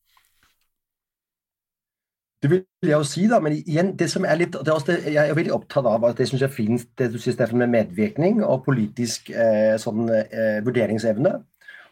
Det 2.40 2.48
vil 2.48 2.62
jeg 2.80 2.94
jo 2.94 3.04
si, 3.04 3.26
da, 3.28 3.36
men 3.44 3.58
igjen, 3.58 3.90
det 4.00 4.06
som 4.08 4.24
er 4.24 4.38
litt, 4.40 4.54
det 4.56 4.70
er 4.70 4.72
også 4.78 4.94
det, 4.94 5.12
Jeg 5.12 5.28
er 5.28 5.36
veldig 5.36 5.52
opptatt 5.52 5.84
av 5.84 6.06
at 6.08 6.16
det 6.16 6.24
syns 6.30 6.40
jeg 6.40 6.48
er 6.48 6.54
fint, 6.54 6.86
det 6.96 7.10
du 7.12 7.18
sier, 7.20 7.34
Steffen, 7.36 7.60
med 7.60 7.68
medvirkning 7.74 8.40
og 8.46 8.62
politisk 8.64 9.28
eh, 9.28 9.76
sånn, 9.82 10.06
eh, 10.08 10.62
vurderingsevne. 10.64 11.34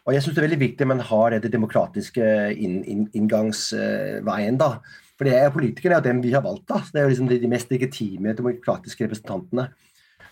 Og 0.09 0.15
jeg 0.15 0.25
syns 0.25 0.33
det 0.33 0.41
er 0.41 0.47
veldig 0.47 0.63
viktig 0.63 0.85
at 0.85 0.89
man 0.89 1.03
har 1.05 1.35
det 1.37 1.51
demokratiske 1.53 2.25
inn, 2.57 2.79
inn, 2.89 3.03
inngangsveien. 3.13 4.57
da. 4.57 4.79
For 5.19 5.27
det 5.27 5.35
er 5.37 5.53
politikerne 5.53 5.99
og 5.99 6.07
dem 6.07 6.23
vi 6.23 6.33
har 6.33 6.41
valgt. 6.41 6.65
da. 6.71 6.81
Det 6.81 6.97
er 6.97 7.05
jo 7.05 7.11
liksom 7.13 7.29
de, 7.29 7.51
mest 7.51 7.69
legitime 7.69 8.33
demokratiske 8.33 9.05
representantene. 9.05 9.67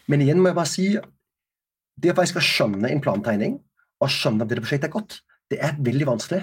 Men 0.09 0.23
igjen 0.23 0.41
må 0.41 0.49
jeg 0.49 0.57
bare 0.57 0.71
si 0.71 0.87
det 2.01 2.13
å 2.13 2.17
faktisk 2.17 2.41
skjønne 2.41 2.89
en 2.89 3.03
plantegning 3.03 3.59
og 4.01 4.09
skjønne 4.13 4.45
at 4.45 4.49
det 4.49 4.63
prosjektet 4.63 4.89
er 4.89 4.95
godt, 4.95 5.19
det 5.51 5.59
er 5.61 5.77
veldig 5.77 6.07
vanskelig. 6.09 6.41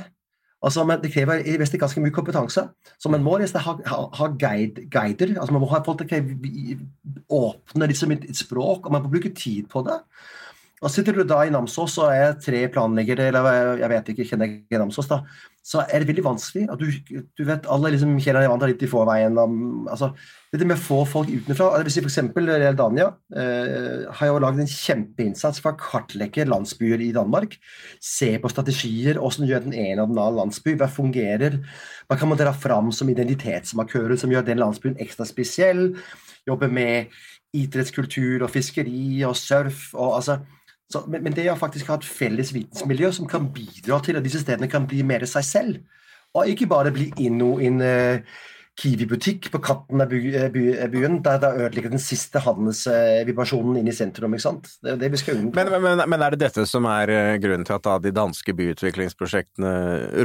Altså, 0.64 0.84
Det 1.02 1.12
krever 1.12 1.42
i 1.42 1.56
det 1.56 1.80
ganske 1.80 2.00
mye 2.00 2.14
kompetanse. 2.14 2.68
Så 2.98 3.10
man 3.10 3.22
må 3.22 3.36
nesten 3.38 3.60
ha, 3.60 3.74
ha, 3.86 3.98
ha 4.14 4.26
guide, 4.28 4.86
guider. 4.90 5.34
altså 5.40 5.52
Man 5.52 5.60
må 5.60 5.68
ha 5.74 5.82
folk 5.84 6.06
å 6.06 7.50
åpne 7.50 7.90
liksom 7.90 8.12
et 8.12 8.36
språk, 8.36 8.86
og 8.86 8.92
man 8.92 9.02
må 9.02 9.10
bruke 9.10 9.34
tid 9.34 9.66
på 9.68 9.82
det. 9.82 9.98
Og 10.82 10.90
Sitter 10.90 11.14
du 11.16 11.22
da 11.24 11.38
i 11.46 11.52
Namsos 11.54 11.94
og 12.02 12.10
er 12.12 12.34
tre 12.42 12.64
planleggere, 12.72 13.28
eller 13.30 13.78
jeg 13.78 13.90
vet 13.92 14.08
ikke, 14.10 14.24
kjenner 14.28 14.50
ikke 14.50 14.80
Namsos, 14.80 15.06
da, 15.08 15.20
så 15.64 15.84
er 15.86 16.02
det 16.02 16.08
veldig 16.10 16.24
vanskelig. 16.26 16.64
at 16.68 16.80
Du, 16.80 17.20
du 17.38 17.44
vet, 17.46 17.68
Alle 17.70 17.92
liksom 17.94 18.16
kjenner 18.18 18.42
hverandre 18.42 18.68
litt 18.72 18.82
i 18.84 18.90
forveien. 18.90 19.38
altså, 19.88 20.10
det 20.52 20.66
med 20.66 20.76
å 20.76 20.82
få 20.84 20.98
folk 21.08 21.30
utenfra 21.30 21.80
si 21.88 22.02
F.eks. 22.02 22.18
Dania 22.76 23.06
eh, 23.34 24.02
har 24.18 24.28
jo 24.28 24.40
laget 24.42 24.64
en 24.64 24.70
kjempeinnsats 24.70 25.62
for 25.62 25.72
å 25.72 25.80
kartlegge 25.80 26.44
landsbyer 26.50 27.00
i 27.06 27.12
Danmark. 27.16 27.56
Se 28.02 28.34
på 28.38 28.50
strategier, 28.52 29.18
hvordan 29.22 29.48
gjør 29.48 29.64
den 29.64 29.78
ene 29.78 30.02
og 30.02 30.10
den 30.12 30.20
andre 30.20 30.40
landsby, 30.42 30.74
hva 30.80 30.90
fungerer. 30.90 31.62
Hva 32.10 32.18
kan 32.20 32.28
man 32.28 32.40
dra 32.40 32.52
fram 32.52 32.90
som 32.92 33.08
identitetsmarkører 33.08 34.18
som 34.20 34.34
gjør 34.34 34.44
den 34.50 34.60
landsbyen 34.60 34.98
ekstra 35.00 35.24
spesiell? 35.30 35.94
Jobbe 36.44 36.68
med 36.68 37.14
idrettskultur 37.54 38.44
og 38.44 38.52
fiskeri 38.52 39.22
og 39.24 39.38
surf. 39.38 39.94
og 39.94 40.18
altså 40.18 40.42
så, 40.92 41.04
men, 41.08 41.22
men, 41.24 41.34
det 41.34 41.46
å 41.50 41.58
faktisk 41.58 41.88
ha 41.90 41.98
et 41.98 42.06
felles 42.06 42.52
vitensmiljø 42.54 43.10
som 43.16 43.28
kan 43.30 43.46
bidra 43.52 44.00
til 44.04 44.18
at 44.18 44.26
disse 44.26 44.42
stedene 44.44 44.68
kan 44.70 44.88
bli 44.88 45.02
mer 45.06 45.24
seg 45.28 45.46
selv, 45.48 46.02
og 46.34 46.50
ikke 46.50 46.68
bare 46.70 46.92
bli 46.94 47.08
inn 47.22 47.40
en 47.40 47.80
uh, 47.80 48.36
Kiwi-butikk 48.74 49.52
på 49.54 49.58
katten 49.62 50.02
av 50.02 50.10
eh, 50.10 50.48
byen, 50.50 51.20
der 51.22 51.36
det 51.38 51.50
ødelegger 51.52 51.92
den 51.92 52.02
siste 52.02 52.40
handelsvibrasjonen 52.42 53.76
inn 53.78 53.90
i 53.90 53.94
sentrum. 53.94 54.34
ikke 54.34 54.42
sant? 54.42 54.72
Det 54.82 54.90
er 54.90 54.98
det 54.98 55.12
vi 55.12 55.20
skal 55.20 55.38
unngå. 55.38 55.54
Men, 55.54 55.70
men, 55.84 56.02
men, 56.10 56.24
er 56.26 56.34
det 56.34 56.40
dette 56.42 56.64
som 56.66 56.88
er 56.90 57.12
eh, 57.14 57.36
grunnen 57.42 57.62
til 57.68 57.76
at 57.78 58.02
de 58.02 58.10
danske 58.14 58.56
byutviklingsprosjektene 58.58 59.74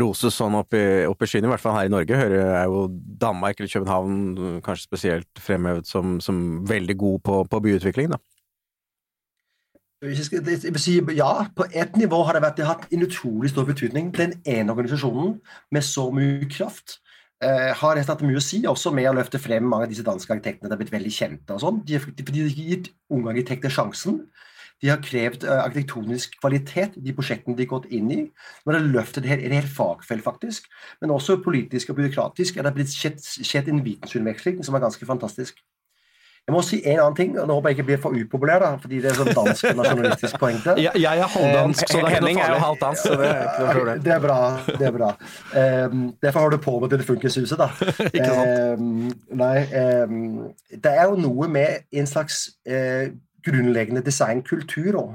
roses 0.01 0.33
sånn 0.41 0.57
opp 0.57 0.73
i, 0.73 0.83
opp 1.05 1.21
i 1.21 1.29
skyen? 1.29 1.45
I 1.45 1.53
hvert 1.53 1.61
fall 1.61 1.77
her 1.77 1.91
i 1.91 1.93
Norge 1.93 2.17
hører 2.17 2.55
er 2.63 2.65
jo 2.73 2.87
Danmark 3.21 3.61
eller 3.61 3.73
København 3.75 4.17
kanskje 4.65 4.89
spesielt 4.89 5.45
fremhevet 5.45 5.85
som, 5.85 6.17
som 6.17 6.63
veldig 6.65 6.97
god 7.05 7.21
på, 7.29 7.39
på 7.53 7.63
byutvikling, 7.69 8.09
da? 8.15 8.21
Ja. 11.17 11.45
På 11.55 11.65
ett 11.71 11.97
nivå 11.99 12.21
har 12.23 12.37
det, 12.37 12.43
vært, 12.45 12.57
det 12.57 12.65
har 12.65 12.77
hatt 12.77 12.93
en 12.95 13.03
utrolig 13.03 13.51
stor 13.51 13.67
betydning. 13.67 14.13
Den 14.15 14.37
ene 14.47 14.71
organisasjonen 14.71 15.33
med 15.75 15.83
så 15.83 16.05
mye 16.15 16.47
kraft 16.47 17.01
eh, 17.43 17.73
har 17.75 17.99
hatt 17.99 18.23
mye 18.23 18.39
å 18.39 18.43
si, 18.43 18.61
også 18.63 18.93
med 18.95 19.09
å 19.09 19.17
løfte 19.17 19.41
frem 19.43 19.67
mange 19.67 19.89
av 19.89 19.91
disse 19.91 20.05
danske 20.07 20.31
arkitektene. 20.31 20.69
Det 20.69 20.77
har 20.77 20.81
blitt 20.83 20.95
veldig 20.95 21.11
kjente 21.11 21.57
og 21.57 21.63
sånn. 21.65 21.81
De, 21.87 21.99
de, 21.99 22.27
de 22.29 22.45
har 22.45 22.61
gitt 22.61 22.93
unge 23.11 23.33
arkitekter 23.33 23.75
sjansen. 23.75 24.21
De 24.79 24.87
har 24.87 25.01
krevd 25.03 25.43
uh, 25.43 25.57
arkitektonisk 25.65 26.37
kvalitet 26.39 26.95
i 26.95 27.03
de 27.03 27.13
prosjektene 27.17 27.57
de 27.57 27.65
har 27.65 27.73
gått 27.73 27.89
inn 27.91 28.07
i. 28.15 28.21
Man 28.63 28.77
har 28.77 28.87
løftet 28.87 29.25
det 29.25 29.33
her, 29.33 29.43
et 29.43 29.55
helt 29.57 29.73
fagfelt, 29.73 30.23
faktisk. 30.23 30.69
Men 31.03 31.11
også 31.11 31.41
politisk 31.43 31.91
og 31.91 31.99
byråkratisk 31.99 32.55
er 32.55 32.67
det 32.67 32.77
blitt 32.77 32.95
skjedd, 32.95 33.19
skjedd 33.19 33.67
en 33.67 33.83
vitensutveksling 33.83 34.63
som 34.63 34.79
er 34.79 34.85
ganske 34.85 35.09
fantastisk. 35.09 35.59
Jeg 36.49 36.55
må 36.55 36.61
si 36.65 36.77
en 36.81 36.97
annen 36.97 37.13
ting, 37.13 37.35
og 37.37 37.45
nå 37.45 37.55
håper 37.59 37.69
jeg 37.69 37.77
ikke 37.77 37.83
blir 37.85 37.97
for 38.01 38.15
upopulær, 38.17 38.63
da, 38.63 38.69
fordi 38.81 39.03
det 39.03 39.11
er 39.11 39.17
sånn 39.19 39.27
dansk 39.37 39.67
nasjonalistisk 39.77 40.37
poeng 40.41 40.55
til. 40.63 40.79
Jeg, 40.81 40.97
jeg 40.97 41.21
er 41.21 41.27
halvdansk, 41.29 41.83
så 41.83 41.99
det 41.99 42.07
er 42.07 42.15
Henning 42.15 42.39
er 42.41 42.55
jo 42.55 42.61
halvt 42.63 42.81
dansk, 42.81 43.03
så 43.03 43.17
det 43.19 43.27
er 43.27 43.43
ikke 43.43 43.59
noe 43.59 43.75
problem. 43.75 43.99
Det 44.07 44.13
er 44.15 44.23
bra. 44.23 44.37
det 44.71 44.87
er 44.87 44.95
bra. 44.95 45.09
Um, 45.53 46.01
derfor 46.25 46.47
har 46.47 46.55
du 46.55 46.57
på 46.63 46.73
med 46.81 46.95
det 46.95 47.05
funkishuset, 47.05 47.61
da. 47.61 47.67
Ikke 48.07 48.31
sant? 48.31 48.79
Um, 48.81 49.11
nei, 49.43 49.59
um, 50.07 50.15
det 50.73 50.95
er 50.95 51.11
jo 51.11 51.21
noe 51.21 51.51
med 51.53 51.85
en 52.01 52.09
slags 52.09 52.41
uh, 52.65 53.13
grunnleggende 53.45 54.03
designkultur 54.09 54.97
òg, 55.03 55.13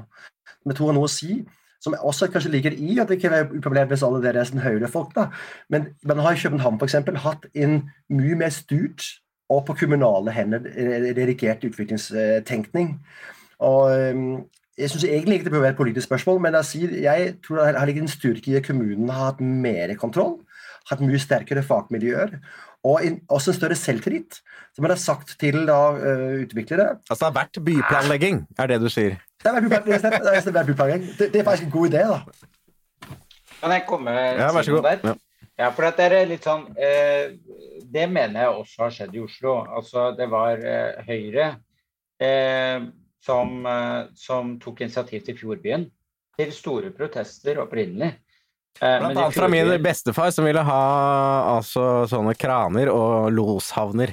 som 0.55 0.71
jeg 0.71 0.79
tror 0.79 0.93
har 0.93 0.97
noe 1.01 1.11
å 1.11 1.13
si. 1.17 1.41
Som 1.83 1.99
også 1.99 2.31
kanskje 2.31 2.53
ligger 2.55 2.79
i 2.79 2.95
at 3.03 3.11
det 3.11 3.19
ikke 3.19 3.33
er 3.41 3.51
upopulært 3.51 3.91
hvis 3.91 4.07
alle 4.07 4.23
dere 4.23 4.39
er 4.39 4.47
sånn 4.47 4.63
høyrefolk, 4.63 5.11
da. 5.19 5.27
Men 5.67 5.91
man 6.07 6.23
har 6.23 6.39
i 6.39 6.41
København 6.45 6.79
for 6.79 6.87
eksempel 6.87 7.19
hatt 7.27 7.51
en 7.51 7.81
mye 8.07 8.39
mer 8.39 8.55
styrt 8.55 9.11
og 9.49 9.65
på 9.67 9.75
kommunale 9.77 10.31
hender 10.33 10.63
redigert 11.15 11.63
utviklingstenkning. 11.67 12.95
Og 13.63 13.91
um, 14.15 14.45
jeg 14.77 14.91
syns 14.91 15.05
egentlig 15.07 15.37
ikke 15.39 15.47
det 15.47 15.53
bør 15.55 15.63
være 15.63 15.75
et 15.75 15.79
politisk 15.79 16.09
spørsmål, 16.09 16.41
men 16.43 16.57
jeg, 16.59 16.65
sier, 16.71 16.95
jeg 17.05 17.35
tror 17.45 17.61
det 17.61 17.75
har 17.79 17.87
ligget 17.87 18.07
en 18.07 18.11
styrke 18.11 18.51
i 18.51 18.57
at 18.59 18.65
kommunene 18.67 19.13
har 19.13 19.31
hatt 19.31 19.43
mer 19.45 19.93
kontroll, 20.01 20.39
hatt 20.89 21.03
mye 21.05 21.21
sterkere 21.21 21.63
fagmiljøer, 21.63 22.35
og 22.85 22.99
en, 23.05 23.21
også 23.33 23.53
en 23.53 23.59
større 23.59 23.77
selvtillit. 23.79 24.41
Som 24.75 24.83
jeg 24.83 24.91
har 24.91 24.99
sagt 24.99 25.37
til 25.39 25.61
da, 25.69 25.77
uh, 25.95 26.41
utviklere 26.43 26.97
Altså 27.07 27.21
det 27.21 27.29
har 27.29 27.37
vært 27.37 27.61
byplanlegging, 27.63 28.41
er 28.59 28.67
det 28.73 28.81
du 28.83 28.89
sier? 28.91 29.15
Det 29.45 29.53
har 29.53 29.61
er- 29.61 29.61
er 29.61 30.67
byplanlegging. 30.67 31.07
det, 31.19 31.31
det 31.33 31.39
er 31.39 31.43
faktisk 31.47 31.69
en 31.69 31.71
god 31.71 31.89
idé, 31.93 32.03
da. 32.09 32.19
Kan 33.61 33.71
jeg 33.71 33.85
komme 33.87 34.11
Ja, 34.11 34.51
vær 34.51 34.61
så 34.61 34.71
noe 34.71 34.81
god. 34.81 34.89
der? 34.89 34.99
Ja. 35.09 35.13
Ja, 35.55 35.69
for 35.71 35.87
at 35.87 35.99
det 35.99 36.09
er 36.11 36.27
litt 36.27 36.43
sånn 36.43 36.65
eh, 36.75 37.31
Det 37.87 38.05
mener 38.11 38.41
jeg 38.41 38.59
også 38.59 38.81
har 38.83 38.95
skjedd 38.97 39.15
i 39.15 39.23
Oslo. 39.23 39.55
Altså, 39.63 40.09
det 40.17 40.27
var 40.31 40.59
eh, 40.59 41.05
Høyre 41.07 41.47
eh, 42.19 42.87
som, 43.23 43.55
eh, 43.65 44.01
som 44.19 44.55
tok 44.61 44.83
initiativ 44.83 45.23
til 45.25 45.39
Fjordbyen. 45.39 45.87
Til 46.35 46.51
store 46.51 46.91
protester 46.95 47.61
opprinnelig. 47.63 48.11
Eh, 48.81 48.97
Blant 48.99 49.15
annet 49.15 49.37
fra 49.37 49.47
min 49.51 49.71
bestefar, 49.83 50.33
som 50.35 50.47
ville 50.47 50.63
ha 50.67 50.81
altså, 51.55 52.03
sånne 52.11 52.35
kraner 52.35 52.91
og 52.91 53.31
loshavner. 53.31 54.11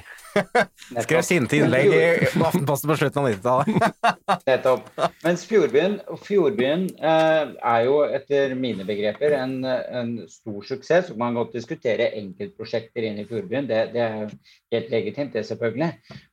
Skrev 1.03 1.21
sinte 1.25 1.57
innlegg 1.57 1.93
i 1.93 2.01
Aftenposten 2.41 2.89
på 2.89 2.97
slutten 2.97 3.21
av 3.21 3.29
90-tallet. 3.29 3.99
Nettopp. 4.49 4.89
Mens 5.23 5.45
Fjordbyen, 5.49 5.97
Fjordbyen 6.23 6.85
eh, 6.97 7.53
er 7.53 7.85
jo 7.87 7.99
etter 8.07 8.55
mine 8.59 8.85
begreper 8.87 9.35
en, 9.37 9.55
en 9.65 10.13
stor 10.31 10.65
suksess. 10.67 11.11
Og 11.13 11.19
man 11.21 11.33
kan 11.33 11.43
godt 11.43 11.57
diskutere 11.59 12.11
enkeltprosjekter 12.19 13.07
inn 13.07 13.21
i 13.21 13.27
Fjordbyen, 13.29 13.69
det, 13.69 13.81
det 13.95 14.03
er 14.05 14.35
helt 14.73 14.91
legitimt, 14.93 15.33
det 15.37 15.45
selvfølgelig. 15.47 15.91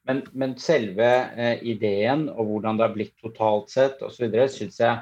Men, 0.08 0.24
men 0.32 0.56
selve 0.60 1.10
eh, 1.36 1.56
ideen 1.74 2.28
og 2.32 2.52
hvordan 2.52 2.80
det 2.80 2.86
har 2.88 2.96
blitt 2.96 3.16
totalt 3.20 3.72
sett 3.72 4.02
osv., 4.06 4.28
syns 4.52 4.80
jeg 4.82 4.96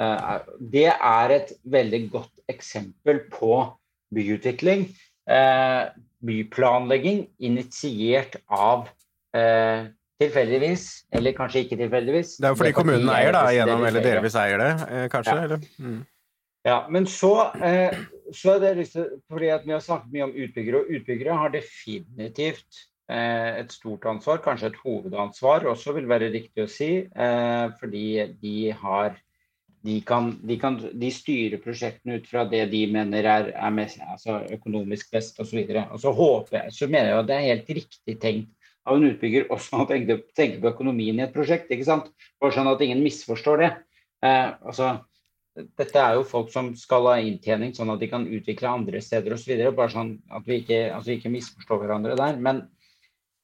eh, 0.00 0.52
det 0.74 0.88
er 0.92 1.36
et 1.38 1.54
veldig 1.70 2.04
godt 2.12 2.34
eksempel 2.50 3.24
på 3.32 3.54
byutvikling. 4.14 4.88
Eh, 5.30 5.82
byplanlegging 6.26 7.24
initiert 7.38 8.36
av 8.46 8.88
eh, 9.36 9.88
tilfeldigvis, 10.20 10.86
eller 11.16 11.36
kanskje 11.36 11.64
ikke 11.64 11.78
tilfeldigvis. 11.80 12.36
Det 12.40 12.48
er 12.48 12.54
jo 12.54 12.60
fordi 12.60 12.76
kommunen 12.76 13.12
eier, 13.14 13.32
da, 13.36 13.44
gjennom, 13.56 13.84
eller 13.88 14.04
delvis 14.04 14.36
eier 14.36 14.60
det, 14.60 14.72
eh, 14.88 15.06
kanskje? 15.12 15.36
Ja. 15.36 15.46
Eller? 15.48 15.68
Mm. 15.80 16.00
Ja, 16.66 16.76
men 16.92 17.06
så, 17.08 17.32
eh, 17.56 17.96
så 18.36 18.54
er 18.54 18.60
det 18.60 18.76
lyst 18.82 18.92
til, 18.98 19.08
fordi 19.32 19.48
at 19.48 19.64
Vi 19.64 19.72
har 19.72 19.80
snakket 19.80 20.12
mye 20.12 20.28
om 20.28 20.36
utbyggere, 20.36 20.82
og 20.82 20.92
utbyggere 20.92 21.38
har 21.40 21.54
definitivt 21.54 22.84
eh, 23.08 23.60
et 23.62 23.72
stort 23.72 24.04
ansvar, 24.04 24.42
kanskje 24.44 24.74
et 24.74 24.80
hovedansvar 24.84 25.64
også 25.72 25.96
vil 25.96 26.08
være 26.08 26.32
riktig 26.34 26.66
å 26.66 26.70
si. 26.70 26.90
Eh, 27.08 27.66
fordi 27.80 28.36
de 28.42 28.72
har 28.76 29.16
de, 29.86 29.96
kan, 30.04 30.30
de, 30.44 30.56
kan, 30.60 30.76
de 30.76 31.10
styrer 31.14 31.60
prosjektene 31.62 32.18
ut 32.20 32.26
fra 32.28 32.44
det 32.48 32.66
de 32.72 32.84
mener 32.92 33.24
er, 33.24 33.52
er 33.56 33.74
mest, 33.74 34.00
altså 34.04 34.42
økonomisk 34.52 35.12
best 35.14 35.40
osv. 35.40 35.62
Og, 35.64 35.78
og 35.96 36.02
så 36.02 36.12
håper 36.16 36.58
jeg, 36.58 36.74
så 36.76 36.88
mener 36.90 37.12
jeg 37.12 37.20
at 37.22 37.30
det 37.30 37.36
er 37.36 37.46
helt 37.48 37.70
riktig 37.80 38.16
tenkt 38.20 38.56
av 38.88 38.96
en 38.96 39.06
utbygger 39.10 39.50
også 39.52 39.82
å 39.82 39.86
tenke, 39.88 40.18
tenke 40.36 40.60
på 40.60 40.72
økonomien 40.72 41.18
i 41.18 41.24
et 41.26 41.34
prosjekt. 41.34 41.70
ikke 41.72 41.86
sant? 41.88 42.10
Bare 42.40 42.56
sånn 42.56 42.70
at 42.70 42.82
ingen 42.84 43.02
misforstår 43.04 43.62
det. 43.62 43.70
Eh, 44.24 44.48
altså, 44.66 44.92
dette 45.78 46.00
er 46.00 46.16
jo 46.16 46.26
folk 46.28 46.50
som 46.52 46.72
skal 46.78 47.08
ha 47.10 47.16
inntjening 47.22 47.74
sånn 47.76 47.92
at 47.92 48.00
de 48.02 48.08
kan 48.10 48.26
utvikle 48.26 48.72
andre 48.72 49.02
steder 49.04 49.36
osv. 49.36 49.52
Bare 49.76 49.92
sånn 49.92 50.14
at 50.32 50.48
vi 50.48 50.60
ikke, 50.62 50.80
altså 50.96 51.14
ikke 51.16 51.32
misforstår 51.32 51.82
hverandre 51.84 52.16
der. 52.20 52.40
Men, 52.40 52.64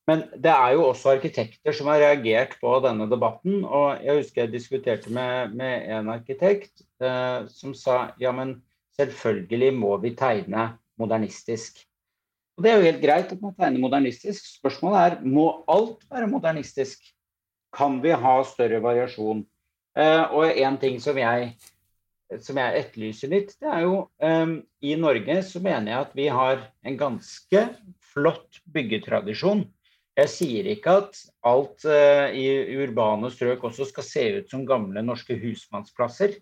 men 0.07 0.23
det 0.39 0.53
er 0.53 0.77
jo 0.77 0.85
også 0.87 1.17
arkitekter 1.17 1.75
som 1.75 1.89
har 1.91 1.99
reagert 1.99 2.55
på 2.61 2.77
denne 2.85 3.09
debatten. 3.11 3.65
Og 3.65 4.05
jeg 4.05 4.21
husker 4.21 4.45
jeg 4.45 4.53
diskuterte 4.53 5.11
med, 5.13 5.57
med 5.59 5.89
en 5.97 6.13
arkitekt 6.15 6.85
eh, 7.03 7.49
som 7.51 7.75
sa 7.75 8.13
ja, 8.23 8.31
men 8.37 8.61
selvfølgelig 8.99 9.73
må 9.75 9.97
vi 10.05 10.15
tegne 10.19 10.69
modernistisk. 11.01 11.83
Og 12.57 12.65
det 12.65 12.71
er 12.71 12.79
jo 12.79 12.87
helt 12.87 13.03
greit 13.03 13.35
at 13.35 13.43
man 13.43 13.57
tegner 13.59 13.83
modernistisk. 13.83 14.47
Spørsmålet 14.61 15.01
er 15.03 15.19
må 15.27 15.49
alt 15.69 16.07
være 16.11 16.31
modernistisk. 16.31 17.03
Kan 17.77 17.99
vi 18.05 18.15
ha 18.15 18.37
større 18.47 18.79
variasjon? 18.85 19.43
Eh, 19.99 20.23
og 20.31 20.47
en 20.55 20.79
ting 20.81 21.03
som 21.03 21.19
jeg 21.19 21.57
som 22.43 22.59
jeg 22.59 22.81
etterlyser 22.81 23.31
litt, 23.31 23.53
det 23.63 23.69
er 23.71 23.85
jo 23.85 23.99
um, 24.19 24.57
I 24.83 24.97
Norge 24.99 25.37
så 25.47 25.61
mener 25.63 25.93
jeg 25.93 26.07
at 26.09 26.17
vi 26.19 26.25
har 26.33 26.65
en 26.83 26.97
ganske 26.99 27.61
flott 28.13 28.59
byggetradisjon. 28.75 29.63
Jeg 30.17 30.33
sier 30.33 30.69
ikke 30.73 30.95
at 31.03 31.19
alt 31.45 31.85
uh, 31.85 32.33
i 32.33 32.47
urbane 32.81 33.29
strøk 33.33 33.67
også 33.69 33.89
skal 33.91 34.07
se 34.07 34.25
ut 34.39 34.53
som 34.53 34.65
gamle 34.69 35.03
norske 35.05 35.37
husmannsplasser. 35.37 36.39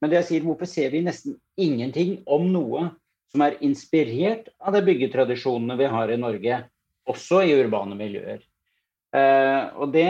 Men 0.00 0.10
det 0.10 0.22
jeg 0.22 0.28
sier, 0.30 0.46
hvorfor 0.46 0.70
ser 0.70 0.94
vi 0.94 1.04
nesten 1.04 1.36
ingenting 1.60 2.22
om 2.24 2.46
noe 2.52 2.86
som 3.28 3.44
er 3.44 3.58
inspirert 3.66 4.48
av 4.62 4.78
de 4.78 4.84
byggetradisjonene 4.86 5.76
vi 5.76 5.90
har 5.92 6.12
i 6.14 6.20
Norge, 6.20 6.62
også 7.08 7.42
i 7.44 7.56
urbane 7.58 7.98
miljøer? 7.98 8.40
Uh, 9.12 9.76
og 9.80 9.92
det, 9.92 10.08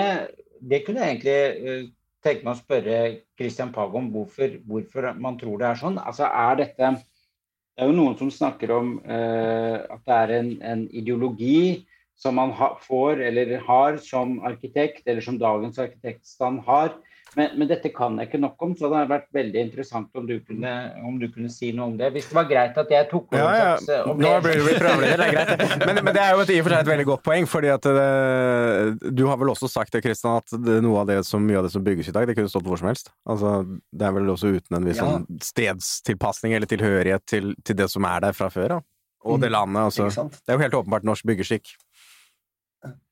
det 0.62 0.84
kunne 0.86 1.02
jeg 1.02 1.18
egentlig 1.18 1.38
uh, 1.58 1.94
tenke 2.24 2.46
meg 2.46 2.54
å 2.54 2.60
spørre 2.60 2.98
Christian 3.38 3.70
Pag 3.74 3.94
om 3.98 4.10
hvorfor, 4.14 4.58
hvorfor 4.66 5.12
man 5.18 5.38
tror 5.40 5.60
det 5.60 5.68
er 5.70 5.80
sånn. 5.80 5.98
Altså 6.02 6.28
er 6.28 6.58
dette 6.62 6.90
Det 6.98 7.84
er 7.84 7.90
jo 7.90 7.98
noen 7.98 8.16
som 8.18 8.30
snakker 8.34 8.72
om 8.74 8.88
eh, 9.06 9.76
at 9.78 10.00
det 10.02 10.14
er 10.16 10.32
en, 10.34 10.48
en 10.66 10.80
ideologi 10.90 11.86
som 12.18 12.34
man 12.34 12.50
ha, 12.58 12.72
får 12.82 13.20
eller 13.28 13.58
har 13.66 14.00
som 14.02 14.40
arkitekt, 14.46 15.06
eller 15.06 15.22
som 15.24 15.38
dagens 15.38 15.78
arkitektstand 15.78 16.64
har. 16.66 16.96
Men, 17.36 17.50
men, 17.60 17.68
dette 17.68 17.90
kan 17.92 18.16
jeg 18.18 18.30
ikke 18.30 18.40
nok 18.40 18.62
om, 18.64 18.70
så 18.76 18.88
det 18.88 18.96
hadde 18.96 19.10
vært 19.12 19.26
veldig 19.36 19.60
interessant 19.60 20.16
om 20.16 20.24
du 20.26 20.38
kunne, 20.40 20.70
om 21.04 21.18
du 21.20 21.26
kunne 21.30 21.50
si 21.52 21.68
noe 21.76 21.90
om 21.90 21.98
det. 21.98 22.08
Hvis 22.14 22.30
det 22.30 22.36
var 22.38 22.48
greit 22.48 22.80
at 22.80 22.90
jeg 22.90 23.06
tok 23.10 23.34
over 23.34 23.42
Ja, 23.42 23.58
ja. 23.58 23.74
slags, 23.82 24.08
og 24.08 24.22
Nå 24.22 24.32
blir 24.42 24.58
du 24.58 24.70
programleder, 24.70 25.20
det 25.20 25.26
er 25.26 25.34
greit. 25.36 25.64
Men, 25.88 26.00
men 26.04 26.16
det 26.16 26.22
er 26.24 26.34
jo 26.34 26.42
et, 26.42 26.52
i 26.54 26.58
og 26.58 26.66
for 26.66 26.74
seg 26.74 26.82
et 26.82 26.90
veldig 26.90 27.06
godt 27.12 27.24
poeng, 27.28 27.46
fordi 27.48 27.70
at 27.72 27.86
det, 27.98 29.12
du 29.14 29.24
har 29.28 29.38
vel 29.40 29.52
også 29.52 29.68
sagt 29.70 29.94
det, 29.94 30.02
Kristian, 30.04 30.40
at 30.40 30.56
det, 30.64 30.78
noe 30.84 31.02
av 31.04 31.10
det 31.10 31.20
som, 31.28 31.44
mye 31.44 31.60
av 31.60 31.68
det 31.68 31.72
som 31.74 31.84
bygges 31.84 32.10
i 32.10 32.14
dag, 32.16 32.26
det 32.28 32.36
kunne 32.38 32.50
stått 32.50 32.66
hvor 32.66 32.80
som 32.80 32.90
helst. 32.90 33.12
Altså, 33.28 33.54
det 33.92 34.08
er 34.08 34.14
vel 34.16 34.32
også 34.34 34.54
uten 34.56 34.80
en 34.80 34.88
viss 34.88 34.98
Ja. 34.98 35.06
sånn 35.06 35.42
stedstilpasning 35.44 36.56
eller 36.56 36.70
tilhørighet 36.70 37.28
til, 37.28 37.52
til 37.62 37.78
det 37.78 37.90
som 37.92 38.08
er 38.08 38.24
der 38.26 38.36
fra 38.36 38.50
før, 38.52 38.78
da. 38.78 38.80
Og 39.28 39.40
det 39.42 39.50
landet, 39.52 39.82
altså. 39.90 40.28
Det 40.30 40.52
er 40.52 40.56
jo 40.56 40.64
helt 40.64 40.76
åpenbart 40.78 41.06
norsk 41.06 41.26
byggerskikk. 41.28 41.74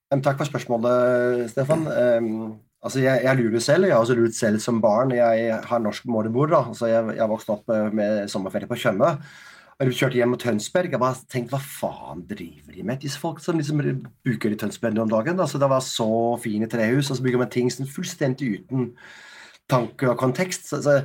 Takk 0.07 0.39
for 0.39 0.47
spørsmålet, 0.47 1.51
Stefan. 1.51 1.83
Um, 1.91 2.55
altså 2.83 3.01
jeg, 3.03 3.21
jeg 3.25 3.37
lurer 3.41 3.59
selv. 3.59 3.85
Jeg 3.85 3.95
har 3.95 4.05
også 4.05 4.15
lurt 4.15 4.39
selv 4.39 4.61
som 4.63 4.79
barn. 4.81 5.11
Jeg 5.11 5.59
har 5.65 5.83
norsk 5.83 6.07
mormor. 6.07 6.47
da, 6.47 6.63
så 6.75 6.87
Jeg, 6.87 7.17
jeg 7.17 7.29
vokste 7.29 7.53
opp 7.57 7.71
eh, 7.75 7.93
med 7.93 8.29
sommerferie 8.31 8.71
på 8.71 8.79
Tjøme. 8.79 9.17
Jeg 9.81 9.93
kjørte 9.93 10.17
hjem 10.17 10.31
mot 10.33 10.41
Tønsberg. 10.41 10.95
Jeg 10.95 11.03
bare 11.03 11.27
tenkte 11.29 11.57
hva 11.57 11.61
faen 11.61 12.23
driver 12.31 12.73
de 12.73 12.85
med, 12.87 13.01
disse 13.03 13.19
folk 13.21 13.43
som 13.43 13.59
liksom 13.59 13.83
bruker 14.25 14.55
i 14.55 14.57
Tønsberg 14.57 15.03
om 15.03 15.11
dagen? 15.11 15.41
Altså 15.43 15.59
Det 15.59 15.69
var 15.75 15.83
så 15.85 16.09
fine 16.43 16.71
trehus, 16.71 17.11
og 17.11 17.19
så 17.19 17.23
bygger 17.23 17.43
man 17.43 17.51
ting 17.51 17.73
som 17.73 17.91
fullstendig 17.91 18.61
uten 18.61 18.93
tanke 19.69 20.09
og 20.09 20.19
kontekst. 20.23 20.71
Så, 20.71 20.81
så, 20.87 21.01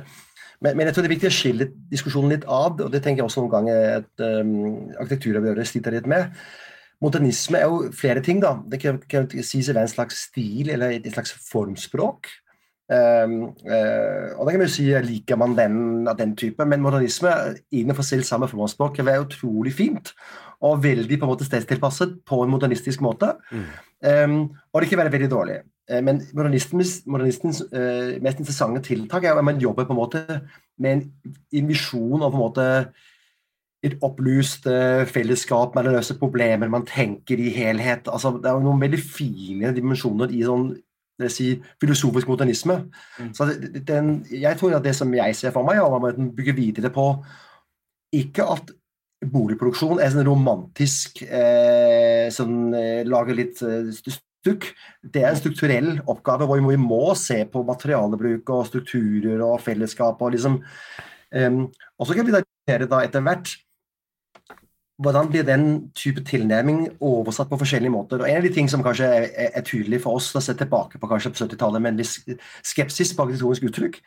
men, 0.62 0.76
men, 0.76 0.86
jeg 0.86 0.94
tror 0.94 1.02
det 1.02 1.10
er 1.10 1.16
viktig 1.16 1.32
å 1.32 1.36
skille 1.42 1.72
diskusjonen 1.90 2.36
litt 2.36 2.46
av, 2.46 2.78
og 2.78 2.94
det 2.94 3.02
tenker 3.02 3.24
jeg 3.24 3.28
også 3.28 3.42
noen 3.42 3.56
ganger 3.58 3.96
at 3.98 4.24
um, 4.24 4.92
arkitekturarbeidere 5.02 5.66
sliter 5.66 5.98
litt 5.98 6.06
med. 6.06 6.30
Modernisme 7.02 7.58
er 7.58 7.66
jo 7.70 7.90
flere 7.96 8.22
ting. 8.22 8.40
da. 8.42 8.56
Det 8.70 8.80
kan, 8.82 9.00
kan 9.10 9.28
sies 9.42 9.70
å 9.70 9.74
være 9.74 9.88
en 9.88 9.96
slags 9.96 10.26
stil 10.28 10.70
eller 10.70 10.94
et 10.96 11.10
slags 11.12 11.34
formspråk. 11.50 12.30
Um, 12.92 13.54
uh, 13.64 14.34
og 14.36 14.44
da 14.44 14.52
kan 14.52 14.60
vi 14.60 14.66
jo 14.66 14.72
si 14.74 14.86
liker 15.06 15.38
man 15.40 15.54
den 15.56 16.08
av 16.10 16.18
den 16.18 16.34
type, 16.36 16.64
men 16.68 16.82
modernisme 16.82 17.30
innenfor 17.72 18.04
selv 18.04 18.26
samme 18.28 18.48
formålsspråk 18.50 18.98
kan 18.98 19.08
være 19.08 19.24
utrolig 19.26 19.72
fint. 19.78 20.12
Og 20.62 20.82
veldig 20.82 21.18
på 21.18 21.26
en 21.26 21.32
måte 21.32 21.46
stedstilpasset 21.46 22.18
på 22.28 22.42
en 22.44 22.52
modernistisk 22.52 23.02
måte. 23.02 23.32
Mm. 23.50 23.68
Um, 24.02 24.40
og 24.72 24.82
det 24.82 24.90
kan 24.90 25.02
være 25.02 25.14
veldig 25.14 25.30
dårlig. 25.30 25.62
Men 26.02 26.20
modernistens, 26.32 27.00
modernistens 27.10 27.58
uh, 27.72 28.18
mest 28.22 28.38
interessante 28.38 28.84
tiltak 28.86 29.24
er 29.26 29.34
at 29.34 29.44
man 29.44 29.58
jobber 29.60 29.84
på 29.88 29.92
en 29.92 29.98
måte 29.98 30.20
med 30.78 30.92
en, 30.92 31.02
en 31.58 31.68
visjon 31.68 32.22
og 32.22 32.30
på 32.30 32.38
en 32.38 32.44
måte 32.44 32.66
et 33.82 33.96
opplyst 34.06 34.68
fellesskap, 35.10 35.74
man 35.74 35.88
løser 35.90 36.14
problemer, 36.20 36.70
man 36.70 36.84
tenker 36.86 37.40
i 37.42 37.48
helhet. 37.50 38.06
Altså, 38.06 38.30
det 38.38 38.46
er 38.46 38.60
noen 38.62 38.78
veldig 38.78 39.00
fine 39.02 39.72
dimensjoner 39.74 40.30
i 40.30 40.44
sånn 40.46 40.68
det 41.20 41.30
si 41.32 41.48
filosofisk 41.80 42.28
modernisme. 42.28 42.78
Mm. 43.18 43.32
Så 43.36 43.48
den, 43.88 44.12
jeg 44.30 44.58
tror 44.58 44.76
at 44.76 44.84
det 44.84 44.94
som 44.96 45.12
jeg 45.14 45.36
ser 45.36 45.54
for 45.54 45.66
meg, 45.66 45.78
er 45.80 45.96
at 45.96 46.04
man 46.18 46.32
bygger 46.36 46.56
videre 46.56 46.92
på 46.94 47.08
ikke 48.12 48.46
at 48.54 48.72
boligproduksjon 49.32 50.00
er 50.02 50.10
sånn 50.12 50.26
romantisk 50.26 51.22
eh, 51.22 52.26
sånn, 52.34 52.72
eh, 52.74 53.02
Lager 53.06 53.38
litt 53.38 53.62
eh, 53.62 53.92
stukk. 53.92 54.72
Det 55.02 55.22
er 55.22 55.30
en 55.30 55.38
strukturell 55.38 55.92
oppgave 56.10 56.48
hvor 56.48 56.62
vi 56.64 56.80
må 56.80 57.04
se 57.18 57.42
på 57.48 57.62
materialebruk 57.66 58.50
og 58.50 58.66
strukturer 58.70 59.44
og 59.46 59.60
fellesskap. 59.62 60.20
og 60.20 60.34
liksom 60.34 60.58
um, 60.58 61.60
Og 61.70 62.08
så 62.08 62.16
kan 62.18 62.26
vi 62.26 62.34
da 62.34 62.42
etter 62.72 63.22
hvert 63.22 63.54
hvordan 65.02 65.28
blir 65.30 65.44
den 65.46 65.64
type 65.98 66.22
tilnærming 66.26 66.84
oversatt 67.00 67.50
på 67.50 67.58
forskjellige 67.60 67.92
måter? 67.92 68.22
Og 68.22 68.28
En 68.28 68.36
av 68.36 68.46
de 68.46 68.52
ting 68.54 68.68
som 68.70 68.82
kanskje 68.82 69.06
er, 69.06 69.26
er 69.54 69.64
tydelig 69.66 70.02
for 70.04 70.18
oss 70.18 70.30
å 70.36 70.42
se 70.42 70.54
tilbake 70.54 70.98
på 70.98 71.10
kanskje 71.10 71.32
på 71.32 71.44
70-tallet 71.44 71.82
med 71.82 71.92
en 71.92 72.00
viss 72.00 72.18
skepsis 72.62 73.14
på 73.14 73.26
arkitektonisk 73.26 73.68
uttrykk, 73.68 73.98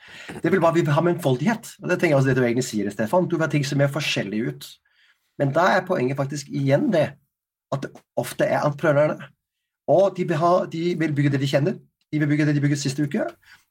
det 0.43 0.51
vil 0.51 0.63
bare 0.63 0.79
vi 0.79 0.85
ha 0.87 1.05
mangfoldighet. 1.05 1.75
Og 1.81 1.89
Det 1.89 1.99
tenker 1.99 2.15
jeg 2.15 2.19
også 2.21 2.31
det 2.31 2.37
du 2.39 2.43
egentlig 2.43 2.67
sier, 2.69 2.89
Stefan. 2.91 3.27
Du 3.27 3.37
vil 3.37 3.45
ha 3.45 3.51
ting 3.51 3.67
som 3.67 3.81
er 3.81 3.91
forskjellige 3.91 4.55
ut. 4.55 4.69
Men 5.39 5.51
da 5.55 5.67
er 5.75 5.87
poenget 5.87 6.17
faktisk 6.17 6.49
igjen 6.49 6.91
det 6.93 7.09
at 7.73 7.83
det 7.83 7.91
ofte 8.17 8.47
er 8.47 8.63
entreprenørene. 8.63 9.31
Og 9.91 10.15
de 10.17 10.25
vil, 10.25 10.39
ha, 10.41 10.53
de 10.65 10.95
vil 10.97 11.13
bygge 11.13 11.35
det 11.35 11.43
de 11.43 11.49
kjenner. 11.49 11.75
De 12.13 12.21
vil 12.21 12.29
bygge 12.29 12.45
det 12.47 12.55
de 12.55 12.61
bygget 12.63 12.79
siste 12.79 13.03
uke. 13.03 13.25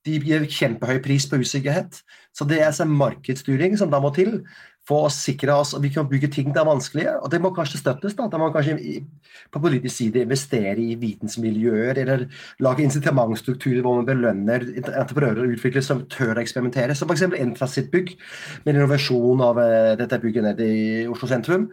De 0.05 0.19
gir 0.21 0.45
kjempehøy 0.51 1.01
pris 1.03 1.27
på 1.31 1.39
usikkerhet. 1.41 2.03
Så 2.35 2.45
det 2.45 2.61
er 2.61 2.69
altså 2.69 2.85
markedsstyring 2.85 3.79
som 3.81 3.91
da 3.91 4.03
må 4.03 4.13
til 4.15 4.43
for 4.89 5.07
å 5.07 5.13
sikre 5.13 5.55
oss 5.57 5.73
at 5.77 5.81
vi 5.81 5.91
kan 5.93 6.09
bygge 6.09 6.29
ting 6.35 6.51
det 6.53 6.61
er 6.61 6.69
vanskelige. 6.69 7.15
Og 7.25 7.31
det 7.33 7.41
må 7.41 7.51
kanskje 7.57 7.81
støttes. 7.81 8.17
da, 8.19 8.27
Da 8.29 8.39
må 8.41 8.51
man 8.51 8.55
kanskje 8.57 9.05
på 9.53 9.63
politisk 9.63 9.97
side 9.97 10.25
investere 10.27 10.77
i 10.81 10.97
vitensmiljøer, 11.01 12.01
eller 12.03 12.27
lage 12.65 12.85
incitamentstrukturer 12.85 13.81
hvor 13.85 14.01
man 14.01 14.09
belønner 14.09 14.67
entreprenører 14.83 15.47
og 15.47 15.57
utviklere 15.57 15.85
som 15.85 16.05
tør 16.13 16.37
å 16.37 16.45
eksperimentere. 16.45 16.97
Som 16.97 17.09
f.eks. 17.09 17.25
Entra 17.33 17.69
sitt 17.71 17.91
bygg, 17.95 18.13
med 18.67 18.77
innovasjon 18.77 19.45
av 19.45 19.61
uh, 19.61 19.95
dette 20.01 20.21
bygget 20.21 20.49
nede 20.51 20.69
i 20.69 20.85
Oslo 21.09 21.31
sentrum. 21.33 21.71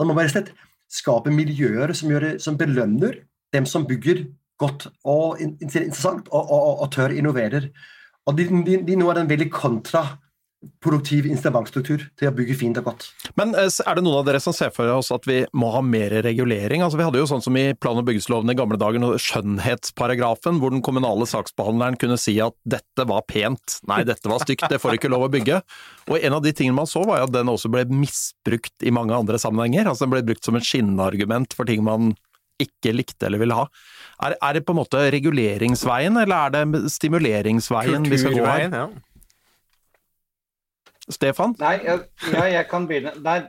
Må 0.00 0.08
man 0.10 0.24
rett 0.24 0.32
og 0.32 0.38
slett 0.38 0.54
skape 0.94 1.32
miljøer 1.34 1.92
som, 1.96 2.10
gjør, 2.12 2.34
som 2.40 2.56
belønner 2.56 3.20
dem 3.54 3.68
som 3.68 3.84
bygger 3.86 4.24
godt 4.60 4.88
og 5.04 5.40
interessant, 5.42 6.30
og, 6.30 6.48
og, 6.48 6.82
og 6.84 6.92
tør 6.94 7.12
innoverer. 7.12 7.68
Og 8.24 8.38
de, 8.38 8.46
de, 8.64 8.78
de 8.86 8.96
nå 8.96 9.10
er 9.10 9.20
den 9.20 9.28
veldig 9.28 9.50
kontra 9.52 10.06
produktiv 10.84 11.26
incitamentstruktur 11.28 12.06
til 12.18 12.28
å 12.28 12.32
bygge 12.34 12.56
fint 12.58 12.78
og 12.80 12.88
godt. 12.90 13.06
Men 13.38 13.54
eh, 13.58 13.68
er 13.68 13.98
det 13.98 14.04
noen 14.04 14.20
av 14.20 14.26
dere 14.28 14.40
som 14.42 14.54
ser 14.56 14.72
for 14.74 14.90
oss 14.94 15.12
at 15.14 15.28
vi 15.28 15.42
må 15.56 15.70
ha 15.74 15.82
mer 15.84 16.16
regulering? 16.26 16.84
Altså, 16.84 16.98
vi 17.00 17.06
hadde 17.06 17.20
jo 17.20 17.28
sånn 17.30 17.44
som 17.44 17.56
i 17.60 17.66
plan- 17.78 18.00
og 18.00 18.06
byggesloven 18.08 18.52
i 18.52 18.58
gamle 18.58 18.78
dager, 18.80 19.04
skjønnhetsparagrafen, 19.20 20.60
hvor 20.62 20.74
den 20.74 20.84
kommunale 20.84 21.28
saksbehandleren 21.30 21.98
kunne 22.00 22.18
si 22.20 22.36
at 22.42 22.56
dette 22.68 23.08
var 23.08 23.24
pent, 23.30 23.78
nei 23.90 24.02
dette 24.06 24.30
var 24.30 24.42
stygt, 24.44 24.66
det 24.70 24.80
får 24.82 24.98
ikke 24.98 25.12
lov 25.12 25.28
å 25.28 25.32
bygge. 25.32 25.62
Og 26.10 26.20
en 26.20 26.38
av 26.38 26.44
de 26.44 26.52
tingene 26.56 26.78
man 26.78 26.90
så 26.90 27.04
var 27.08 27.22
jo 27.22 27.30
at 27.30 27.34
den 27.34 27.50
også 27.52 27.70
ble 27.72 27.86
misbrukt 27.90 28.84
i 28.84 28.92
mange 28.94 29.16
andre 29.16 29.40
sammenhenger. 29.40 29.88
Altså 29.88 30.06
den 30.06 30.14
ble 30.16 30.24
brukt 30.28 30.46
som 30.46 30.58
et 30.58 30.68
skinnargument 30.68 31.56
for 31.56 31.68
ting 31.68 31.84
man 31.86 32.12
ikke 32.62 32.92
likte 32.94 33.28
eller 33.28 33.42
ville 33.42 33.56
ha. 33.56 33.64
Er, 34.22 34.36
er 34.38 34.56
det 34.56 34.62
på 34.66 34.74
en 34.74 34.80
måte 34.82 35.00
reguleringsveien, 35.14 36.14
eller 36.22 36.36
er 36.46 36.54
det 36.54 36.92
stimuleringsveien 36.94 38.06
vi 38.06 38.20
skal 38.20 38.38
gå 38.38 38.46
her? 38.46 38.68
Ja. 38.68 38.86
Stefan? 41.12 41.54
Nei, 41.60 41.76
jeg, 41.84 42.06
ja, 42.32 42.46
jeg 42.48 42.68
kan 42.70 42.88
begynne. 42.88 43.12
Nei, 43.24 43.42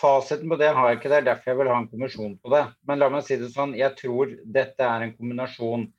fasiten 0.00 0.50
på 0.50 0.58
det 0.60 0.72
har 0.74 0.90
jeg 0.90 1.00
ikke. 1.00 1.10
Det 1.12 1.18
er 1.20 1.26
derfor 1.30 1.52
jeg 1.52 1.60
vil 1.60 1.72
ha 1.72 1.80
en 1.80 1.90
kommisjon 1.90 2.36
på 2.42 2.52
det. 2.52 2.62
Men 2.88 3.02
la 3.02 3.10
meg 3.12 3.26
si 3.26 3.38
det 3.40 3.50
sånn, 3.54 3.74
jeg 3.78 3.96
tror 4.00 4.36
dette 4.44 4.86
er 4.86 5.06
en 5.06 5.16
kombinasjon. 5.16 5.90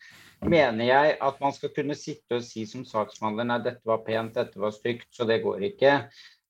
Mener 0.45 0.85
jeg 0.85 1.13
at 1.25 1.37
man 1.41 1.53
skal 1.55 1.73
kunne 1.73 1.97
sitte 1.97 2.37
og 2.37 2.45
si 2.45 2.67
som 2.69 2.85
saksbehandler 2.85 3.47
nei, 3.49 3.61
dette 3.65 3.89
var 3.89 4.03
pent, 4.05 4.35
dette 4.37 4.61
var 4.61 4.75
stygt, 4.75 5.09
så 5.15 5.25
det 5.25 5.39
går 5.45 5.65
ikke. 5.71 5.93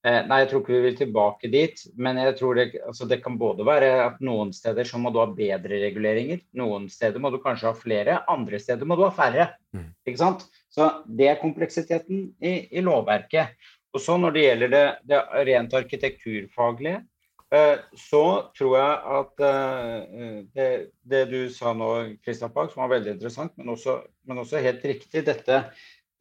Eh, 0.07 0.19
nei, 0.27 0.41
jeg 0.43 0.49
tror 0.51 0.61
ikke 0.61 0.75
vi 0.75 0.81
vil 0.83 0.97
tilbake 0.99 1.51
dit. 1.51 1.81
Men 1.99 2.19
jeg 2.21 2.35
tror 2.39 2.59
det, 2.59 2.67
altså 2.87 3.07
det 3.09 3.21
kan 3.23 3.39
både 3.39 3.65
være 3.67 3.89
at 4.03 4.19
noen 4.23 4.53
steder 4.55 4.87
så 4.87 4.99
må 5.01 5.11
du 5.13 5.21
ha 5.23 5.27
bedre 5.31 5.81
reguleringer. 5.81 6.43
Noen 6.59 6.87
steder 6.91 7.23
må 7.23 7.31
du 7.33 7.39
kanskje 7.43 7.71
ha 7.71 7.75
flere, 7.77 8.21
andre 8.31 8.59
steder 8.61 8.87
må 8.87 8.99
du 8.99 9.05
ha 9.07 9.13
færre. 9.15 9.49
Mm. 9.75 9.89
Ikke 10.07 10.21
sant? 10.21 10.45
Så 10.73 10.89
det 11.07 11.31
er 11.31 11.41
kompleksiteten 11.41 12.29
i, 12.43 12.53
i 12.69 12.83
lovverket. 12.85 13.55
Og 13.97 14.03
så 14.03 14.17
Når 14.21 14.35
det 14.35 14.43
gjelder 14.43 14.73
det, 14.73 14.85
det 15.09 15.19
rent 15.49 15.73
arkitekturfaglige, 15.73 17.01
eh, 17.49 17.77
så 17.97 18.23
tror 18.57 18.77
jeg 18.77 19.17
at 19.17 19.45
eh, 19.49 20.39
det, 20.53 20.69
det 21.01 21.23
du 21.31 21.39
sa 21.53 21.73
nå, 21.73 21.89
Kristian 22.21 22.53
Pag, 22.53 22.69
som 22.69 22.83
var 22.83 22.93
veldig 22.93 23.15
interessant, 23.15 23.55
men 23.57 23.73
også, 23.73 23.99
men 24.29 24.43
også 24.43 24.61
helt 24.61 24.85
riktig, 24.85 25.25
dette, 25.25 25.63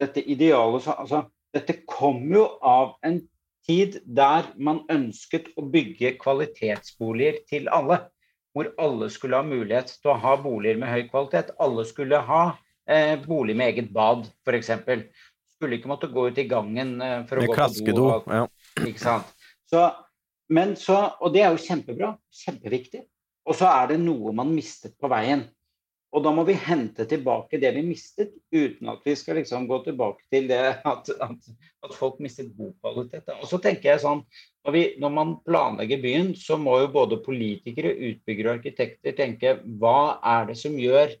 dette 0.01 0.23
idealet 0.25 0.89
altså, 0.97 1.27
Dette 1.55 1.77
kom 1.89 2.25
jo 2.33 2.43
av 2.65 2.97
en 3.07 3.21
tid 3.65 4.01
der 4.03 4.49
man 4.59 4.81
ønsket 4.91 5.47
å 5.57 5.63
bygge 5.71 6.17
kvalitetsboliger 6.19 7.39
til 7.49 7.69
alle. 7.73 8.01
Hvor 8.53 8.67
alle 8.81 9.07
skulle 9.13 9.39
ha 9.39 9.47
mulighet 9.47 9.93
til 9.95 10.11
å 10.11 10.17
ha 10.21 10.33
boliger 10.41 10.77
med 10.81 10.91
høy 10.91 11.07
kvalitet. 11.07 11.53
Alle 11.63 11.85
skulle 11.87 12.19
ha 12.27 12.41
eh, 12.89 13.15
bolig 13.23 13.55
med 13.57 13.71
eget 13.71 13.89
bad, 13.95 14.27
f.eks 14.43 14.73
skulle 15.57 15.79
ikke 15.79 15.91
måtte 15.91 16.11
gå 16.13 16.29
ut 16.29 16.39
i 16.39 16.47
gangen 16.49 16.97
eh, 17.01 17.19
for 17.29 17.41
å 17.41 17.49
gå 17.49 17.57
på 17.57 17.97
do. 17.97 18.07
Og, 18.13 18.31
ja. 18.31 18.45
Ikke 18.85 19.01
sant? 19.01 19.35
Så, 19.67 19.83
men 20.53 20.77
så, 20.79 21.01
og 21.19 21.33
det 21.35 21.43
er 21.43 21.53
jo 21.53 21.65
kjempebra. 21.65 22.13
Kjempeviktig. 22.45 23.03
Og 23.47 23.55
så 23.57 23.69
er 23.71 23.93
det 23.93 24.01
noe 24.03 24.33
man 24.35 24.51
mistet 24.53 24.95
på 24.99 25.09
veien. 25.11 25.47
Og 26.15 26.23
da 26.23 26.31
må 26.31 26.45
vi 26.47 26.55
hente 26.55 27.03
tilbake 27.09 27.59
det 27.59 27.73
vi 27.75 27.83
mistet, 27.83 28.31
uten 28.53 28.89
at 28.93 29.03
vi 29.05 29.13
skal 29.19 29.37
liksom 29.41 29.65
gå 29.67 29.81
tilbake 29.83 30.23
til 30.31 30.47
det 30.49 30.61
at, 30.87 31.09
at, 31.11 31.49
at 31.83 31.97
folk 31.97 32.21
mistet 32.23 32.53
bokvalitet. 32.55 33.27
Og 33.35 33.49
så 33.49 33.59
tenker 33.61 33.91
jeg 33.91 34.03
sånn, 34.05 34.23
når, 34.63 34.75
vi, 34.75 34.83
når, 35.03 35.13
man 35.17 35.35
planlegger 35.47 36.01
byen, 36.03 36.31
så 36.39 36.55
må 36.59 36.77
jo 36.79 36.93
både 36.95 37.19
politikere, 37.25 37.91
utbyggere 38.11 38.53
og 38.53 38.61
arkitekter 38.61 39.17
tenke 39.19 39.57
hva 39.81 40.17
er 40.23 40.47
det 40.51 40.57
som 40.61 40.79
gjør 40.79 41.11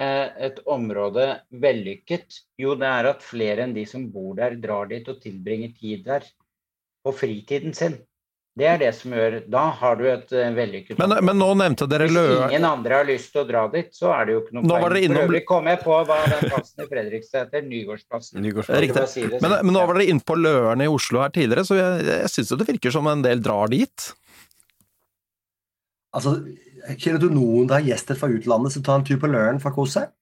et 0.00 0.60
område 0.70 1.26
vellykket? 1.62 2.38
Jo, 2.60 2.76
det 2.80 2.88
er 2.88 3.08
at 3.10 3.24
flere 3.24 3.66
enn 3.66 3.74
de 3.76 3.84
som 3.88 4.06
bor 4.12 4.32
der, 4.38 4.56
drar 4.62 4.88
dit 4.90 5.08
og 5.10 5.18
tilbringer 5.22 5.74
tid 5.76 6.06
der 6.06 6.24
på 7.04 7.12
fritiden 7.16 7.76
sin. 7.76 7.98
Det 8.58 8.66
er 8.66 8.80
det 8.80 8.90
som 8.98 9.12
gjør 9.14 9.36
Da 9.46 9.62
har 9.78 9.98
du 10.00 10.06
et 10.10 10.32
uh, 10.34 10.48
vellykket 10.56 10.98
men, 10.98 11.12
men, 11.22 11.36
nå 11.38 11.52
nevnte 11.60 11.86
dere 11.88 12.08
Løa 12.10 12.32
Hvis 12.32 12.40
ingen 12.50 12.66
andre 12.66 12.96
har 12.98 13.06
lyst 13.06 13.30
til 13.30 13.44
å 13.44 13.46
dra 13.46 13.62
dit, 13.70 13.92
så 13.94 14.10
er 14.10 14.26
det 14.26 14.34
jo 14.34 14.40
ikke 14.42 14.56
noe 14.56 14.64
poeng. 14.66 14.96
Innom... 14.98 15.20
For 15.20 15.28
øvrig 15.28 15.42
kom 15.48 15.70
jeg 15.70 15.80
på 15.84 15.98
hva 16.08 16.16
den 16.26 16.42
plassen 16.48 16.84
i 16.84 16.88
Fredrikstad 16.90 17.46
heter. 17.46 17.66
Nygårdsplassen. 17.70 18.48
Riktig. 18.50 19.04
Si 19.12 19.24
men, 19.28 19.36
sånn. 19.38 19.54
men, 19.54 19.74
nå 19.76 19.84
var 19.86 20.00
dere 20.00 20.10
inne 20.10 20.26
på 20.26 20.36
Løren 20.38 20.82
i 20.82 20.90
Oslo 20.90 21.22
her 21.22 21.32
tidligere, 21.34 21.64
så 21.68 21.78
jeg, 21.78 22.08
jeg 22.10 22.32
syns 22.34 22.52
det 22.56 22.68
virker 22.72 22.96
som 22.96 23.08
en 23.10 23.22
del 23.24 23.42
drar 23.44 23.70
dit? 23.70 24.10
Altså, 26.10 26.40
Kjenner 26.96 27.20
du 27.22 27.28
noen 27.32 27.68
der 27.68 27.80
har 27.80 27.92
gjestet 27.92 28.18
fra 28.20 28.30
utlandet 28.30 28.74
som 28.74 28.84
tar 28.86 29.00
en 29.00 29.06
tur 29.06 29.20
på 29.20 29.30
Løren 29.30 29.60
for 29.62 29.72
å 29.72 29.82
kose 29.82 30.00
seg? 30.00 30.12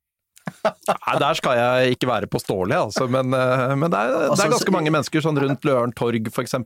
Nei, 0.65 1.19
der 1.21 1.37
skal 1.39 1.59
jeg 1.59 1.97
ikke 1.97 2.09
være 2.09 2.31
på 2.31 2.39
påståelig, 2.39 2.79
altså. 2.79 3.09
Men, 3.11 3.35
eh, 3.37 3.75
men 3.77 3.93
det, 3.93 3.99
er, 3.99 4.15
det, 4.15 4.25
er, 4.25 4.33
altså, 4.33 4.49
ganske 4.55 4.75
mange 4.75 4.95
mennesker 4.95 5.25
sånn 5.25 5.41
rundt 5.43 5.69
Løren 5.69 5.95
torg, 5.97 6.31
f.eks. 6.33 6.57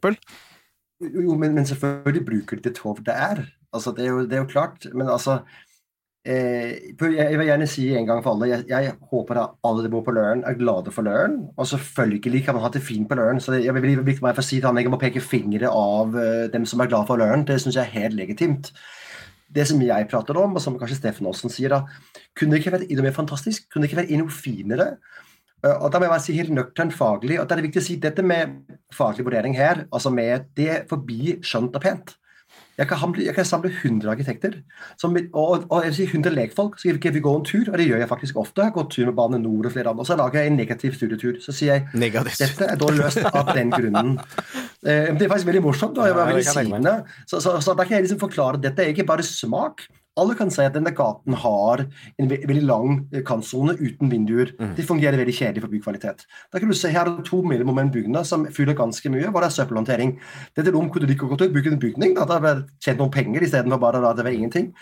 Jo, 1.02 1.34
men, 1.34 1.56
men, 1.56 1.66
selvfølgelig 1.66 2.24
bruker 2.28 2.60
de 2.60 2.68
det 2.68 2.76
torv 2.78 3.02
det 3.06 3.16
er. 3.16 3.44
Altså, 3.74 3.94
det, 3.96 4.06
er 4.06 4.12
jo, 4.12 4.24
det 4.28 4.38
er 4.38 4.44
jo 4.44 4.50
klart. 4.52 4.86
Men 4.94 5.10
altså 5.10 5.40
eh, 6.28 6.94
Jeg 7.00 7.38
vil 7.40 7.48
gjerne 7.48 7.66
si 7.70 7.88
en 7.96 8.06
gang 8.06 8.20
for 8.22 8.36
alle 8.36 8.50
jeg, 8.52 8.66
jeg 8.70 8.92
håper 9.10 9.40
at 9.40 9.56
alle 9.66 9.86
som 9.86 9.94
bor 9.96 10.04
på 10.06 10.14
Løren, 10.14 10.44
er 10.46 10.58
glade 10.60 10.94
for 10.94 11.08
Løren. 11.08 11.40
Og 11.56 11.66
selvfølgelig 11.72 12.44
kan 12.46 12.58
man 12.58 12.66
ha 12.68 12.72
det 12.74 12.84
fint 12.86 13.08
på 13.10 13.18
Løren. 13.18 13.42
Så 13.42 13.58
jeg 13.58 13.74
vil 13.74 13.96
ikke 13.98 14.28
bare 14.28 14.46
si 14.46 14.60
til 14.60 14.68
han 14.68 14.78
jeg 14.78 14.92
må 14.92 15.00
peke 15.00 15.24
fingre 15.24 15.72
av 15.72 16.14
uh, 16.14 16.50
dem 16.52 16.68
som 16.68 16.84
er 16.84 16.92
glad 16.92 17.08
for 17.10 17.18
Løren. 17.18 17.46
Det 17.48 17.58
syns 17.62 17.80
jeg 17.80 17.88
er 17.88 17.96
helt 18.04 18.20
legitimt 18.20 18.74
det 19.52 19.66
som 19.68 19.82
jeg 19.84 20.08
prater 20.10 20.38
om, 20.40 20.56
og 20.56 20.64
som 20.64 20.78
kanskje 20.80 20.98
Steffen 20.98 21.28
Aasen 21.28 21.52
sier, 21.52 21.74
da, 21.74 22.22
kunne 22.38 22.54
det 22.54 22.62
ikke 22.62 22.74
vært 22.76 22.88
noe 22.92 23.06
mer 23.06 23.16
fantastisk? 23.16 23.68
Kunne 23.68 23.84
det 23.86 23.92
ikke 23.92 24.02
vært 24.02 24.14
noe 24.20 24.34
finere? 24.34 24.88
Eh, 25.62 25.76
og 25.76 25.90
da 25.92 26.00
må 26.00 26.08
jeg 26.08 26.14
bare 26.14 26.24
si 26.24 26.38
helt 26.38 26.54
nøkternt 26.56 26.96
faglig, 26.96 27.38
og 27.40 27.46
da 27.46 27.54
er 27.54 27.62
det 27.62 27.68
viktig 27.68 27.82
å 27.82 27.86
si 27.86 27.98
dette 28.02 28.24
med 28.26 28.58
faglig 28.94 29.26
vurdering 29.28 29.56
her, 29.58 29.86
altså 29.92 30.12
med 30.14 30.50
det 30.58 30.84
forbi 30.90 31.38
skjønt 31.44 31.78
og 31.78 31.84
pent. 31.84 32.16
Jeg 32.78 32.88
kan, 32.88 33.14
jeg 33.20 33.34
kan 33.36 33.44
samle 33.44 33.68
100 33.68 34.08
arkitekter 34.08 34.54
som, 35.00 35.16
og, 35.32 35.66
og 35.68 35.84
jeg 35.84 35.90
vil 35.90 35.96
si 35.98 36.06
100 36.08 36.32
lekfolk. 36.32 36.78
Så 36.80 36.88
vi 37.12 37.20
gå 37.20 37.34
en 37.36 37.44
tur, 37.44 37.68
og 37.68 37.78
det 37.78 37.86
gjør 37.88 38.00
jeg 38.00 38.08
faktisk 38.08 38.38
ofte. 38.40 38.62
Jeg 38.62 38.70
har 38.70 38.76
gått 38.78 38.94
tur 38.94 39.10
med 39.10 39.16
Bane 39.18 39.40
Nor 39.42 39.68
og 39.68 39.74
flere 39.74 39.92
andre. 39.92 40.06
Og 40.06 40.08
så 40.08 40.16
lager 40.16 40.40
jeg 40.40 40.52
en 40.52 40.56
negativ 40.56 40.96
studietur. 40.96 41.36
Så 41.44 41.52
sier 41.52 41.74
jeg 41.74 42.00
negativ. 42.00 42.40
dette 42.40 42.70
er 42.72 42.80
da 42.80 42.92
løst 42.96 43.24
av 43.28 43.54
den 43.54 43.74
grunnen. 43.74 44.18
Eh, 44.82 45.12
det 45.14 45.22
er 45.22 45.28
faktisk 45.30 45.46
veldig 45.46 45.60
morsomt. 45.62 45.92
Da. 45.94 46.08
Jeg 46.08 46.16
var 46.16 46.26
veldig 46.26 46.42
sigende. 46.42 46.92
Så, 47.30 47.38
så, 47.38 47.52
så 47.62 47.74
da 47.78 47.84
kan 47.86 47.94
jeg 47.94 48.02
liksom 48.02 48.18
forklare 48.18 48.58
dette 48.58 48.82
er 48.82 48.90
ikke 48.90 49.04
bare 49.06 49.22
smak. 49.22 49.84
Alle 50.20 50.34
kan 50.36 50.50
si 50.52 50.60
at 50.60 50.74
denne 50.76 50.92
gaten 50.92 51.36
har 51.40 51.84
en 52.20 52.28
ve 52.28 52.42
veldig 52.44 52.64
lang 52.68 52.98
eh, 53.14 53.22
kantsone 53.24 53.78
uten 53.80 54.10
vinduer. 54.12 54.50
Mm. 54.58 54.74
Det 54.76 54.84
fungerer 54.84 55.16
veldig 55.16 55.34
kjedelig 55.38 55.62
for 55.64 55.72
bygkvalitet. 55.72 56.26
Da 56.52 56.60
kan 56.60 56.68
du 56.68 56.76
se 56.76 56.90
Her 56.92 57.08
er 57.08 57.22
to 57.24 57.40
bygning 57.94 58.24
som 58.28 58.44
fyller 58.52 58.76
ganske 58.76 59.08
mye. 59.08 59.30
Hvor 59.30 59.40
det 59.40 59.48
er 59.48 59.56
søppelhåndtering. 59.56 60.18
Dette 60.56 60.74
rom 60.74 60.90
kunne 60.92 61.08
til 61.40 61.48
å 61.48 61.54
bygge 61.56 61.72
en 61.72 61.80
bygning. 61.80 62.14
Da 62.18 62.26
hadde 62.28 62.42
det 62.44 62.84
tjent 62.84 63.00
noen 63.00 63.14
penger 63.14 63.42
istedenfor 63.42 63.80
bare 63.80 64.04
at 64.04 64.20
det 64.20 64.28
var 64.28 64.36
ingenting. 64.36 64.72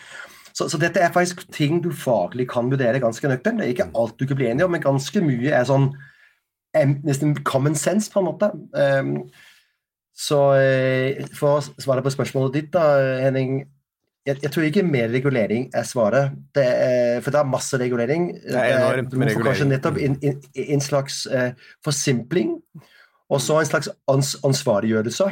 Så, 0.53 0.69
så, 0.69 0.79
dette 0.83 0.99
er 1.01 1.13
faktisk 1.15 1.47
ting 1.55 1.79
du 1.83 1.93
faglig 1.95 2.49
kan 2.51 2.71
vurdere 2.71 3.01
ganske 3.01 3.29
nøkternt. 3.29 3.63
Det 3.63 3.69
er 3.69 3.75
ikke 3.75 3.91
alt 3.95 4.19
du 4.19 4.27
kan 4.27 4.37
bli 4.37 4.51
enig 4.51 4.67
om, 4.67 4.75
men 4.75 4.83
ganske 4.83 5.23
mye 5.23 5.55
er 5.55 5.69
sånn 5.69 5.93
em, 6.77 6.99
nesten 7.07 7.37
common 7.47 7.79
sense, 7.79 8.11
på 8.11 8.19
en 8.19 8.27
måte. 8.27 8.51
Um, 8.75 9.13
så 10.11 10.41
eh, 10.59 11.23
for 11.39 11.61
å 11.61 11.81
svare 11.81 12.03
på 12.05 12.13
spørsmålet 12.13 12.59
ditt, 12.59 12.73
da, 12.75 12.83
Henning. 13.23 13.63
Jeg, 14.29 14.37
jeg 14.45 14.53
tror 14.53 14.67
ikke 14.69 14.85
mer 14.85 15.09
regulering 15.09 15.71
er 15.75 15.85
svaret. 15.89 16.35
Det 16.55 16.65
er, 16.65 17.21
for 17.25 17.33
det 17.33 17.41
er 17.41 17.49
masse 17.49 17.79
regulering. 17.81 18.27
Det 18.45 18.57
er 18.57 18.75
enormt 18.77 19.15
med 19.15 19.31
regulering. 19.31 19.47
Kanskje 19.49 19.69
nettopp 19.71 20.01
en, 20.01 20.19
en, 20.29 20.43
en 20.77 20.83
slags 20.85 21.23
uh, 21.33 21.53
forsimpling, 21.85 22.59
og 23.31 23.41
så 23.41 23.61
en 23.61 23.71
slags 23.71 23.89
ans 24.11 24.35
ansvarliggjørelse. 24.45 25.31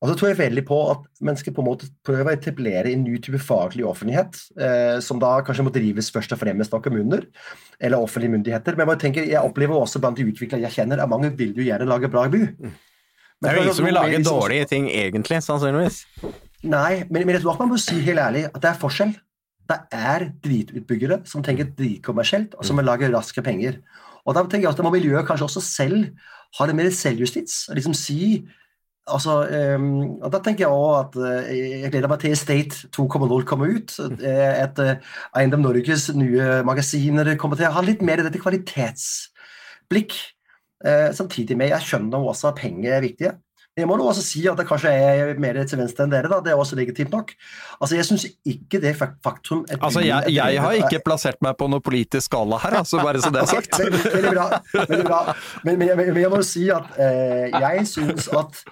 Og 0.00 0.08
så 0.08 0.14
tror 0.16 0.30
jeg 0.30 0.38
veldig 0.38 0.62
på 0.68 0.76
at 0.94 1.02
mennesker 1.20 1.52
på 1.52 1.60
en 1.60 1.68
måte 1.68 1.88
prøver 2.08 2.30
å 2.30 2.32
etablere 2.32 2.92
en 2.92 3.02
ny 3.04 3.18
type 3.20 3.36
faglig 3.44 3.84
offentlighet, 3.84 4.38
eh, 4.56 4.96
som 5.04 5.20
da 5.20 5.34
kanskje 5.44 5.66
må 5.66 5.72
drives 5.74 6.08
først 6.14 6.32
og 6.32 6.40
fremst 6.40 6.72
av 6.72 6.80
kommuner 6.86 7.26
eller 7.76 8.00
offentlige 8.00 8.32
myndigheter. 8.32 8.78
Men 8.80 8.88
jeg, 8.94 9.02
tenker, 9.02 9.28
jeg 9.28 9.44
opplever 9.44 9.76
også 9.76 10.00
blant 10.00 10.16
de 10.16 10.24
utviklere 10.30 10.64
jeg 10.64 10.78
kjenner, 10.78 11.02
at 11.04 11.12
mange 11.12 11.28
vil 11.36 11.52
jo 11.52 11.66
gjerne 11.66 11.88
lage 11.88 12.08
bra 12.12 12.24
by. 12.32 12.40
Mm. 12.48 12.78
Det 13.40 13.50
er 13.50 13.58
jo 13.58 13.66
ingen 13.66 13.76
som 13.76 13.88
vil 13.90 13.96
lage 13.98 14.16
liksom- 14.16 14.40
dårlige 14.40 14.70
ting, 14.72 14.88
egentlig, 14.88 15.42
sannsynligvis. 15.44 16.00
Nei, 16.62 17.04
men, 17.08 17.24
men 17.24 17.36
jeg 17.36 17.42
tror 17.42 17.54
at 17.54 17.62
man 17.62 17.72
må 17.72 17.80
si 17.80 17.96
helt 18.04 18.20
ærlig 18.20 18.44
at 18.50 18.60
det 18.60 18.70
er 18.70 18.80
forskjell. 18.80 19.14
Det 19.70 19.78
er 19.94 20.26
dritutbyggere 20.44 21.20
som 21.30 21.44
tenker 21.46 21.70
dritkommersielt, 21.78 22.56
og 22.58 22.66
som 22.66 22.80
vil 22.80 22.88
lage 22.88 23.10
raske 23.12 23.42
penger. 23.44 23.78
Og 24.26 24.34
da 24.36 24.42
tenker 24.44 24.66
jeg 24.66 24.74
at 24.74 24.80
da 24.80 24.84
må 24.84 24.92
miljøet 24.92 25.28
kanskje 25.28 25.46
også 25.46 25.62
selv 25.64 26.10
ha 26.58 26.66
det 26.66 26.74
mer 26.76 26.90
selvjustits. 26.92 27.68
og 27.70 27.78
liksom 27.78 27.94
si 27.94 28.46
altså, 29.06 29.36
um, 29.76 30.20
og 30.20 30.32
Da 30.32 30.38
tenker 30.38 30.66
jeg 30.66 30.68
også 30.68 31.00
at 31.00 31.16
uh, 31.16 31.50
jeg 31.82 31.92
gleder 31.92 32.08
meg 32.08 32.20
til 32.20 32.32
Estate 32.32 32.88
2.0 32.96 33.44
kommer 33.44 33.76
ut. 33.76 33.94
At 33.98 34.74
et 34.80 34.82
uh, 34.84 35.14
Eiendom 35.38 35.62
Norges 35.64 36.10
nye 36.14 36.62
magasiner 36.66 37.36
kommer 37.36 37.56
til 37.56 37.70
å 37.70 37.74
ha 37.78 37.84
litt 37.86 38.02
mer 38.02 38.22
dette 38.22 38.42
kvalitetsblikk. 38.42 40.18
Uh, 40.84 41.10
samtidig 41.16 41.56
med 41.56 41.72
jeg 41.72 41.86
skjønner 41.86 42.18
også 42.20 42.50
at 42.50 42.60
penger 42.60 42.98
er 42.98 43.06
viktige. 43.06 43.38
Jeg 43.80 43.88
må 43.90 43.96
nå 43.98 44.06
også 44.10 44.24
si 44.24 44.44
at 44.50 44.60
det 44.60 44.66
kanskje 44.68 44.92
er 44.92 45.32
mer 45.40 45.58
til 45.64 45.80
venstre 45.80 46.06
enn 46.06 46.12
dere. 46.12 46.30
da, 46.30 46.40
Det 46.44 46.52
er 46.52 46.60
også 46.60 46.78
legitimt 46.78 47.12
nok. 47.14 47.32
Altså, 47.80 47.96
Jeg 47.96 48.08
syns 48.08 48.26
ikke 48.44 48.80
det 48.82 48.94
faktum 49.00 49.64
Altså, 49.80 50.04
jeg, 50.04 50.34
jeg 50.36 50.62
har 50.62 50.78
ikke 50.78 51.02
plassert 51.04 51.40
meg 51.44 51.56
på 51.58 51.68
noen 51.70 51.84
politisk 51.84 52.30
skala 52.30 52.60
her, 52.62 52.80
altså, 52.82 53.00
bare 53.02 53.22
så 53.22 53.32
det 53.34 53.42
er 53.42 53.50
sagt. 53.50 53.78
veldig, 53.80 54.04
veldig 54.14 54.32
bra. 54.36 54.46
Veldig 54.76 55.04
bra. 55.08 55.20
Men, 55.64 55.78
men, 55.80 55.92
men, 55.96 56.14
men 56.14 56.22
jeg 56.22 56.32
må 56.32 56.40
jo 56.42 56.46
si 56.46 56.68
at 56.72 56.96
eh, 57.00 57.50
jeg 57.50 57.86
syns 57.90 58.28
at 58.36 58.62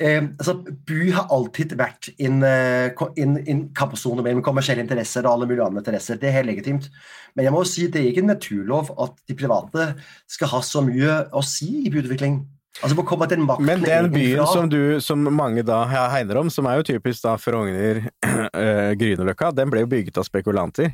eh, 0.00 0.22
altså, 0.22 0.56
by 0.88 1.10
har 1.16 1.28
alltid 1.34 1.74
vært 1.78 2.10
en, 2.18 2.40
eh, 2.46 3.68
kampsone 3.76 4.24
mellom 4.24 4.44
kommersielle 4.46 4.84
interesser 4.84 5.26
og 5.26 5.34
alle 5.34 5.50
mulige 5.50 5.66
andre 5.66 5.84
interesser. 5.84 6.20
Det 6.20 6.30
er 6.30 6.38
helt 6.38 6.52
legitimt. 6.52 6.90
Men 7.34 7.48
jeg 7.48 7.54
må 7.54 7.62
jo 7.64 7.70
si 7.70 7.88
det 7.90 8.02
er 8.02 8.10
ikke 8.12 8.24
en 8.24 8.32
naturlov 8.34 8.92
at 9.02 9.16
de 9.28 9.38
private 9.38 9.88
skal 10.30 10.52
ha 10.54 10.62
så 10.64 10.84
mye 10.86 11.24
å 11.34 11.42
si 11.46 11.70
i 11.84 11.92
byutvikling. 11.92 12.42
Altså, 12.82 12.96
på 12.98 13.04
å 13.04 13.06
komme 13.06 13.28
til 13.30 13.38
en 13.38 13.46
makten 13.46 13.68
Men 13.68 13.84
den 13.84 14.10
byen 14.10 14.40
fra? 14.42 14.48
som 14.50 14.68
du, 14.70 14.98
som 15.04 15.20
mange 15.36 15.62
da 15.66 15.84
hegner 16.10 16.40
om, 16.40 16.50
som 16.50 16.66
er 16.66 16.80
jo 16.80 16.88
typisk 16.88 17.22
da 17.22 17.36
Frogner, 17.38 18.02
øh, 18.26 18.90
Grünerløkka, 19.00 19.52
den 19.54 19.70
ble 19.70 19.84
jo 19.84 19.90
bygget 19.92 20.18
av 20.18 20.26
spekulanter. 20.26 20.90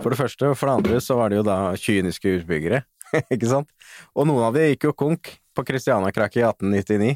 For 0.00 0.12
det 0.12 0.20
første, 0.20 0.52
og 0.52 0.58
for 0.58 0.70
det 0.70 0.76
andre 0.78 1.00
så 1.02 1.16
var 1.18 1.32
det 1.32 1.40
jo 1.40 1.46
da 1.46 1.58
kyniske 1.74 2.36
utbyggere, 2.38 2.84
ikke 3.34 3.50
sant? 3.50 3.72
Og 4.14 4.28
noen 4.30 4.46
av 4.46 4.54
de 4.54 4.68
gikk 4.70 4.86
jo 4.90 4.94
konk 4.94 5.32
på 5.56 5.64
Christiania-krakket 5.66 6.44
i 6.44 6.46
1899, 6.46 7.10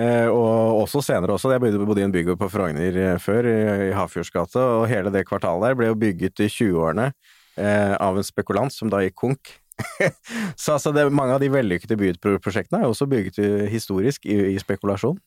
eh, 0.00 0.28
og 0.32 0.80
også 0.80 1.04
senere 1.04 1.36
også. 1.36 1.52
Jeg 1.52 1.60
bodde, 1.76 2.00
i 2.00 2.06
en 2.06 2.14
bygård 2.14 2.40
på 2.40 2.50
Frogner 2.52 3.00
eh, 3.02 3.18
før, 3.22 3.50
i, 3.52 3.92
Hafjordsgata, 3.96 4.64
og 4.80 4.88
hele 4.90 5.12
det 5.14 5.26
kvartalet 5.28 5.68
der 5.68 5.78
ble 5.78 5.92
jo 5.92 6.00
bygget 6.06 6.40
i 6.46 6.48
20-årene 6.48 7.10
eh, 7.10 7.94
av 8.00 8.16
en 8.16 8.26
spekulant 8.26 8.72
som 8.72 8.92
da 8.92 9.04
gikk 9.04 9.20
konk. 9.26 9.56
så 10.62 10.76
altså 10.76 10.92
det, 10.96 11.06
mange 11.12 11.36
av 11.36 11.42
de 11.42 11.52
vellykkede 11.52 11.98
byutprosjektene 12.00 12.80
er 12.80 12.86
jo 12.86 12.94
også 12.94 13.08
bygget 13.10 13.40
historisk 13.72 14.26
i, 14.26 14.38
i 14.54 14.58
spekulasjon. 14.62 15.18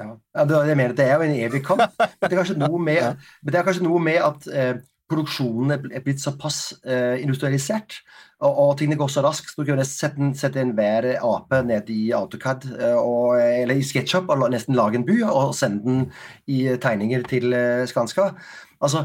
Ja, 0.00 0.14
ja, 0.36 0.44
det, 0.48 0.60
jeg 0.70 0.78
mener, 0.78 0.94
det 0.96 1.04
er 1.04 1.18
jo 1.18 1.26
en 1.26 1.36
evig 1.36 1.64
kamp. 1.66 1.82
Men 1.98 2.22
det 2.24 2.32
er 2.32 2.40
kanskje 2.40 2.60
noe 2.60 2.80
med, 2.80 3.20
men 3.44 3.58
er 3.58 3.66
kanskje 3.66 3.84
noe 3.84 4.00
med 4.02 4.22
at 4.24 4.48
eh, 4.48 4.72
produksjonen 5.10 5.74
er 5.74 6.02
blitt 6.04 6.22
såpass 6.22 6.60
eh, 6.86 7.20
industrialisert, 7.22 7.98
og, 8.40 8.50
og 8.62 8.70
tingene 8.78 8.98
går 9.00 9.10
så 9.12 9.24
raskt. 9.24 9.52
Du 9.58 9.66
kan 9.66 9.80
nesten 9.80 10.32
sette, 10.38 10.62
enhver 10.62 11.08
ape 11.18 11.62
ned 11.66 11.90
i 11.92 12.12
AutoCAD 12.16 12.68
eh, 12.78 12.96
og, 12.96 13.36
eller 13.42 13.76
i 13.76 13.84
SketchUp 13.86 14.30
og 14.30 14.46
nesten 14.54 14.78
lage 14.78 15.00
en 15.00 15.06
by 15.08 15.18
og 15.28 15.54
sende 15.58 15.82
den 15.84 16.04
i 16.48 16.62
eh, 16.70 16.80
tegninger 16.80 17.26
til 17.28 17.52
eh, 17.56 17.84
Skanska. 17.90 18.30
Altså, 18.80 19.04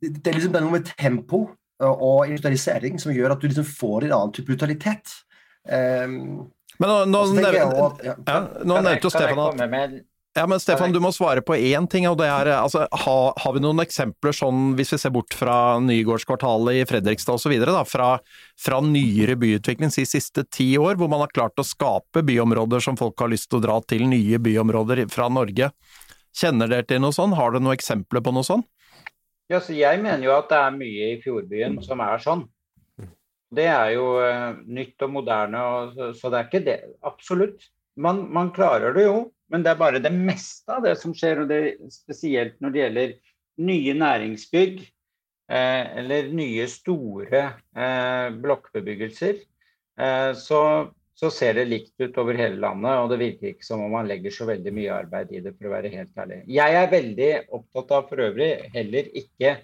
det, 0.00 0.22
er 0.24 0.38
liksom 0.38 0.54
det 0.54 0.64
noe 0.64 0.78
med 0.78 0.92
tempo 0.94 1.48
og, 1.88 2.28
industrialisering 2.28 3.00
som 3.00 3.14
gjør 3.14 3.34
at 3.34 3.42
du 3.42 3.48
liksom 3.48 3.66
får 3.66 4.06
en 4.06 4.16
annen 4.18 4.36
type 4.36 4.50
brutalitet. 4.50 5.16
Um, 5.64 6.50
Men 6.80 7.10
nå, 7.12 7.24
at, 7.36 8.04
ja. 8.04 8.14
ja, 8.14 8.14
jeg- 8.24 8.68
nevnte 8.70 9.04
jo 9.04 9.12
Stefan 9.12 9.42
at 9.60 10.00
Ja, 10.38 10.46
men 10.46 10.60
Stefan, 10.62 10.92
du 10.94 11.00
må 11.02 11.10
svare 11.12 11.42
på 11.42 11.56
én 11.58 11.88
ting, 11.90 12.06
og 12.06 12.16
det 12.20 12.28
er 12.30 12.46
altså, 12.54 12.84
ha, 12.86 13.16
Har 13.36 13.52
vi 13.52 13.60
noen 13.60 13.82
eksempler 13.82 14.32
sånn, 14.32 14.76
hvis 14.78 14.92
vi 14.94 14.98
ser 15.02 15.10
bort 15.10 15.34
fra 15.34 15.80
Nygårdskvartalet 15.82 16.78
i 16.78 16.84
Fredrikstad 16.86 17.34
osv., 17.34 17.56
fra, 17.90 18.10
fra 18.56 18.80
nyere 18.80 19.34
byutvikling 19.36 19.90
de 19.90 20.06
siste 20.06 20.46
ti 20.48 20.78
år, 20.78 20.94
hvor 20.94 21.10
man 21.10 21.24
har 21.24 21.34
klart 21.34 21.58
å 21.58 21.66
skape 21.66 22.22
byområder 22.22 22.80
som 22.80 22.96
folk 22.96 23.18
har 23.18 23.28
lyst 23.28 23.50
til 23.50 23.58
å 23.58 23.64
dra 23.66 23.80
til, 23.82 24.06
nye 24.06 24.38
byområder 24.38 25.08
fra 25.10 25.28
Norge. 25.28 25.72
Kjenner 26.30 26.70
dere 26.70 26.86
til 26.86 27.02
noe 27.02 27.12
sånn? 27.12 27.34
Har 27.34 27.50
dere 27.50 27.66
noen 27.66 27.74
eksempler 27.76 28.22
på 28.22 28.32
noe 28.32 28.46
sånn? 28.46 28.62
Ja, 29.50 29.58
så 29.58 29.74
jeg 29.74 29.98
mener 30.02 30.22
jo 30.22 30.36
at 30.36 30.50
det 30.50 30.58
er 30.62 30.76
mye 30.78 31.10
i 31.16 31.20
Fjordbyen 31.22 31.80
som 31.82 32.02
er 32.04 32.22
sånn. 32.22 32.44
Det 33.50 33.66
er 33.66 33.96
jo 33.96 34.12
eh, 34.22 34.60
nytt 34.70 35.02
og 35.02 35.10
moderne, 35.16 35.62
og, 35.66 35.96
så, 35.96 36.12
så 36.14 36.30
det 36.30 36.38
er 36.38 36.46
ikke 36.46 36.66
det. 36.68 36.78
Absolutt. 37.06 37.66
Man, 37.98 38.22
man 38.30 38.52
klarer 38.54 38.94
det 38.94 39.08
jo, 39.08 39.24
men 39.50 39.64
det 39.66 39.72
er 39.72 39.80
bare 39.80 40.02
det 40.02 40.12
meste 40.14 40.70
av 40.76 40.86
det 40.86 40.94
som 41.00 41.14
skjer. 41.16 41.42
og 41.42 41.50
det 41.50 41.90
Spesielt 41.90 42.60
når 42.62 42.74
det 42.74 42.82
gjelder 42.84 43.16
nye 43.66 43.96
næringsbygg 43.98 44.78
eh, 45.50 45.84
eller 45.98 46.30
nye 46.30 46.68
store 46.70 47.42
eh, 47.74 48.28
blokkbebyggelser. 48.44 49.42
Eh, 49.98 50.30
så, 50.38 50.62
så 51.20 51.28
ser 51.28 51.58
det 51.58 51.66
likt 51.68 52.00
ut 52.00 52.16
over 52.22 52.38
hele 52.38 52.56
landet, 52.62 52.96
og 52.96 53.10
det 53.12 53.18
virker 53.20 53.50
ikke 53.50 53.66
som 53.66 53.82
om 53.84 53.92
man 53.92 54.08
legger 54.08 54.32
så 54.32 54.46
veldig 54.48 54.72
mye 54.72 54.94
arbeid 55.02 55.34
i 55.36 55.42
det, 55.44 55.52
for 55.58 55.68
å 55.68 55.74
være 55.74 55.92
helt 55.92 56.22
ærlig. 56.22 56.38
Jeg 56.48 56.76
er 56.80 56.92
veldig 56.94 57.30
opptatt 57.58 57.92
av 57.98 58.06
for 58.08 58.22
øvrig 58.24 58.48
heller 58.72 59.10
ikke 59.20 59.58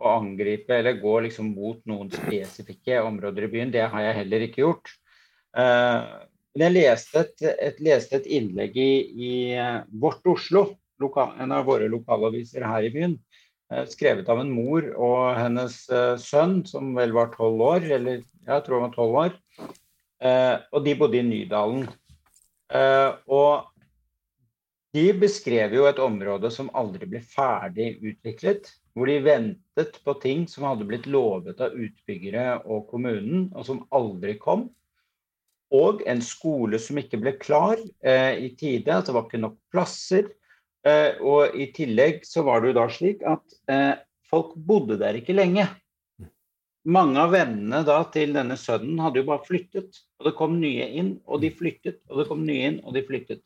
å 0.00 0.14
angripe 0.16 0.78
eller 0.78 0.96
gå 1.02 1.18
liksom 1.26 1.50
mot 1.52 1.82
noen 1.90 2.08
spesifikke 2.14 3.02
områder 3.04 3.44
i 3.44 3.50
byen. 3.52 3.74
Det 3.74 3.84
har 3.92 4.06
jeg 4.06 4.18
heller 4.22 4.46
ikke 4.46 4.64
gjort. 4.64 4.94
Eh, 5.52 6.14
men 6.56 6.66
jeg 6.66 6.76
leste 6.78 7.26
et, 7.26 7.44
et, 7.68 7.84
leste 7.84 8.16
et 8.16 8.32
innlegg 8.38 8.80
i, 8.80 8.90
i 9.12 9.34
eh, 9.52 9.78
Vårt 9.92 10.24
Oslo, 10.32 10.64
loka, 11.02 11.28
en 11.44 11.52
av 11.52 11.68
våre 11.68 11.92
lokalaviser 11.92 12.64
her 12.64 12.88
i 12.88 12.92
byen, 12.94 13.18
eh, 13.68 13.84
skrevet 13.92 14.32
av 14.32 14.40
en 14.40 14.56
mor 14.56 14.88
og 14.96 15.36
hennes 15.36 15.76
sønn, 16.24 16.62
som 16.64 16.96
vel 16.96 17.12
var 17.12 17.34
tolv 17.36 17.68
år, 17.68 17.88
eller 18.00 18.24
jeg 18.24 18.64
tror 18.64 18.80
han 18.80 18.88
var 18.88 18.96
tolv 18.96 19.22
år. 19.26 19.40
Eh, 20.22 20.56
og 20.70 20.84
de 20.86 20.94
bodde 20.98 21.18
i 21.18 21.26
Nydalen. 21.26 21.86
Eh, 22.72 23.10
og 23.26 23.72
de 24.92 25.06
beskrev 25.16 25.74
jo 25.74 25.86
et 25.88 26.00
område 26.02 26.50
som 26.52 26.70
aldri 26.76 27.08
ble 27.08 27.22
ferdig 27.24 27.96
utviklet. 27.98 28.70
Hvor 28.92 29.08
de 29.08 29.22
ventet 29.24 29.96
på 30.04 30.14
ting 30.20 30.44
som 30.50 30.66
hadde 30.68 30.86
blitt 30.88 31.08
lovet 31.08 31.62
av 31.64 31.72
utbyggere 31.72 32.60
og 32.68 32.90
kommunen, 32.90 33.46
og 33.56 33.64
som 33.64 33.86
aldri 33.94 34.36
kom. 34.40 34.66
Og 35.72 36.02
en 36.04 36.20
skole 36.20 36.76
som 36.82 37.00
ikke 37.00 37.22
ble 37.22 37.32
klar 37.40 37.80
eh, 38.04 38.36
i 38.44 38.52
tide. 38.60 38.92
At 38.92 39.08
det 39.08 39.16
var 39.16 39.26
ikke 39.26 39.40
nok 39.42 39.56
plasser. 39.72 40.28
Eh, 40.84 41.16
og 41.24 41.56
i 41.56 41.70
tillegg 41.72 42.26
så 42.28 42.44
var 42.44 42.60
det 42.60 42.72
jo 42.72 42.78
da 42.82 42.88
slik 42.92 43.22
at 43.24 43.56
eh, 43.72 43.94
folk 44.28 44.52
bodde 44.68 45.00
der 45.00 45.16
ikke 45.16 45.36
lenge. 45.36 45.64
Mange 46.82 47.20
av 47.22 47.30
vennene 47.30 47.82
da 47.86 48.00
til 48.10 48.32
denne 48.34 48.56
sønnen 48.58 48.98
hadde 49.02 49.20
jo 49.20 49.28
bare 49.28 49.46
flyttet. 49.46 50.00
Og 50.18 50.26
det 50.26 50.34
kom 50.38 50.56
nye 50.62 50.88
inn, 50.98 51.14
og 51.30 51.44
de 51.44 51.52
flyttet. 51.54 52.00
Og 52.10 52.22
det 52.22 52.26
kom 52.30 52.42
nye 52.46 52.72
inn, 52.72 52.80
og 52.82 52.96
de 52.96 53.04
flyttet. 53.06 53.44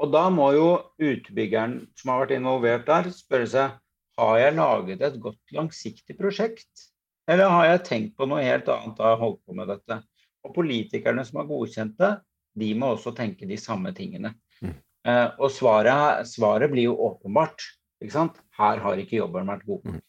Og 0.00 0.10
da 0.14 0.24
må 0.32 0.48
jo 0.56 0.68
utbyggeren 1.02 1.82
som 1.98 2.14
har 2.14 2.24
vært 2.24 2.38
involvert 2.38 2.86
der, 2.88 3.10
spørre 3.14 3.48
seg 3.52 3.78
har 4.20 4.38
jeg 4.40 4.56
laget 4.56 5.02
et 5.06 5.18
godt 5.22 5.54
langsiktig 5.56 6.16
prosjekt, 6.18 6.88
eller 7.30 7.52
har 7.52 7.68
jeg 7.68 7.84
tenkt 7.86 8.16
på 8.18 8.26
noe 8.28 8.42
helt 8.44 8.68
annet 8.72 8.98
da 8.98 9.12
jeg 9.12 9.20
holdt 9.22 9.40
på 9.46 9.56
med 9.56 9.70
dette? 9.70 10.00
Og 10.44 10.54
politikerne 10.56 11.24
som 11.24 11.40
har 11.40 11.48
godkjent 11.48 11.96
det, 12.00 12.14
de 12.60 12.70
må 12.76 12.94
også 12.94 13.12
tenke 13.16 13.48
de 13.48 13.58
samme 13.60 13.92
tingene. 13.96 14.32
Mm. 14.60 14.74
Uh, 15.06 15.28
og 15.38 15.52
svaret, 15.54 16.26
svaret 16.28 16.72
blir 16.72 16.90
jo 16.90 16.96
åpenbart. 17.06 17.62
Ikke 18.02 18.16
sant? 18.16 18.40
Her 18.58 18.80
har 18.82 19.00
ikke 19.00 19.20
jobben 19.20 19.48
vært 19.52 19.66
god. 19.68 19.84
Mm. 19.86 20.00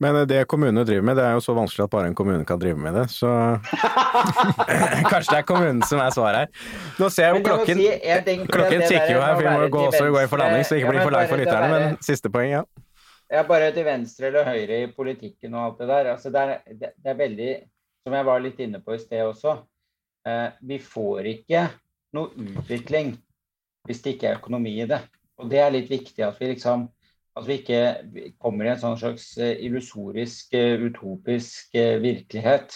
Men 0.00 0.16
det 0.28 0.44
kommunene 0.48 0.84
driver 0.88 1.04
med, 1.04 1.18
det 1.20 1.24
er 1.28 1.36
jo 1.36 1.42
så 1.44 1.54
vanskelig 1.56 1.84
at 1.84 1.92
bare 1.92 2.08
en 2.08 2.16
kommune 2.16 2.44
kan 2.48 2.60
drive 2.60 2.80
med 2.80 2.94
det, 2.96 3.06
så 3.12 3.28
Kanskje 5.12 5.34
det 5.34 5.38
er 5.38 5.46
kommunen 5.48 5.82
som 5.86 6.00
er 6.02 6.14
svaret 6.14 6.40
her. 6.40 6.66
Nå 6.98 7.10
ser 7.12 7.28
jeg 7.28 7.38
jo 7.38 7.46
klokken 7.46 7.80
si 7.80 7.88
jeg 7.88 8.38
Klokken 8.48 8.84
tikker 8.86 9.14
jo 9.14 9.22
her, 9.22 9.34
for 9.34 9.44
vi 9.44 9.54
må 9.54 9.70
gå, 9.74 9.86
også 9.90 10.04
gå 10.08 10.22
i 10.22 10.30
for 10.30 10.42
landing, 10.42 10.64
så 10.64 10.74
det 10.74 10.82
ikke 10.82 10.94
blir 10.94 11.04
for 11.04 11.16
langt 11.16 11.32
for 11.32 11.42
lytterne. 11.42 11.72
Men 11.74 11.98
siste 12.04 12.32
poeng, 12.32 12.52
ja. 12.56 12.62
Ja, 13.28 13.42
bare 13.44 13.72
til 13.76 13.84
venstre 13.84 14.30
eller 14.30 14.46
høyre 14.48 14.84
i 14.86 14.92
politikken 14.92 15.56
og 15.56 15.64
alt 15.64 15.82
det 15.82 15.88
der. 15.90 16.12
Altså, 16.14 16.32
det, 16.32 16.40
er, 16.40 16.76
det, 16.80 16.94
det 16.96 17.12
er 17.12 17.18
veldig 17.18 17.50
Som 18.06 18.14
jeg 18.16 18.24
var 18.24 18.40
litt 18.40 18.60
inne 18.64 18.78
på 18.80 18.94
i 18.94 19.00
sted 19.02 19.20
også. 19.20 19.58
Eh, 20.24 20.46
vi 20.64 20.78
får 20.80 21.26
ikke 21.34 21.66
noe 22.16 22.30
utvikling 22.40 23.10
hvis 23.84 24.00
det 24.04 24.14
ikke 24.14 24.30
er 24.30 24.38
økonomi 24.38 24.72
i 24.80 24.86
det. 24.88 25.02
Og 25.36 25.50
det 25.50 25.60
er 25.60 25.74
litt 25.74 25.90
viktig 25.90 26.24
at 26.24 26.38
vi 26.40 26.54
liksom 26.54 26.86
at 27.36 27.46
vi 27.46 27.58
ikke 27.60 27.82
kommer 28.42 28.66
i 28.66 28.72
en 28.72 28.80
sånn 28.80 28.98
slags 29.00 29.30
eh, 29.40 29.56
illusorisk, 29.66 30.54
eh, 30.56 30.80
utopisk 30.88 31.76
eh, 31.78 31.98
virkelighet. 32.02 32.74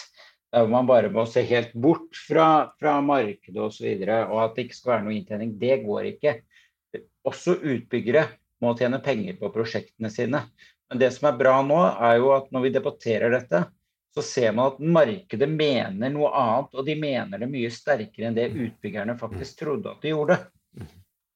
Der 0.53 0.69
man 0.69 0.87
bare 0.87 1.09
må 1.11 1.25
se 1.29 1.41
helt 1.49 1.73
bort 1.73 2.15
fra, 2.27 2.73
fra 2.79 2.99
markedet 3.01 3.57
osv. 3.57 3.65
Og, 3.65 3.75
så 3.75 3.87
videre, 3.87 4.19
og 4.29 4.43
at 4.43 4.55
det 4.55 4.67
ikke 4.67 4.79
skal 4.79 4.93
være 4.93 5.05
noe 5.07 5.15
inntjening. 5.17 5.55
Det 5.59 5.79
går 5.85 6.09
ikke. 6.13 6.35
Også 7.27 7.57
utbyggere 7.57 8.27
må 8.63 8.75
tjene 8.79 9.01
penger 9.03 9.39
på 9.39 9.51
prosjektene 9.53 10.11
sine. 10.13 10.45
Men 10.91 11.01
det 11.01 11.09
som 11.15 11.27
er 11.31 11.39
bra 11.39 11.57
nå, 11.65 11.79
er 12.05 12.19
jo 12.21 12.35
at 12.35 12.51
når 12.53 12.67
vi 12.67 12.73
debatterer 12.75 13.33
dette, 13.33 13.63
så 14.13 14.21
ser 14.21 14.53
man 14.53 14.71
at 14.71 14.81
markedet 14.93 15.49
mener 15.49 16.11
noe 16.13 16.29
annet, 16.37 16.75
og 16.77 16.85
de 16.85 16.95
mener 16.99 17.41
det 17.41 17.49
mye 17.49 17.71
sterkere 17.73 18.29
enn 18.29 18.37
det 18.37 18.51
utbyggerne 18.53 19.17
faktisk 19.17 19.63
trodde 19.63 19.89
at 19.89 20.05
de 20.05 20.13
gjorde. 20.13 20.37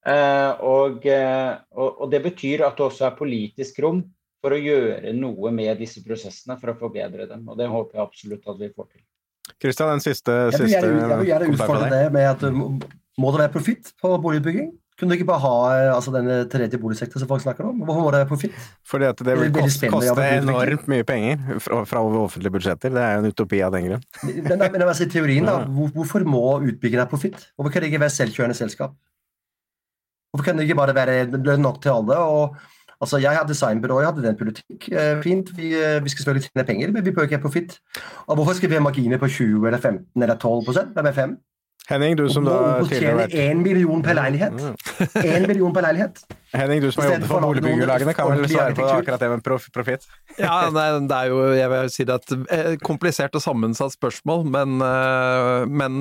Eh, 0.08 0.51
og, 0.64 1.03
eh, 1.03 1.58
og, 1.76 2.03
og 2.05 2.12
det 2.12 2.22
betyr 2.24 2.64
at 2.68 2.78
det 2.80 2.86
også 2.86 3.10
er 3.10 3.18
politisk 3.18 3.82
rom 3.84 4.05
for 4.43 4.55
å 4.55 4.62
gjøre 4.62 5.12
noe 5.18 5.51
med 5.51 5.82
disse 5.82 6.03
prosessene 6.05 6.55
for 6.62 6.72
å 6.72 6.78
forbedre 6.80 7.28
dem. 7.28 7.43
Og 7.49 7.60
det 7.60 7.68
håper 7.72 7.99
jeg 7.99 8.05
absolutt 8.05 8.47
at 8.47 8.62
vi 8.62 8.72
får 8.72 8.89
til. 8.93 9.03
Kristian, 9.58 9.93
en 9.95 10.03
siste, 10.03 10.32
Jeg 10.32 10.51
vil 10.53 10.68
siste 10.68 10.82
gjerne, 10.82 11.08
jeg 11.12 11.22
vil 11.22 11.32
gjerne 11.32 11.53
utfordre 11.53 11.88
det 11.91 12.03
med 12.14 12.28
at 12.30 12.43
uh, 12.43 12.51
må- 12.51 13.32
det 13.32 13.41
være 13.45 13.53
profitt 13.55 13.93
på 14.01 14.12
boligutbygging? 14.22 14.70
Kunne 14.97 15.14
du 15.14 15.16
ikke 15.18 15.28
bare 15.30 15.43
ha 15.43 15.53
uh, 15.66 15.95
altså, 15.95 16.12
denne 16.14 16.38
tredje 16.51 16.80
boligsektoren 16.82 17.24
som 17.24 17.32
folk 17.32 17.43
snakker 17.45 17.68
om? 17.70 17.80
Hvorfor 17.88 18.03
må 18.05 18.12
det 18.14 18.22
være 18.24 18.30
profitt? 18.32 18.70
Fordi 18.88 19.08
at 19.08 19.20
det 19.24 19.28
Det 19.28 19.38
vil 19.41 19.53
koste, 19.55 19.91
koste 19.93 20.28
enormt 20.36 20.88
mye 20.91 21.08
penger 21.08 21.64
fra, 21.64 21.82
fra 21.89 22.03
offentlige 22.22 22.55
budsjetter. 22.58 22.95
Det 22.95 23.03
er 23.03 23.18
jo 23.18 23.24
en 23.26 23.32
utopi 23.32 23.64
av 23.66 23.76
den 23.76 23.88
grunn. 23.89 24.08
Men, 24.24 24.64
men 24.64 24.88
altså, 24.88 25.08
i 25.08 25.12
teorien, 25.16 25.47
da, 25.47 25.60
hvorfor 25.95 26.28
må 26.28 26.45
utbyggeren 26.60 27.08
ha 27.08 27.12
profitt? 27.12 27.49
Hvorfor 27.55 27.74
kan 27.74 27.84
det 27.84 27.93
ikke 27.93 28.03
være 28.03 28.18
selvkjørende 28.20 28.60
selskap? 28.60 28.95
Hvorfor 30.32 30.45
kan 30.45 30.57
det 30.57 30.67
ikke 30.67 30.80
bare 30.80 30.95
være 30.95 31.17
lønn 31.38 31.63
nok 31.65 31.82
til 31.82 31.95
alle? 31.95 32.17
Og, 32.17 32.57
altså, 33.01 33.19
jeg 33.23 33.38
har 33.38 33.47
designbyrå, 33.47 33.99
jeg 34.01 34.11
hadde 34.11 34.28
den 34.28 34.39
politikk. 34.39 34.89
Eh, 34.91 35.21
fint, 35.23 35.51
vi, 35.57 35.73
eh, 35.73 35.99
vi 36.03 36.13
skal 36.13 36.23
selvfølgelig 36.23 36.49
tjene 36.49 36.67
penger, 36.67 36.91
men 36.91 37.05
vi 37.05 37.13
bør 37.15 37.28
ikke 37.28 37.39
ha 37.39 37.43
profitt. 37.43 37.80
Og 38.28 38.36
hvorfor 38.36 38.57
skal 38.57 38.69
vi 38.69 38.80
ha 38.80 38.84
marginer 38.84 39.21
på 39.21 39.28
20 39.28 39.67
eller 39.67 39.80
15 39.80 40.23
eller 40.23 40.36
12 40.36 40.65
prosent? 40.65 40.93
Hvem 40.93 41.11
er 41.11 41.17
fem? 41.21 41.38
Henning, 41.88 42.17
du 42.19 42.25
som 42.27 42.43
da 42.43 42.83
tidligere 42.83 43.21
har 43.21 43.31
tjene 43.31 43.47
én 43.47 43.61
million 43.63 44.01
per 44.03 44.17
leilighet? 44.17 44.57
Én 45.23 45.45
million 45.47 45.71
per 45.71 45.85
leilighet. 45.85 46.19
Henning, 46.51 46.81
du 46.83 46.89
som 46.91 47.05
har 47.05 47.13
jobbet 47.13 47.29
for 47.29 47.45
boligbyggelagene, 47.45 48.13
kan 48.15 48.27
vel 48.33 48.43
svare 48.51 48.75
på 48.75 48.88
akkurat 48.91 49.23
det 49.23 49.29
med 49.31 49.43
prof 49.45 49.69
profitt? 49.75 50.03
Ja, 50.41 50.67
nei, 50.71 50.85
det 51.07 51.15
er 51.15 51.31
jo 51.31 51.39
jeg 51.55 51.71
vil 51.71 51.89
si 51.93 52.05
det 52.07 52.17
er 52.17 52.19
et 52.19 52.51
eh, 52.57 52.75
komplisert 52.83 53.39
og 53.39 53.43
sammensatt 53.43 53.95
spørsmål, 53.95 54.43
men, 54.51 54.75
eh, 54.83 55.63
men 55.67 55.97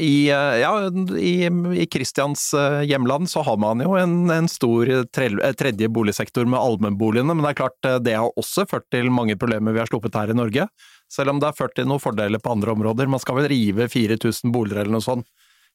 i, 0.00 0.28
eh, 0.32 0.56
ja, 0.62 0.72
i, 1.20 1.36
i 1.84 1.88
Kristians 1.92 2.48
hjemland 2.88 3.28
så 3.32 3.44
har 3.44 3.60
man 3.60 3.84
jo 3.84 3.92
en, 4.00 4.18
en 4.32 4.48
stor 4.48 4.88
tredje 5.12 5.92
boligsektor 5.92 6.48
med 6.48 6.60
allmennboligene, 6.60 7.36
men 7.36 7.44
det 7.44 7.54
er 7.54 7.62
klart 7.64 7.92
det 8.08 8.16
har 8.16 8.32
også 8.40 8.64
ført 8.72 8.88
til 8.92 9.12
mange 9.12 9.36
problemer 9.36 9.76
vi 9.76 9.84
har 9.84 9.92
sluppet 9.92 10.16
her 10.16 10.32
i 10.32 10.40
Norge. 10.40 10.70
Selv 11.12 11.30
om 11.32 11.40
det 11.40 11.50
har 11.50 11.56
ført 11.56 11.76
til 11.78 11.86
noen 11.86 12.02
fordeler 12.02 12.42
på 12.42 12.52
andre 12.52 12.74
områder. 12.74 13.10
Man 13.10 13.22
skal 13.22 13.38
vel 13.38 13.50
rive 13.52 13.86
4000 13.92 14.52
boliger 14.54 14.82
eller 14.82 14.96
noe 14.98 15.04
sånt 15.04 15.28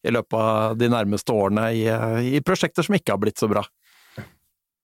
i 0.04 0.12
løpet 0.12 0.38
av 0.38 0.78
de 0.80 0.90
nærmeste 0.90 1.34
årene 1.34 1.68
i, 1.78 1.86
eh, 1.88 2.36
i 2.38 2.42
prosjekter 2.44 2.84
som 2.84 2.98
ikke 2.98 3.14
har 3.14 3.22
blitt 3.22 3.40
så 3.40 3.48
bra. 3.52 3.64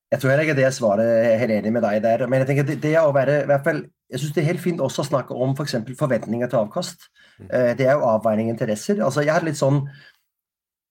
Jeg 0.07 0.21
tror 0.21 0.31
jeg 0.31 0.45
ikke 0.45 0.55
det 0.55 0.69
svaret 0.71 1.03
er 1.03 1.39
helt 1.41 1.51
enig 1.57 1.71
med 1.75 1.83
deg 1.83 2.01
der. 2.05 2.27
Men 2.31 2.43
jeg 2.43 2.47
tenker 2.51 2.67
det, 2.69 2.77
det 2.85 2.93
å 3.01 3.11
være, 3.15 3.41
i 3.43 3.49
hvert 3.49 3.65
fall, 3.65 3.81
jeg 4.07 4.21
synes 4.21 4.35
det 4.35 4.43
er 4.43 4.51
helt 4.53 4.63
fint 4.63 4.83
også 4.83 5.03
å 5.03 5.09
snakke 5.09 5.35
om 5.35 5.55
f.eks. 5.57 5.73
For 5.89 6.05
forventninger 6.05 6.47
til 6.47 6.61
avkast. 6.61 7.09
Eh, 7.49 7.73
Det 7.75 7.87
er 7.87 7.97
jo 7.97 8.07
avveining 8.07 8.53
interesser. 8.53 9.01
Altså, 9.03 9.25
jeg 9.25 9.35
har 9.35 9.43
litt 9.43 9.59
sånn 9.59 9.83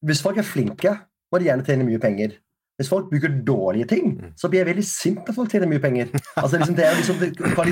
Hvis 0.05 0.21
folk 0.21 0.37
er 0.37 0.45
flinke, 0.45 0.91
må 1.33 1.39
de 1.41 1.47
gjerne 1.49 1.65
tjene 1.65 1.87
mye 1.87 1.99
penger. 1.99 2.37
Hvis 2.77 2.91
folk 2.93 3.07
bygger 3.11 3.31
dårlige 3.47 3.87
ting, 3.89 4.11
så 4.37 4.51
blir 4.53 4.61
jeg 4.61 4.66
veldig 4.68 4.85
sint 4.85 5.22
når 5.24 5.35
folk 5.39 5.49
tjener 5.53 5.68
mye 5.70 5.81
penger. 5.81 6.11
Altså, 6.37 6.59
liksom, 6.61 6.74
det 6.77 6.85
er 6.85 6.97
liksom 6.99 7.20
det, 7.22 7.31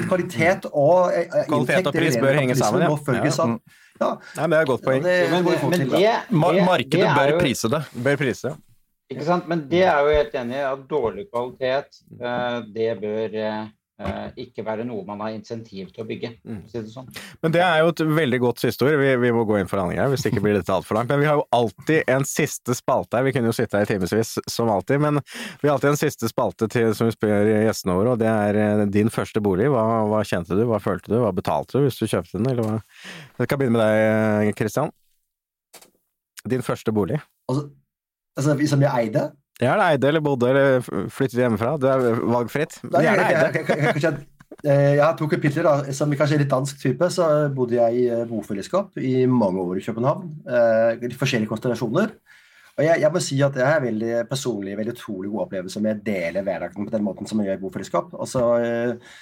Kvalitet 0.08 0.64
og 0.72 1.10
eh, 1.12 1.26
eh, 1.28 1.44
Kvalitet 1.50 1.90
og 1.90 1.92
pris 1.92 2.14
det 2.14 2.16
er 2.16 2.20
jo 2.20 2.24
bør 2.24 2.38
henge 2.40 2.56
sammen, 2.56 2.86
ja. 2.86 2.88
Ja. 2.88 3.58
Ja, 4.00 4.08
Nei, 4.34 4.46
men 4.46 4.50
det 4.50 4.56
er 4.58 4.62
et 4.64 4.70
godt 4.72 4.82
poeng. 4.88 5.02
det, 5.04 5.16
Men, 5.30 5.44
må 5.44 5.50
men 5.70 5.78
det, 5.84 5.90
det- 5.92 6.64
markedet 6.66 7.02
det 7.04 7.10
bør 7.14 7.28
jo- 7.34 7.38
prise 7.44 7.68
det. 7.70 7.82
Bør 8.08 8.16
prise. 8.24 8.54
Ikke 9.12 9.24
sant? 9.28 9.46
Men 9.52 9.68
det 9.68 9.82
er 9.84 10.00
jo 10.00 10.14
helt 10.16 10.34
enig 10.40 10.56
i 10.56 10.64
at 10.72 10.88
dårlig 10.90 11.26
kvalitet, 11.30 12.00
eh, 12.18 12.60
det 12.74 12.88
bør 13.04 13.36
ikke 14.40 14.64
være 14.66 14.82
noe 14.88 15.04
man 15.06 15.20
har 15.22 15.34
insentiv 15.36 15.92
til 15.94 16.02
å 16.02 16.06
bygge. 16.08 16.32
Mm. 16.42 16.62
Si 16.66 16.80
det 16.80 16.90
sånn. 16.90 17.06
Men 17.44 17.52
det 17.54 17.60
er 17.62 17.82
jo 17.84 17.92
et 17.92 18.02
veldig 18.16 18.40
godt 18.42 18.62
siste 18.64 18.86
ord. 18.86 18.96
Vi, 18.98 19.12
vi 19.22 19.30
må 19.36 19.44
gå 19.46 19.60
inn 19.60 19.70
for 19.70 19.78
landing 19.78 20.00
her, 20.02 20.10
hvis 20.10 20.26
ikke 20.26 20.42
blir 20.42 20.56
dette 20.58 20.74
altfor 20.74 20.98
langt. 20.98 21.12
Men 21.12 21.22
vi 21.22 21.28
har 21.30 21.38
jo 21.38 21.44
alltid 21.54 22.10
en 22.10 22.26
siste 22.26 22.74
spalte 22.74 23.20
her. 23.20 23.26
Vi 23.28 23.34
kunne 23.36 23.52
jo 23.52 23.54
sitte 23.54 23.78
her 23.78 23.86
i 23.86 23.90
timevis 23.92 24.34
som 24.50 24.72
alltid, 24.72 24.98
men 25.04 25.20
vi 25.62 25.70
har 25.70 25.76
alltid 25.76 25.92
en 25.92 26.00
siste 26.00 26.30
spalte 26.30 26.68
til, 26.74 26.90
som 26.98 27.10
vi 27.10 27.14
spør 27.14 27.52
gjestene 27.52 27.96
våre, 28.00 28.16
og 28.16 28.24
det 28.24 28.30
er 28.32 28.58
eh, 28.64 28.84
din 28.90 29.12
første 29.14 29.42
bolig. 29.44 29.70
Hva, 29.70 29.84
hva 30.10 30.24
kjente 30.26 30.58
du, 30.58 30.64
hva 30.70 30.82
følte 30.82 31.14
du, 31.14 31.20
hva 31.22 31.30
betalte 31.36 31.78
du 31.78 31.86
hvis 31.86 32.00
du 32.00 32.08
kjøpte 32.08 32.40
den, 32.40 32.50
eller 32.50 32.66
hva? 32.66 32.76
Jeg 33.38 33.52
kan 33.52 33.62
begynne 33.62 33.78
med 33.78 33.86
deg, 33.86 34.52
Kristian. 34.58 34.90
Din 36.50 36.66
første 36.66 36.92
bolig. 36.92 37.22
Altså, 37.48 37.68
altså, 38.36 38.58
som 38.74 38.82
jeg 38.84 39.06
eide? 39.06 39.28
Ja, 39.62 39.74
eller 39.74 39.94
eide 39.94 40.08
eller 40.10 40.22
bodde 40.24 40.50
eller 40.50 41.08
flyttet 41.14 41.38
hjemmefra. 41.38 41.76
Det 41.78 41.90
er 41.90 42.22
valgfritt. 42.22 42.80
Men 42.82 42.96
jeg, 42.98 43.06
gjerne 43.06 43.26
jeg, 43.26 43.34
eide. 43.34 43.44
jeg, 43.44 43.68
jeg, 43.68 43.84
jeg, 43.84 44.02
jeg, 44.02 44.24
jeg 44.64 45.02
har 45.02 45.16
to 45.18 45.28
kapitler. 45.30 45.66
da, 45.68 45.94
Som 45.96 46.14
kanskje 46.14 46.38
er 46.38 46.44
litt 46.44 46.52
dansk 46.52 46.80
type, 46.82 47.10
så 47.12 47.28
bodde 47.54 47.78
jeg 47.78 48.00
i 48.00 48.06
eh, 48.10 48.24
bofellesskap 48.28 48.98
i 48.98 49.16
mange 49.30 49.62
år 49.62 49.80
i 49.80 49.84
København. 49.86 50.30
Eh, 50.48 51.06
I 51.06 51.18
forskjellige 51.20 51.50
konstellasjoner. 51.52 52.16
Og 52.74 52.82
jeg, 52.82 53.04
jeg 53.04 53.14
må 53.14 53.22
si 53.22 53.38
at 53.46 53.54
jeg 53.54 53.70
har 53.70 53.84
veldig 53.84 54.24
personlig 54.26 54.74
veldig 54.74 54.96
utrolig 54.96 55.30
god 55.30 55.44
opplevelse 55.44 55.82
med 55.84 56.00
å 56.00 56.04
dele 56.08 56.42
hverdagen 56.42 56.88
på 56.88 56.94
den 56.96 57.04
måten 57.06 57.28
som 57.30 57.38
jeg 57.38 57.52
gjør 57.52 57.60
i 57.60 57.62
bofellesskap. 57.62 58.16
Altså, 58.18 58.42
eh, 58.58 59.14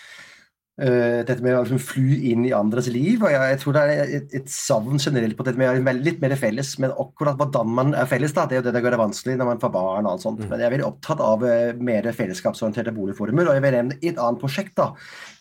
dette 0.72 1.44
med 1.44 1.52
å 1.52 1.62
liksom 1.66 1.80
fly 1.84 2.14
inn 2.32 2.46
i 2.48 2.52
andres 2.56 2.86
liv. 2.90 3.20
og 3.20 3.28
Jeg, 3.28 3.50
jeg 3.52 3.58
tror 3.60 3.74
det 3.76 3.82
er 3.82 4.12
et, 4.16 4.36
et 4.40 4.48
savn 4.50 4.96
generelt 4.96 5.36
på 5.36 5.44
dette 5.44 5.60
med 5.60 5.68
å 5.68 5.84
være 5.84 6.00
litt 6.00 6.22
mer 6.22 6.32
felles. 6.40 6.72
Men 6.80 6.94
akkurat 6.96 7.36
hvordan 7.38 7.74
man 7.76 7.92
er 7.92 8.08
felles, 8.08 8.32
da, 8.32 8.46
det 8.48 8.56
er 8.56 8.62
jo 8.62 8.64
det 8.66 8.72
det 8.78 8.82
gjør 8.82 8.96
det 8.96 9.02
vanskelig 9.02 9.36
når 9.36 9.50
man 9.50 9.62
får 9.62 9.74
barn. 9.74 10.08
og 10.08 10.14
alt 10.14 10.24
sånt. 10.24 10.42
Men 10.48 10.58
jeg 10.58 10.70
er 10.70 10.74
veldig 10.78 10.88
opptatt 10.88 11.22
av 11.22 11.44
eh, 11.46 11.76
mer 11.76 12.08
fellesskapsorienterte 12.16 12.96
boligformer. 12.96 13.50
Og 13.50 13.58
jeg 13.58 13.66
vil 13.66 13.76
nevne 13.76 13.98
et 14.00 14.16
annet 14.16 14.42
prosjekt. 14.42 14.74
da, 14.80 14.90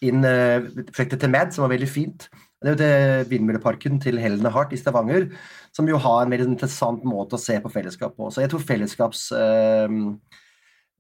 inn, 0.04 0.26
eh, 0.28 0.68
Prosjektet 0.92 1.24
til 1.24 1.32
MAD, 1.32 1.56
som 1.56 1.66
var 1.66 1.74
veldig 1.78 1.90
fint. 1.90 2.28
Det 2.62 2.70
er 2.70 2.76
jo 2.76 2.82
det 2.84 3.30
Vindmølleparken 3.32 3.98
til 4.04 4.20
Helene 4.22 4.52
Hart 4.54 4.76
i 4.76 4.78
Stavanger, 4.78 5.32
som 5.74 5.88
jo 5.90 5.98
har 5.98 6.26
en 6.26 6.34
veldig 6.34 6.52
interessant 6.52 7.02
måte 7.08 7.40
å 7.40 7.42
se 7.42 7.56
på 7.64 7.72
fellesskap 7.74 8.14
på. 8.18 8.30
Så 8.30 8.44
jeg 8.44 8.52
tror 8.52 8.68
fellesskaps... 8.68 9.30
Eh, 9.38 9.88
eh, 9.90 10.40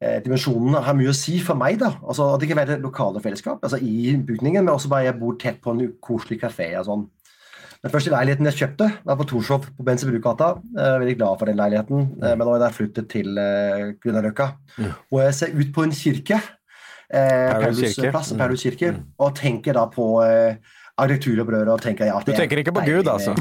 dimensjonene 0.02 0.80
har 0.82 0.95
mye 0.97 1.12
å 1.12 1.16
si 1.16 1.36
for 1.45 1.60
meg. 1.60 1.80
da, 1.82 1.91
altså 2.02 2.32
at 2.34 2.41
Det 2.41 2.47
kan 2.49 2.58
være 2.58 2.80
lokale 2.82 3.22
fellesskap 3.22 3.62
altså 3.62 3.78
i 3.78 4.16
bygningen, 4.18 4.64
men 4.66 4.74
også 4.74 4.89
bare 4.89 5.12
jeg 5.12 5.20
bor 5.20 5.36
tett 5.38 5.60
på 5.62 5.76
en 5.76 5.91
koselig 6.02 6.39
kafé. 6.41 6.72
og 6.80 6.88
sånn. 6.88 7.04
Den 7.82 7.93
første 7.93 8.12
leiligheten 8.14 8.45
jeg 8.45 8.58
kjøpte, 8.60 8.88
var 9.06 9.18
på 9.18 9.26
Torshov 9.30 9.68
på 9.78 9.86
Bensebrugata. 9.86 10.56
Er 10.78 10.99
veldig 11.02 11.16
glad 11.18 11.38
for 11.38 11.49
den 11.49 11.58
leiligheten, 11.58 12.10
eh, 12.22 12.34
men 12.36 12.45
nå 12.45 12.56
er 12.56 12.66
jeg 12.68 12.78
flyttet 12.78 13.10
til 13.10 13.38
Grünerløkka. 14.02 14.52
Og 15.12 15.22
jeg 15.24 15.38
ser 15.38 15.56
ut 15.58 15.72
på 15.74 15.86
en 15.86 15.95
kirke, 16.02 16.41
eh, 17.10 17.52
Paulus 17.52 17.82
Paulus 17.82 17.95
kirke. 17.95 18.12
Mm. 18.12 18.38
Paulus 18.38 18.64
kirke, 18.64 18.93
og 19.20 19.36
tenker 19.36 19.74
da 19.74 19.86
på 19.91 20.08
eh, 20.26 20.56
arkitekturopprøret. 21.04 21.70
og 21.74 21.82
tenker 21.84 22.06
ja, 22.10 22.18
Du 22.26 22.32
er 22.32 22.38
tenker 22.41 22.62
ikke 22.62 22.74
på 22.76 22.84
Gud, 22.86 23.08
altså? 23.12 23.34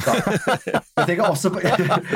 Jeg 0.66 1.06
tenker 1.06 1.24
også 1.28 1.50
på 1.54 1.60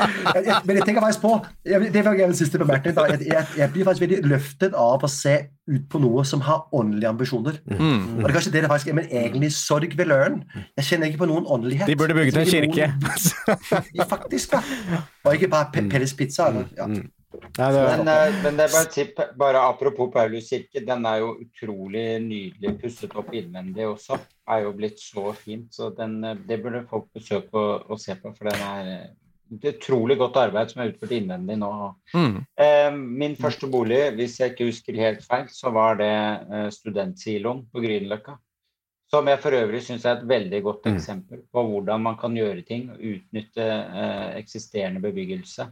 Men 0.67 0.77
jeg 0.79 0.85
tenker 0.87 1.01
faktisk 1.03 1.21
på 1.23 1.33
Det 1.65 2.03
var 2.05 2.19
en 2.25 2.35
siste 2.37 2.59
bemerkning. 2.61 2.95
da, 2.97 3.05
Jeg, 3.21 3.45
jeg, 3.57 3.69
blir 3.73 3.85
faktisk 3.87 4.05
veldig 4.07 4.19
løftet 4.31 4.73
av 4.77 5.03
å 5.05 5.09
se 5.11 5.35
ut 5.65 5.87
på 5.89 5.97
noe 6.03 6.21
som 6.29 6.43
har 6.45 6.67
åndelige 6.77 7.09
ambisjoner. 7.09 7.55
Mm. 7.65 8.19
Og 8.19 8.21
det 8.21 8.29
er 8.29 8.35
kanskje 8.35 8.51
det 8.53 8.61
det 8.65 8.69
faktisk 8.69 8.91
er, 8.91 8.97
men 8.99 9.07
egentlig 9.09 9.49
sorg 9.55 9.95
ved 9.97 10.05
løren. 10.11 10.43
Jeg 10.77 10.85
kjenner 10.91 11.09
ikke 11.09 11.23
på 11.23 11.29
noen 11.31 11.47
åndelighet. 11.49 11.89
De 11.89 11.95
burde 11.97 12.13
bygget 12.13 12.37
en 12.43 12.45
kirke. 12.51 12.91
noen- 13.01 14.09
faktisk, 14.13 14.53
da. 14.53 14.61
Og 15.25 15.33
ikke 15.39 15.49
bare 15.49 15.71
Pe- 15.73 15.87
Pelles 15.89 16.13
Pizza. 16.13 16.51
Eller, 16.51 16.69
ja. 16.77 16.85
Nei, 17.57 17.67
det, 17.73 17.83
Men, 17.89 18.07
eh, 18.11 18.37
men 18.43 18.57
det 18.57 18.65
er 18.67 18.71
bare 18.73 18.87
et 18.87 18.95
tipp, 18.95 19.19
bare 19.39 19.61
apropos 19.67 20.11
Paulus 20.13 20.49
kirke, 20.49 20.85
den 20.85 21.05
er 21.09 21.19
jo 21.23 21.33
utrolig 21.43 22.05
nydelig 22.23 22.73
pusset 22.81 23.15
opp 23.15 23.33
innvendig 23.33 23.85
også. 23.89 24.17
Er 24.47 24.63
jo 24.65 24.73
blitt 24.77 24.99
så 25.01 25.33
fint, 25.37 25.69
så 25.73 25.89
den, 25.97 26.23
eh, 26.23 26.35
det 26.47 26.61
burde 26.63 26.85
folk 26.89 27.07
besøke 27.13 27.53
og, 27.53 27.85
og 27.91 27.99
se 28.01 28.15
på. 28.15 28.33
For 28.37 28.49
den 28.49 28.65
er 28.69 28.89
eh, 28.95 29.13
et 29.55 29.67
utrolig 29.75 30.17
godt 30.17 30.39
arbeid 30.41 30.71
som 30.71 30.81
er 30.81 30.89
utført 30.93 31.11
innvendig 31.13 31.59
nå. 31.61 31.71
Mm. 32.15 32.39
Eh, 32.57 32.89
min 32.95 33.35
første 33.37 33.69
bolig, 33.69 34.01
hvis 34.17 34.39
jeg 34.41 34.55
ikke 34.55 34.71
husker 34.71 34.97
helt 35.03 35.21
feil, 35.27 35.45
så 35.53 35.69
var 35.75 35.99
det 36.01 36.11
eh, 36.11 36.67
studentsiloen 36.73 37.65
på 37.71 37.83
Grünerløkka. 37.83 38.39
Som 39.13 39.27
jeg 39.29 39.37
for 39.43 39.53
øvrig 39.53 39.83
syns 39.85 40.03
er 40.09 40.17
et 40.17 40.27
veldig 40.27 40.63
godt 40.65 40.87
Mm. 40.89 40.95
eksempel 40.97 41.43
på 41.53 41.61
hvordan 41.69 42.01
man 42.01 42.15
kan 42.17 42.33
gjøre 42.35 42.63
ting 42.65 42.87
og 42.89 42.97
utnytte 43.05 43.61
eh, 43.61 44.31
eksisterende 44.39 44.99
bebyggelse. 45.03 45.67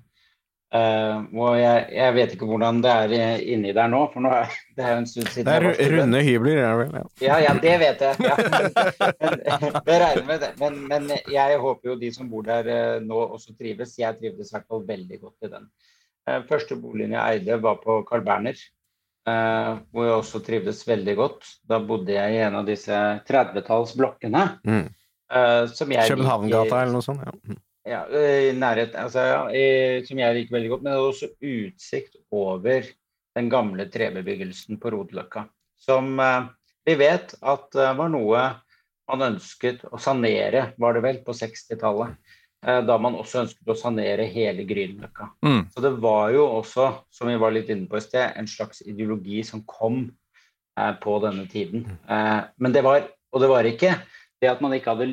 Eh, 0.74 1.18
og 1.38 1.54
jeg, 1.60 1.82
jeg 1.94 2.14
vet 2.16 2.32
ikke 2.34 2.48
hvordan 2.50 2.80
det 2.82 2.90
er 2.90 3.12
eh, 3.14 3.42
inni 3.54 3.76
der 3.78 3.92
nå, 3.94 4.00
for 4.10 4.26
nå 4.26 4.32
er 4.34 4.54
det 4.78 4.82
er 4.82 4.96
jo 4.96 5.02
en 5.04 5.08
stund 5.10 5.30
siden 5.30 5.46
det 5.46 5.54
er 5.54 5.76
student. 5.76 5.98
runde 6.00 6.22
hybler, 6.26 6.56
ja 6.58 6.70
vel? 6.80 6.96
Ja. 6.98 7.04
Ja, 7.22 7.36
ja, 7.44 7.52
det 7.62 7.74
vet 7.84 8.00
jeg. 8.02 8.26
Ja. 8.26 8.38
Men, 8.40 9.36
jeg 9.86 10.00
regner 10.06 10.24
med 10.32 10.40
det. 10.42 10.50
Men, 10.62 10.80
men 10.90 11.12
jeg 11.30 11.60
håper 11.62 11.92
jo 11.92 11.98
de 12.02 12.10
som 12.16 12.32
bor 12.32 12.46
der 12.48 12.70
uh, 12.70 13.04
nå 13.06 13.20
også 13.36 13.54
trives. 13.60 13.94
Jeg 14.02 14.18
trivdes 14.18 14.50
i 14.50 14.56
hvert 14.56 14.66
fall 14.72 14.82
veldig 14.88 15.20
godt 15.22 15.46
i 15.46 15.52
den. 15.52 15.68
Uh, 16.26 16.40
Første 16.50 16.80
boligen 16.82 17.14
jeg 17.14 17.44
eide 17.44 17.60
var 17.62 17.78
på 17.84 18.00
Carl 18.10 18.26
Berner, 18.26 18.58
hvor 19.24 20.04
jeg 20.04 20.16
også 20.18 20.42
trivdes 20.44 20.82
veldig 20.88 21.14
godt. 21.16 21.52
Da 21.70 21.78
bodde 21.80 22.12
jeg 22.12 22.34
i 22.34 22.42
en 22.44 22.58
av 22.60 22.66
disse 22.68 22.98
30-tallsblokkene. 23.30 24.42
Mm. 24.68 24.90
Københavngata 25.30 26.82
eller 26.82 26.98
noe 26.98 27.06
sånt? 27.06 27.24
Ja. 27.24 27.62
Mm. 27.84 27.92
ja, 27.92 28.02
i 28.08 28.52
nærhet, 28.56 28.96
altså, 28.96 29.24
ja, 29.28 29.40
i, 29.52 30.04
som 30.08 30.20
jeg 30.20 30.38
liker 30.38 30.58
veldig 30.58 30.74
godt. 30.74 30.84
Men 30.84 30.92
det 30.92 30.98
er 31.00 31.08
også 31.08 31.32
utsikt 31.40 32.20
over 32.32 32.90
den 33.38 33.50
gamle 33.50 33.88
trebebyggelsen 33.92 34.80
på 34.80 34.94
Rodeløkka. 34.94 35.48
Som 35.80 36.20
eh, 36.20 36.52
vi 36.88 36.96
vet 37.00 37.36
at 37.42 37.76
eh, 37.76 37.98
var 37.98 38.12
noe 38.14 38.46
man 39.12 39.26
ønsket 39.34 39.84
å 39.92 40.00
sanere, 40.00 40.72
var 40.80 40.96
det 40.96 41.04
vel, 41.04 41.20
på 41.26 41.36
60-tallet. 41.36 42.16
Eh, 42.64 42.80
da 42.88 42.96
man 43.02 43.18
også 43.20 43.44
ønsket 43.44 43.74
å 43.74 43.76
sanere 43.76 44.26
hele 44.32 44.64
Grünerløkka. 44.68 45.30
Mm. 45.44 45.62
Så 45.74 45.84
det 45.84 45.94
var 46.04 46.32
jo 46.36 46.46
også, 46.62 46.90
som 47.12 47.28
vi 47.28 47.36
var 47.42 47.56
litt 47.56 47.72
inne 47.74 47.90
på 47.92 48.00
i 48.00 48.06
sted, 48.06 48.32
en 48.40 48.48
slags 48.48 48.84
ideologi 48.86 49.44
som 49.48 49.66
kom 49.68 50.06
eh, 50.80 50.94
på 51.04 51.18
denne 51.26 51.46
tiden. 51.52 51.84
Eh, 52.08 52.40
men 52.64 52.76
det 52.76 52.86
var, 52.86 53.04
og 53.34 53.44
det 53.44 53.52
var 53.52 53.68
ikke 53.68 53.98
det 54.44 54.52
at 54.52 54.64
man 54.64 54.76
ikke 54.76 54.96
hadde, 54.96 55.10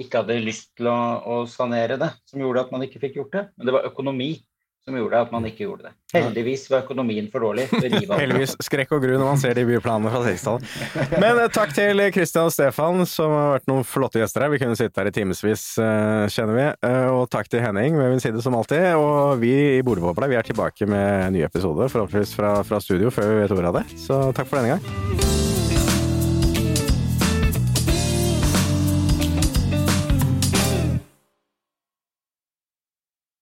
ikke 0.00 0.22
hadde 0.22 0.40
lyst 0.44 0.72
til 0.78 0.88
å, 0.90 0.98
å 1.22 1.42
sanere 1.50 1.98
det, 2.00 2.12
som 2.30 2.40
gjorde 2.42 2.66
at 2.66 2.72
man 2.74 2.86
ikke 2.86 3.02
fikk 3.02 3.20
gjort 3.20 3.36
det, 3.36 3.48
men 3.58 3.68
det 3.68 3.76
var 3.76 3.90
økonomi 3.90 4.32
som 4.80 4.94
gjorde 4.96 5.18
at 5.20 5.28
man 5.32 5.44
ikke 5.44 5.66
gjorde 5.66 5.90
det. 5.90 5.90
Heldigvis 6.14 6.62
var 6.72 6.86
økonomien 6.86 7.26
for 7.30 7.44
dårlig. 7.44 7.66
Heldigvis 7.68 8.54
skrekk 8.64 8.94
og 8.96 9.02
gru 9.04 9.12
når 9.12 9.26
man 9.28 9.38
ser 9.42 9.52
de 9.58 9.66
byplanene 9.68 10.08
fra 10.08 10.22
60-tallet. 10.24 11.20
Men 11.20 11.40
eh, 11.42 11.50
takk 11.52 11.74
til 11.76 12.00
Christian 12.16 12.48
og 12.48 12.54
Stefan, 12.56 13.04
som 13.06 13.34
har 13.36 13.52
vært 13.58 13.68
noen 13.68 13.84
flotte 13.86 14.22
gjester 14.22 14.46
her. 14.46 14.54
Vi 14.54 14.62
kunne 14.64 14.80
sitte 14.80 15.02
her 15.02 15.12
i 15.12 15.14
timevis, 15.14 15.66
eh, 15.84 16.24
kjenner 16.32 16.56
vi. 16.56 16.66
Eh, 16.88 17.06
Og 17.12 17.28
takk 17.30 17.52
til 17.52 17.60
Henning 17.60 18.00
ved 18.00 18.14
min 18.16 18.24
side, 18.24 18.40
som 18.40 18.56
alltid. 18.56 18.88
Og 18.96 19.36
vi 19.44 19.52
i 19.76 19.84
Bordbobla, 19.84 20.32
vi 20.32 20.40
er 20.40 20.48
tilbake 20.48 20.88
med 20.88 21.26
en 21.28 21.36
ny 21.36 21.44
episode, 21.44 21.92
forhåpentligvis 21.92 22.32
fra, 22.40 22.56
fra 22.64 22.80
studio 22.80 23.12
før 23.12 23.34
vi 23.34 23.42
vet 23.44 23.58
ordet 23.58 23.74
av 23.74 23.82
det. 23.82 23.88
Så 24.00 24.22
takk 24.32 24.48
for 24.48 24.62
denne 24.64 24.78
gang. 24.80 25.19